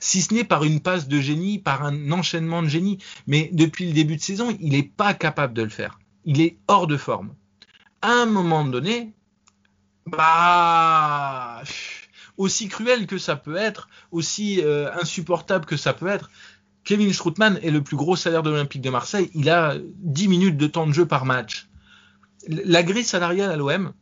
Si 0.00 0.22
ce 0.22 0.32
n'est 0.32 0.44
par 0.44 0.64
une 0.64 0.80
passe 0.80 1.08
de 1.08 1.20
génie, 1.20 1.58
par 1.58 1.84
un 1.84 2.12
enchaînement 2.12 2.62
de 2.62 2.68
génie. 2.68 2.98
Mais 3.26 3.50
depuis 3.52 3.86
le 3.86 3.92
début 3.92 4.16
de 4.16 4.22
saison, 4.22 4.56
il 4.60 4.72
n'est 4.72 4.82
pas 4.82 5.14
capable 5.14 5.54
de 5.54 5.62
le 5.62 5.68
faire. 5.68 5.98
Il 6.24 6.40
est 6.40 6.56
hors 6.68 6.86
de 6.86 6.96
forme. 6.96 7.34
À 8.00 8.12
un 8.12 8.26
moment 8.26 8.64
donné, 8.64 9.12
bah, 10.06 11.62
aussi 12.36 12.68
cruel 12.68 13.06
que 13.06 13.18
ça 13.18 13.36
peut 13.36 13.56
être, 13.56 13.88
aussi 14.10 14.60
euh, 14.62 14.92
insupportable 15.00 15.66
que 15.66 15.76
ça 15.76 15.92
peut 15.92 16.08
être, 16.08 16.30
Kevin 16.84 17.12
Strootman 17.12 17.58
est 17.62 17.70
le 17.70 17.82
plus 17.82 17.96
gros 17.96 18.16
salaire 18.16 18.42
de 18.42 18.50
l'Olympique 18.50 18.82
de 18.82 18.90
Marseille. 18.90 19.30
Il 19.34 19.48
a 19.50 19.76
10 19.98 20.28
minutes 20.28 20.56
de 20.56 20.66
temps 20.66 20.86
de 20.86 20.92
jeu 20.92 21.06
par 21.06 21.24
match. 21.24 21.68
La 22.48 22.82
grille 22.82 23.04
salariale 23.04 23.52
à 23.52 23.56
l'OM 23.56 23.92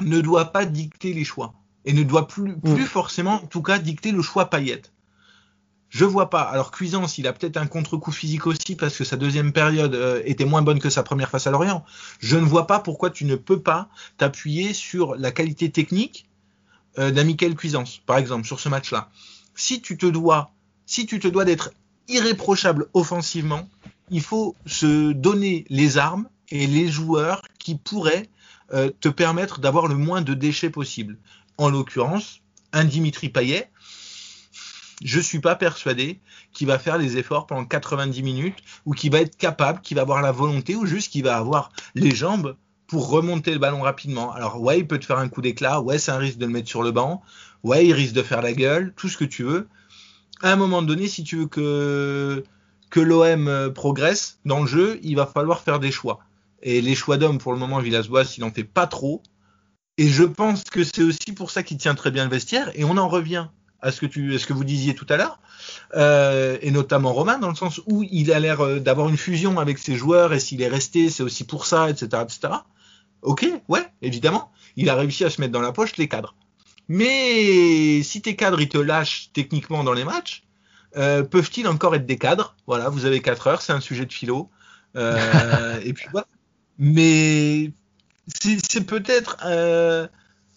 ne 0.00 0.20
doit 0.20 0.52
pas 0.52 0.64
dicter 0.64 1.12
les 1.12 1.24
choix 1.24 1.54
et 1.84 1.92
ne 1.92 2.02
doit 2.02 2.26
plus, 2.26 2.56
plus 2.56 2.82
mm. 2.82 2.86
forcément, 2.86 3.34
en 3.42 3.46
tout 3.46 3.62
cas, 3.62 3.78
dicter 3.78 4.12
le 4.12 4.22
choix 4.22 4.50
paillette. 4.50 4.92
Je 5.88 6.04
vois 6.04 6.30
pas. 6.30 6.42
Alors 6.42 6.72
Cuisance, 6.72 7.16
il 7.18 7.26
a 7.26 7.32
peut-être 7.32 7.56
un 7.56 7.66
contre-coup 7.66 8.10
physique 8.10 8.46
aussi 8.46 8.74
parce 8.76 8.96
que 8.96 9.04
sa 9.04 9.16
deuxième 9.16 9.52
période 9.52 9.94
euh, 9.94 10.20
était 10.24 10.44
moins 10.44 10.62
bonne 10.62 10.80
que 10.80 10.90
sa 10.90 11.02
première 11.02 11.30
face 11.30 11.46
à 11.46 11.50
Lorient. 11.50 11.84
Je 12.18 12.36
ne 12.36 12.44
vois 12.44 12.66
pas 12.66 12.80
pourquoi 12.80 13.10
tu 13.10 13.24
ne 13.24 13.36
peux 13.36 13.60
pas 13.60 13.88
t'appuyer 14.18 14.72
sur 14.74 15.14
la 15.14 15.30
qualité 15.30 15.70
technique 15.70 16.28
euh, 16.98 17.10
d'un 17.10 17.32
Cuisance, 17.54 18.00
par 18.04 18.18
exemple, 18.18 18.46
sur 18.46 18.58
ce 18.58 18.68
match-là. 18.68 19.10
Si 19.54 19.80
tu 19.80 19.96
te 19.96 20.06
dois, 20.06 20.50
si 20.86 21.06
tu 21.06 21.20
te 21.20 21.28
dois 21.28 21.44
d'être 21.44 21.70
irréprochable 22.08 22.88
offensivement, 22.92 23.68
il 24.10 24.22
faut 24.22 24.56
se 24.66 25.12
donner 25.12 25.64
les 25.68 25.98
armes 25.98 26.28
et 26.50 26.66
les 26.66 26.88
joueurs 26.88 27.42
qui 27.58 27.76
pourraient 27.76 28.28
euh, 28.72 28.90
te 29.00 29.08
permettre 29.08 29.60
d'avoir 29.60 29.86
le 29.86 29.94
moins 29.94 30.22
de 30.22 30.34
déchets 30.34 30.70
possible. 30.70 31.18
En 31.58 31.68
l'occurrence, 31.68 32.40
un 32.72 32.84
Dimitri 32.84 33.28
Payet, 33.28 33.70
je 35.04 35.20
suis 35.20 35.40
pas 35.40 35.56
persuadé 35.56 36.20
qu'il 36.52 36.66
va 36.66 36.78
faire 36.78 36.98
les 36.98 37.16
efforts 37.16 37.46
pendant 37.46 37.64
90 37.64 38.22
minutes 38.22 38.58
ou 38.86 38.92
qu'il 38.92 39.12
va 39.12 39.20
être 39.20 39.36
capable, 39.36 39.80
qu'il 39.80 39.96
va 39.96 40.02
avoir 40.02 40.22
la 40.22 40.32
volonté 40.32 40.74
ou 40.74 40.86
juste 40.86 41.12
qu'il 41.12 41.22
va 41.22 41.36
avoir 41.36 41.70
les 41.94 42.14
jambes 42.14 42.56
pour 42.86 43.10
remonter 43.10 43.52
le 43.52 43.58
ballon 43.58 43.82
rapidement. 43.82 44.32
Alors 44.32 44.60
ouais, 44.60 44.78
il 44.78 44.86
peut 44.86 44.98
te 44.98 45.04
faire 45.04 45.18
un 45.18 45.28
coup 45.28 45.42
d'éclat, 45.42 45.80
ouais, 45.80 45.98
c'est 45.98 46.12
un 46.12 46.18
risque 46.18 46.38
de 46.38 46.46
le 46.46 46.52
mettre 46.52 46.68
sur 46.68 46.82
le 46.82 46.92
banc, 46.92 47.22
ouais, 47.62 47.86
il 47.86 47.92
risque 47.92 48.14
de 48.14 48.22
faire 48.22 48.42
la 48.42 48.52
gueule, 48.52 48.92
tout 48.96 49.08
ce 49.08 49.16
que 49.16 49.24
tu 49.24 49.42
veux. 49.42 49.68
À 50.42 50.52
un 50.52 50.56
moment 50.56 50.82
donné, 50.82 51.08
si 51.08 51.24
tu 51.24 51.36
veux 51.36 51.46
que 51.46 52.44
que 52.88 53.00
l'OM 53.00 53.72
progresse 53.74 54.38
dans 54.44 54.60
le 54.60 54.66
jeu, 54.66 55.00
il 55.02 55.16
va 55.16 55.26
falloir 55.26 55.60
faire 55.60 55.80
des 55.80 55.90
choix. 55.90 56.20
Et 56.68 56.80
les 56.80 56.96
choix 56.96 57.16
d'hommes, 57.16 57.38
pour 57.38 57.52
le 57.52 57.60
moment, 57.60 57.78
Villas-Boas, 57.78 58.34
il 58.36 58.42
en 58.42 58.50
fait 58.50 58.64
pas 58.64 58.88
trop. 58.88 59.22
Et 59.98 60.08
je 60.08 60.24
pense 60.24 60.64
que 60.64 60.82
c'est 60.82 61.04
aussi 61.04 61.30
pour 61.32 61.52
ça 61.52 61.62
qu'il 61.62 61.78
tient 61.78 61.94
très 61.94 62.10
bien 62.10 62.24
le 62.24 62.30
vestiaire. 62.30 62.72
Et 62.74 62.82
on 62.82 62.96
en 62.96 63.08
revient 63.08 63.46
à 63.80 63.92
ce 63.92 64.00
que, 64.00 64.06
tu, 64.06 64.36
ce 64.36 64.46
que 64.46 64.52
vous 64.52 64.64
disiez 64.64 64.96
tout 64.96 65.06
à 65.08 65.16
l'heure, 65.16 65.38
euh, 65.94 66.58
et 66.62 66.72
notamment 66.72 67.12
Romain, 67.12 67.38
dans 67.38 67.50
le 67.50 67.54
sens 67.54 67.80
où 67.86 68.02
il 68.10 68.32
a 68.32 68.40
l'air 68.40 68.62
euh, 68.62 68.80
d'avoir 68.80 69.08
une 69.08 69.16
fusion 69.16 69.60
avec 69.60 69.78
ses 69.78 69.94
joueurs, 69.94 70.32
et 70.32 70.40
s'il 70.40 70.60
est 70.60 70.66
resté, 70.66 71.08
c'est 71.08 71.22
aussi 71.22 71.44
pour 71.44 71.66
ça, 71.66 71.88
etc., 71.88 72.24
etc. 72.24 72.54
Ok, 73.22 73.46
ouais, 73.68 73.86
évidemment, 74.02 74.50
il 74.74 74.90
a 74.90 74.96
réussi 74.96 75.24
à 75.24 75.30
se 75.30 75.40
mettre 75.40 75.52
dans 75.52 75.60
la 75.60 75.70
poche 75.70 75.96
les 75.98 76.08
cadres. 76.08 76.34
Mais 76.88 78.02
si 78.02 78.22
tes 78.22 78.34
cadres, 78.34 78.60
ils 78.60 78.68
te 78.68 78.78
lâchent 78.78 79.30
techniquement 79.32 79.84
dans 79.84 79.92
les 79.92 80.04
matchs, 80.04 80.42
euh, 80.96 81.22
peuvent-ils 81.22 81.68
encore 81.68 81.94
être 81.94 82.06
des 82.06 82.18
cadres? 82.18 82.56
Voilà, 82.66 82.88
vous 82.88 83.04
avez 83.04 83.22
4 83.22 83.46
heures, 83.46 83.62
c'est 83.62 83.72
un 83.72 83.80
sujet 83.80 84.04
de 84.04 84.12
philo. 84.12 84.50
et 84.96 85.92
puis 85.92 86.06
voilà. 86.10 86.26
Mais 86.78 87.72
c'est 88.28 88.86
peut-être 88.86 89.36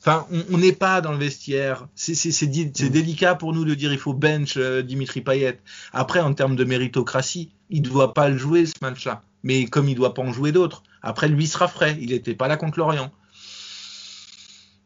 Enfin, 0.02 0.26
on 0.50 0.58
n'est 0.58 0.74
pas 0.74 1.02
dans 1.02 1.12
le 1.12 1.18
vestiaire. 1.18 1.88
C'est 1.94 2.14
mm. 2.42 2.90
délicat 2.90 3.36
pour 3.36 3.54
nous 3.54 3.66
de 3.66 3.74
dire 3.74 3.92
il 3.92 4.00
faut 4.00 4.14
bench 4.14 4.56
euh, 4.56 4.82
Dimitri 4.82 5.22
Payet. 5.22 5.60
Après, 5.92 6.22
en 6.22 6.34
termes 6.34 6.56
de 6.56 6.64
méritocratie, 6.64 7.52
il 7.70 7.82
ne 7.82 7.90
doit 7.90 8.14
pas 8.14 8.30
le 8.30 8.38
jouer 8.38 8.66
ce 8.66 8.74
match-là. 8.82 9.24
Mais 9.44 9.66
comme 9.66 9.88
il 9.88 9.92
ne 9.92 9.98
doit 9.98 10.14
pas 10.14 10.22
en 10.22 10.32
jouer 10.32 10.52
d'autres, 10.54 10.84
après 11.02 11.28
lui 11.28 11.48
sera 11.48 11.68
frais. 11.68 11.98
Il 12.00 12.12
n'était 12.12 12.34
pas 12.34 12.48
là 12.48 12.56
contre 12.56 12.80
l'Orient. 12.80 13.12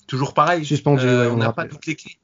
Toujours 0.07 0.33
pareil. 0.33 0.65
Suspendu. 0.65 1.05
Euh, 1.05 1.31
on 1.31 1.37
n'a 1.37 1.53
pas 1.53 1.65
toutes 1.65 1.85
les 1.85 1.95
clés. 1.95 2.17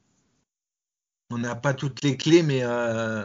On 1.30 1.38
n'a 1.38 1.54
pas 1.54 1.74
toutes 1.74 2.02
les 2.02 2.16
clés, 2.16 2.42
mais 2.42 2.60
euh, 2.62 3.24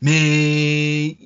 mais 0.00 1.18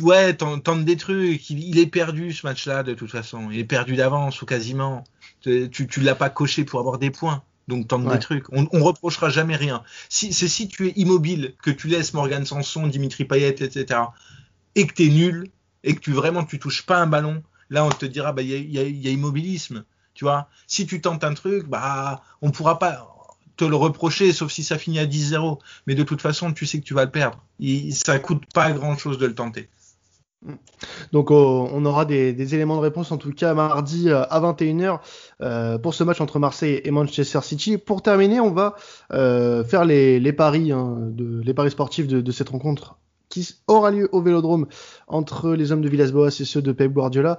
ouais, 0.00 0.34
tente 0.34 0.84
des 0.84 0.96
trucs. 0.96 1.50
Il, 1.50 1.78
est 1.78 1.86
perdu 1.86 2.32
ce 2.32 2.46
match-là 2.46 2.82
de 2.82 2.94
toute 2.94 3.10
façon. 3.10 3.50
Il 3.50 3.58
est 3.58 3.64
perdu 3.64 3.96
d'avance 3.96 4.42
ou 4.42 4.46
quasiment. 4.46 5.04
Tu, 5.40 5.70
tu 5.70 6.00
l'as 6.00 6.14
pas 6.14 6.30
coché 6.30 6.64
pour 6.64 6.80
avoir 6.80 6.98
des 6.98 7.10
points. 7.10 7.42
Donc 7.68 7.88
tente 7.88 8.06
des 8.06 8.18
trucs. 8.18 8.50
On, 8.52 8.68
on 8.72 8.84
reprochera 8.84 9.28
jamais 9.28 9.56
rien. 9.56 9.82
Si 10.08 10.32
c'est 10.32 10.48
si 10.48 10.68
tu 10.68 10.88
es 10.88 10.92
immobile, 10.96 11.54
que 11.62 11.70
tu 11.70 11.88
laisses 11.88 12.14
Morgan 12.14 12.44
Sanson, 12.44 12.86
Dimitri 12.86 13.24
Payet, 13.24 13.56
etc. 13.60 14.00
et 14.76 14.86
que 14.86 14.94
tu 14.94 15.06
es 15.06 15.08
nul 15.08 15.50
et 15.82 15.94
que 15.94 16.00
tu 16.00 16.12
vraiment 16.12 16.44
tu 16.44 16.58
touches 16.58 16.82
pas 16.82 16.98
un 16.98 17.06
ballon, 17.06 17.42
là 17.70 17.84
on 17.84 17.88
te 17.90 18.06
dira 18.06 18.32
bah 18.32 18.42
il 18.42 18.50
y 18.50 18.78
a, 18.78 18.82
y 18.82 19.08
a, 19.08 19.10
immobilisme. 19.10 19.84
Tu 20.14 20.24
vois? 20.24 20.48
Si 20.66 20.86
tu 20.86 21.00
tentes 21.00 21.24
un 21.24 21.34
truc, 21.34 21.66
bah 21.66 22.22
on 22.40 22.50
pourra 22.50 22.78
pas 22.78 23.15
te 23.56 23.64
le 23.64 23.76
reprocher, 23.76 24.32
sauf 24.32 24.52
si 24.52 24.62
ça 24.62 24.78
finit 24.78 24.98
à 24.98 25.06
10-0. 25.06 25.58
Mais 25.86 25.94
de 25.94 26.02
toute 26.02 26.22
façon, 26.22 26.52
tu 26.52 26.66
sais 26.66 26.78
que 26.78 26.84
tu 26.84 26.94
vas 26.94 27.04
le 27.04 27.10
perdre. 27.10 27.44
Ça 27.90 28.12
ça 28.16 28.18
coûte 28.18 28.44
pas 28.54 28.72
grand 28.72 28.96
chose 28.96 29.18
de 29.18 29.26
le 29.26 29.34
tenter. 29.34 29.68
Donc 31.12 31.30
oh, 31.30 31.68
on 31.72 31.84
aura 31.84 32.04
des, 32.04 32.54
éléments 32.54 32.76
de 32.76 32.82
réponse 32.82 33.10
en 33.10 33.16
tout 33.16 33.32
cas 33.32 33.54
mardi 33.54 34.10
euh, 34.10 34.22
à 34.28 34.40
21h 34.40 35.00
euh, 35.40 35.78
pour 35.78 35.94
ce 35.94 36.04
match 36.04 36.20
entre 36.20 36.38
Marseille 36.38 36.80
et 36.84 36.90
Manchester 36.90 37.40
City. 37.42 37.78
Pour 37.78 38.02
terminer, 38.02 38.40
on 38.40 38.52
va 38.52 38.76
euh, 39.12 39.64
faire 39.64 39.84
les, 39.84 40.32
paris, 40.32 40.72
hein, 40.72 41.12
les 41.18 41.54
paris 41.54 41.70
sportifs 41.70 42.06
de, 42.06 42.32
cette 42.32 42.50
rencontre 42.50 42.98
qui 43.28 43.56
aura 43.66 43.90
lieu 43.90 44.08
au 44.12 44.22
Vélodrome 44.22 44.66
entre 45.08 45.52
les 45.54 45.72
hommes 45.72 45.82
de 45.82 45.88
Villas-Boas 45.88 46.28
et 46.28 46.44
ceux 46.44 46.62
de 46.62 46.72
Pep 46.72 46.92
Guardiola. 46.92 47.38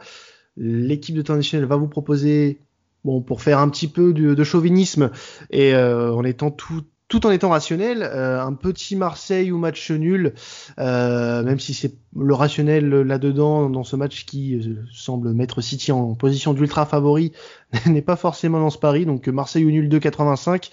L'équipe 0.57 1.15
de 1.15 1.21
traditionnel 1.21 1.67
va 1.67 1.77
vous 1.77 1.87
proposer 1.87 2.59
bon, 3.07 3.21
pour 3.21 3.41
faire 3.41 3.59
un 3.59 3.69
petit 3.69 3.87
peu 3.87 4.13
de, 4.13 4.43
chauvinisme 4.43 5.11
et 5.49 5.73
euh, 5.73 6.13
en 6.13 6.25
étant 6.25 6.51
tout, 6.51 6.83
tout 7.07 7.25
en 7.25 7.31
étant 7.31 7.49
rationnel, 7.49 8.03
euh, 8.03 8.43
un 8.43 8.53
petit 8.53 8.97
Marseille 8.97 9.49
ou 9.51 9.57
match 9.57 9.91
nul, 9.91 10.33
euh, 10.77 11.41
même 11.41 11.57
si 11.57 11.73
c'est 11.73 11.95
le 12.15 12.33
rationnel 12.33 12.89
là-dedans 12.89 13.69
dans 13.69 13.85
ce 13.85 13.95
match 13.95 14.25
qui 14.25 14.61
semble 14.93 15.33
mettre 15.33 15.61
City 15.61 15.93
en 15.93 16.15
position 16.15 16.53
d'ultra 16.53 16.85
favori, 16.85 17.31
n'est 17.85 18.01
pas 18.01 18.17
forcément 18.17 18.59
dans 18.59 18.69
ce 18.69 18.77
pari. 18.77 19.05
Donc 19.05 19.27
Marseille 19.29 19.63
ou 19.63 19.71
nul 19.71 19.87
2,85. 19.87 20.69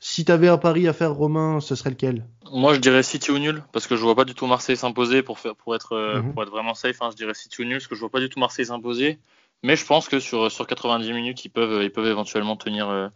Si 0.00 0.24
tu 0.24 0.32
avais 0.32 0.48
un 0.48 0.58
pari 0.58 0.88
à 0.88 0.92
faire, 0.92 1.14
Romain, 1.14 1.60
ce 1.60 1.76
serait 1.76 1.90
lequel? 1.90 2.24
Moi, 2.52 2.74
je 2.74 2.80
dirais 2.80 3.04
City 3.04 3.30
ou 3.30 3.38
nul, 3.38 3.62
parce 3.72 3.86
que 3.86 3.94
je 3.94 4.02
vois 4.02 4.14
pas 4.14 4.24
du 4.24 4.34
tout 4.34 4.46
Marseille 4.46 4.76
s'imposer 4.76 5.22
pour 5.22 5.38
faire, 5.38 5.54
pour 5.54 5.74
être, 5.76 5.96
mhm. 5.96 6.32
pour 6.32 6.42
être 6.42 6.50
vraiment 6.50 6.74
safe. 6.74 7.02
Hein, 7.02 7.10
je 7.12 7.16
dirais 7.16 7.34
City 7.34 7.62
ou 7.62 7.64
nul, 7.64 7.78
parce 7.78 7.88
que 7.88 7.94
je 7.94 8.00
vois 8.00 8.10
pas 8.10 8.20
du 8.20 8.28
tout 8.28 8.40
Marseille 8.40 8.66
s'imposer. 8.66 9.18
Mais 9.62 9.76
je 9.76 9.84
pense 9.84 10.08
que 10.08 10.20
sur, 10.20 10.50
sur 10.50 10.66
90 10.66 11.12
minutes, 11.12 11.44
ils 11.44 11.48
peuvent, 11.48 11.82
ils 11.82 11.90
peuvent 11.90 12.06
éventuellement 12.06 12.56
tenir, 12.56 12.88
euh, 12.88 13.08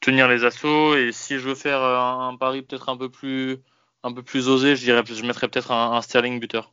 tenir 0.00 0.28
les 0.28 0.44
assauts. 0.44 0.94
Et 0.94 1.10
si 1.12 1.34
je 1.38 1.48
veux 1.48 1.54
faire 1.54 1.82
un, 1.82 2.36
pari 2.36 2.62
peut-être 2.62 2.88
un 2.88 2.96
peu 2.96 3.08
plus, 3.08 3.58
un 4.02 4.12
peu 4.12 4.22
plus 4.22 4.48
osé, 4.48 4.76
je 4.76 4.84
dirais, 4.84 5.02
je 5.04 5.24
mettrais 5.24 5.48
peut-être 5.48 5.72
un, 5.72 6.00
Sterling 6.02 6.38
buteur. 6.38 6.72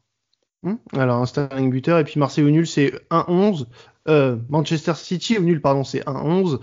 Hmm. 0.62 0.76
alors 0.98 1.22
un 1.22 1.26
Sterling 1.26 1.69
buteur 1.69 2.00
et 2.00 2.04
puis 2.04 2.19
Marseille 2.19 2.43
au 2.43 2.50
nul 2.50 2.67
c'est 2.67 2.93
1-11. 3.12 3.65
Euh, 4.10 4.36
Manchester 4.50 4.93
City 4.95 5.38
au 5.38 5.41
nul 5.41 5.62
pardon 5.62 5.86
c'est 5.86 6.06
1-11. 6.06 6.60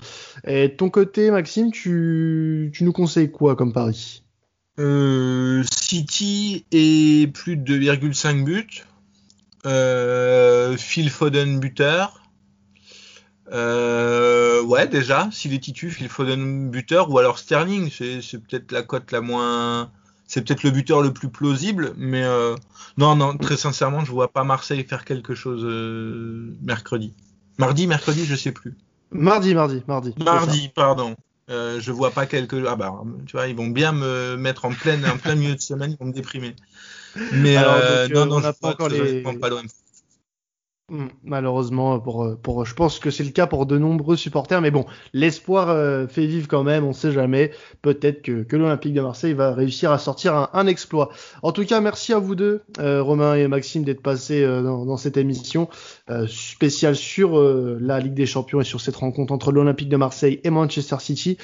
Et 0.47 0.69
de 0.69 0.75
ton 0.75 0.91
côté 0.91 1.31
Maxime, 1.31 1.73
tu, 1.73 2.71
tu 2.75 2.85
nous 2.85 2.93
conseilles 2.93 3.33
quoi 3.33 3.57
comme 3.57 3.73
pari? 3.73 4.23
Euh, 4.79 5.65
City 5.73 6.67
et 6.71 7.27
plus 7.33 7.57
de 7.57 7.79
2,5 7.79 8.45
buts. 8.45 8.85
Phil 10.79 11.11
Foden 11.11 11.59
buteur. 11.59 12.26
Euh, 13.53 14.63
ouais, 14.63 14.89
déjà, 14.89 15.29
s'il 15.31 15.55
est 15.55 15.59
titu, 15.61 15.91
Phil 15.91 16.09
Foden 16.09 16.71
buteur, 16.71 17.11
ou 17.11 17.19
alors 17.19 17.39
Sterling, 17.39 17.91
c'est 17.91 18.39
peut-être 18.39 18.73
la 18.73 18.83
cote 18.83 19.13
la 19.13 19.21
moins. 19.21 19.91
C'est 20.27 20.45
peut-être 20.45 20.65
le 20.65 20.73
buteur 20.73 21.03
le 21.03 21.13
plus 21.13 21.29
plausible, 21.29 21.93
mais 21.97 22.25
euh, 22.25 22.57
non, 22.99 23.15
non, 23.15 23.37
très 23.37 23.57
sincèrement, 23.57 24.05
je 24.05 24.11
vois 24.11 24.33
pas 24.33 24.43
Marseille 24.43 24.83
faire 24.83 25.05
quelque 25.05 25.37
chose 25.37 25.65
euh, 25.65 26.53
mercredi. 26.63 27.13
Mardi, 27.59 27.87
mercredi, 27.87 28.25
je 28.25 28.35
sais 28.35 28.51
plus. 28.51 28.75
Mardi, 29.13 29.55
mardi, 29.55 29.85
mardi. 29.87 30.15
Mardi, 30.19 30.69
pardon. 30.75 31.15
Euh, 31.49 31.79
je 31.81 31.93
vois 31.93 32.11
pas 32.11 32.27
quelque. 32.27 32.67
Ah 32.67 32.75
bah, 32.75 32.93
tu 33.25 33.37
vois, 33.37 33.47
ils 33.47 33.55
vont 33.55 33.69
bien 33.69 33.93
me 33.93 34.37
mettre 34.37 34.65
en 34.65 34.73
pleine, 34.73 35.07
en 35.07 35.17
plein 35.17 35.37
milieu 35.37 35.55
de 35.55 35.61
semaine, 35.61 35.93
ils 35.93 35.97
vont 35.97 36.07
me 36.07 36.13
déprimer. 36.13 36.57
Mais 37.33 37.55
non, 38.13 38.27
non, 38.27 38.41
je 38.41 38.51
pas 38.51 38.71
encore 38.71 38.89
les. 38.89 39.23
Pas 39.23 39.51
malheureusement, 41.25 41.99
pour, 41.99 42.37
pour, 42.43 42.65
je 42.65 42.75
pense 42.75 42.99
que 42.99 43.11
c'est 43.11 43.25
le 43.25 43.31
cas 43.31 43.47
pour 43.47 43.67
de 43.67 43.77
nombreux 43.77 44.17
supporters, 44.17 44.61
mais 44.61 44.71
bon, 44.71 44.87
l'espoir 45.13 45.69
euh, 45.69 46.07
fait 46.07 46.27
vivre 46.27 46.47
quand 46.47 46.63
même, 46.63 46.85
on 46.85 46.93
sait 46.93 47.13
jamais. 47.13 47.51
Peut-être 47.83 48.23
que, 48.23 48.43
que 48.43 48.57
l'Olympique 48.57 48.95
de 48.95 49.01
Marseille 49.01 49.33
va 49.33 49.53
réussir 49.53 49.91
à 49.91 49.99
sortir 49.99 50.49
un, 50.53 50.67
exploit. 50.67 51.11
En 51.43 51.53
tout 51.53 51.65
cas, 51.65 51.81
merci 51.81 52.13
à 52.13 52.19
vous 52.19 52.35
deux, 52.35 52.63
euh, 52.79 53.03
Romain 53.03 53.35
et 53.35 53.49
Maxime, 53.49 53.85
d'être 53.85 54.03
passés 54.03 54.43
euh, 54.43 54.63
dans, 54.63 54.97
cette 54.97 55.17
émission 55.17 55.69
spéciale 56.27 56.97
sur 56.97 57.39
la 57.39 58.01
Ligue 58.01 58.15
des 58.15 58.27
Champions 58.27 58.61
et 58.61 58.65
sur 58.65 58.81
cette 58.81 58.97
rencontre 58.97 59.33
entre 59.33 59.53
l'Olympique 59.53 59.89
de 59.89 59.97
Marseille 59.97 60.41
et 60.43 60.51
Manchester 60.51 60.97
City. 61.01 61.37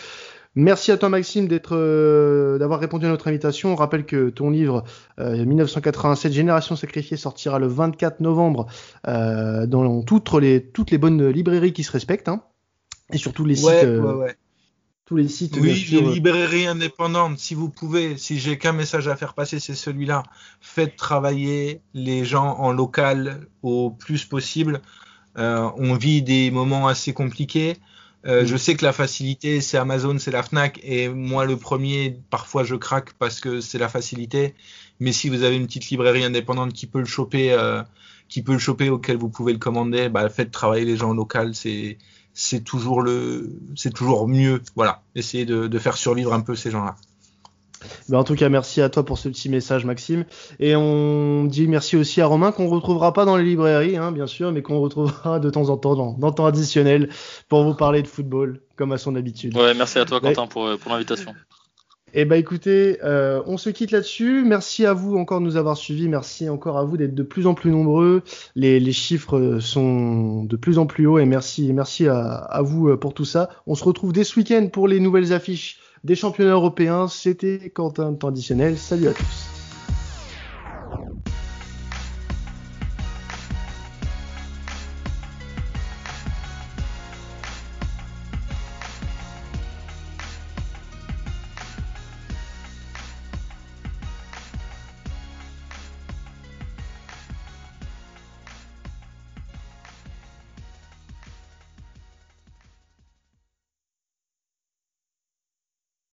Merci 0.54 0.92
à 0.92 0.98
toi 0.98 1.08
Maxime 1.08 1.48
d'être 1.48 1.74
euh, 1.74 2.58
d'avoir 2.58 2.78
répondu 2.78 3.06
à 3.06 3.08
notre 3.08 3.28
invitation. 3.28 3.72
On 3.72 3.74
rappelle 3.74 4.04
que 4.04 4.28
ton 4.28 4.50
livre 4.50 4.84
1987 5.18 6.30
euh, 6.30 6.34
Génération 6.34 6.76
sacrifiée 6.76 7.16
sortira 7.16 7.58
le 7.58 7.68
24 7.68 8.20
novembre 8.20 8.66
euh, 9.08 9.66
dans 9.66 10.02
toutes 10.02 10.34
les 10.34 10.62
toutes 10.62 10.90
les 10.90 10.98
bonnes 10.98 11.26
librairies 11.28 11.72
qui 11.72 11.84
se 11.84 11.92
respectent 11.92 12.28
hein, 12.28 12.42
et 13.12 13.16
surtout 13.16 13.46
les 13.46 13.56
sites 13.56 13.86
tous 15.06 15.16
les 15.16 15.28
sites 15.28 15.56
Oui, 15.58 15.86
les 15.90 16.00
librairies 16.00 16.66
indépendantes 16.66 17.38
si 17.38 17.54
vous 17.54 17.70
pouvez, 17.70 18.18
si 18.18 18.38
j'ai 18.38 18.58
qu'un 18.58 18.72
message 18.72 19.08
à 19.08 19.16
faire 19.16 19.32
passer 19.32 19.58
c'est 19.58 19.74
celui-là. 19.74 20.22
Faites 20.60 20.96
travailler 20.96 21.80
les 21.94 22.26
gens 22.26 22.58
en 22.58 22.72
local 22.72 23.46
au 23.62 23.90
plus 23.90 24.26
possible. 24.26 24.82
on 25.34 25.94
vit 25.94 26.20
des 26.20 26.50
moments 26.50 26.88
assez 26.88 27.14
compliqués. 27.14 27.78
Euh, 28.26 28.46
je 28.46 28.56
sais 28.56 28.76
que 28.76 28.84
la 28.84 28.92
facilité, 28.92 29.60
c'est 29.60 29.78
Amazon, 29.78 30.18
c'est 30.18 30.30
la 30.30 30.42
Fnac, 30.42 30.78
et 30.84 31.08
moi 31.08 31.44
le 31.44 31.56
premier, 31.56 32.20
parfois 32.30 32.62
je 32.64 32.76
craque 32.76 33.12
parce 33.14 33.40
que 33.40 33.60
c'est 33.60 33.78
la 33.78 33.88
facilité. 33.88 34.54
Mais 35.00 35.12
si 35.12 35.28
vous 35.28 35.42
avez 35.42 35.56
une 35.56 35.66
petite 35.66 35.90
librairie 35.90 36.24
indépendante 36.24 36.72
qui 36.72 36.86
peut 36.86 37.00
le 37.00 37.04
choper, 37.04 37.52
euh, 37.52 37.82
qui 38.28 38.42
peut 38.42 38.52
le 38.52 38.58
choper, 38.58 38.90
auquel 38.90 39.16
vous 39.16 39.28
pouvez 39.28 39.52
le 39.52 39.58
commander, 39.58 40.08
bah, 40.08 40.28
faites 40.28 40.52
travailler 40.52 40.84
les 40.84 40.96
gens 40.96 41.12
locaux, 41.12 41.52
c'est 41.54 41.98
c'est 42.34 42.64
toujours 42.64 43.02
le, 43.02 43.58
c'est 43.76 43.92
toujours 43.92 44.28
mieux. 44.28 44.62
Voilà, 44.76 45.02
essayez 45.14 45.44
de, 45.44 45.66
de 45.66 45.78
faire 45.78 45.96
survivre 45.96 46.32
un 46.32 46.40
peu 46.40 46.54
ces 46.54 46.70
gens-là. 46.70 46.96
Ben, 48.08 48.18
en 48.18 48.24
tout 48.24 48.34
cas, 48.34 48.48
merci 48.48 48.80
à 48.80 48.88
toi 48.88 49.04
pour 49.04 49.18
ce 49.18 49.28
petit 49.28 49.48
message, 49.48 49.84
Maxime. 49.84 50.24
Et 50.60 50.76
on 50.76 51.44
dit 51.44 51.68
merci 51.68 51.96
aussi 51.96 52.20
à 52.20 52.26
Romain 52.26 52.52
qu'on 52.52 52.68
retrouvera 52.68 53.12
pas 53.12 53.24
dans 53.24 53.36
les 53.36 53.44
librairies, 53.44 53.96
hein, 53.96 54.12
bien 54.12 54.26
sûr, 54.26 54.52
mais 54.52 54.62
qu'on 54.62 54.80
retrouvera 54.80 55.40
de 55.40 55.50
temps 55.50 55.68
en 55.70 55.76
temps 55.76 55.94
dans, 55.94 56.12
dans 56.12 56.32
temps 56.32 56.46
additionnel 56.46 57.08
pour 57.48 57.64
vous 57.64 57.74
parler 57.74 58.02
de 58.02 58.08
football, 58.08 58.60
comme 58.76 58.92
à 58.92 58.98
son 58.98 59.16
habitude. 59.16 59.56
Ouais, 59.56 59.74
merci 59.74 59.98
à 59.98 60.04
toi, 60.04 60.20
Quentin, 60.20 60.46
pour, 60.46 60.66
euh, 60.66 60.76
pour 60.76 60.92
l'invitation. 60.92 61.32
Eh 62.14 62.26
ben 62.26 62.36
écoutez, 62.36 62.98
euh, 63.02 63.40
on 63.46 63.56
se 63.56 63.70
quitte 63.70 63.90
là-dessus. 63.90 64.44
Merci 64.44 64.84
à 64.84 64.92
vous 64.92 65.16
encore 65.16 65.40
de 65.40 65.46
nous 65.46 65.56
avoir 65.56 65.78
suivis. 65.78 66.08
Merci 66.08 66.50
encore 66.50 66.76
à 66.76 66.84
vous 66.84 66.98
d'être 66.98 67.14
de 67.14 67.22
plus 67.22 67.46
en 67.46 67.54
plus 67.54 67.70
nombreux. 67.70 68.22
Les, 68.54 68.80
les, 68.80 68.92
chiffres 68.92 69.58
sont 69.60 70.44
de 70.44 70.56
plus 70.56 70.78
en 70.78 70.84
plus 70.84 71.06
hauts 71.06 71.18
et 71.18 71.24
merci, 71.24 71.72
merci 71.72 72.08
à, 72.08 72.34
à 72.34 72.60
vous 72.60 72.90
euh, 72.90 72.98
pour 72.98 73.14
tout 73.14 73.24
ça. 73.24 73.48
On 73.66 73.74
se 73.74 73.84
retrouve 73.84 74.12
dès 74.12 74.24
ce 74.24 74.38
week-end 74.38 74.68
pour 74.70 74.88
les 74.88 75.00
nouvelles 75.00 75.32
affiches 75.32 75.78
des 76.04 76.14
championnats 76.14 76.52
européens. 76.52 77.08
C'était 77.08 77.70
Quentin 77.70 78.14
Traditionnel. 78.14 78.78
Salut 78.78 79.08
à 79.08 79.12
tous. 79.12 79.61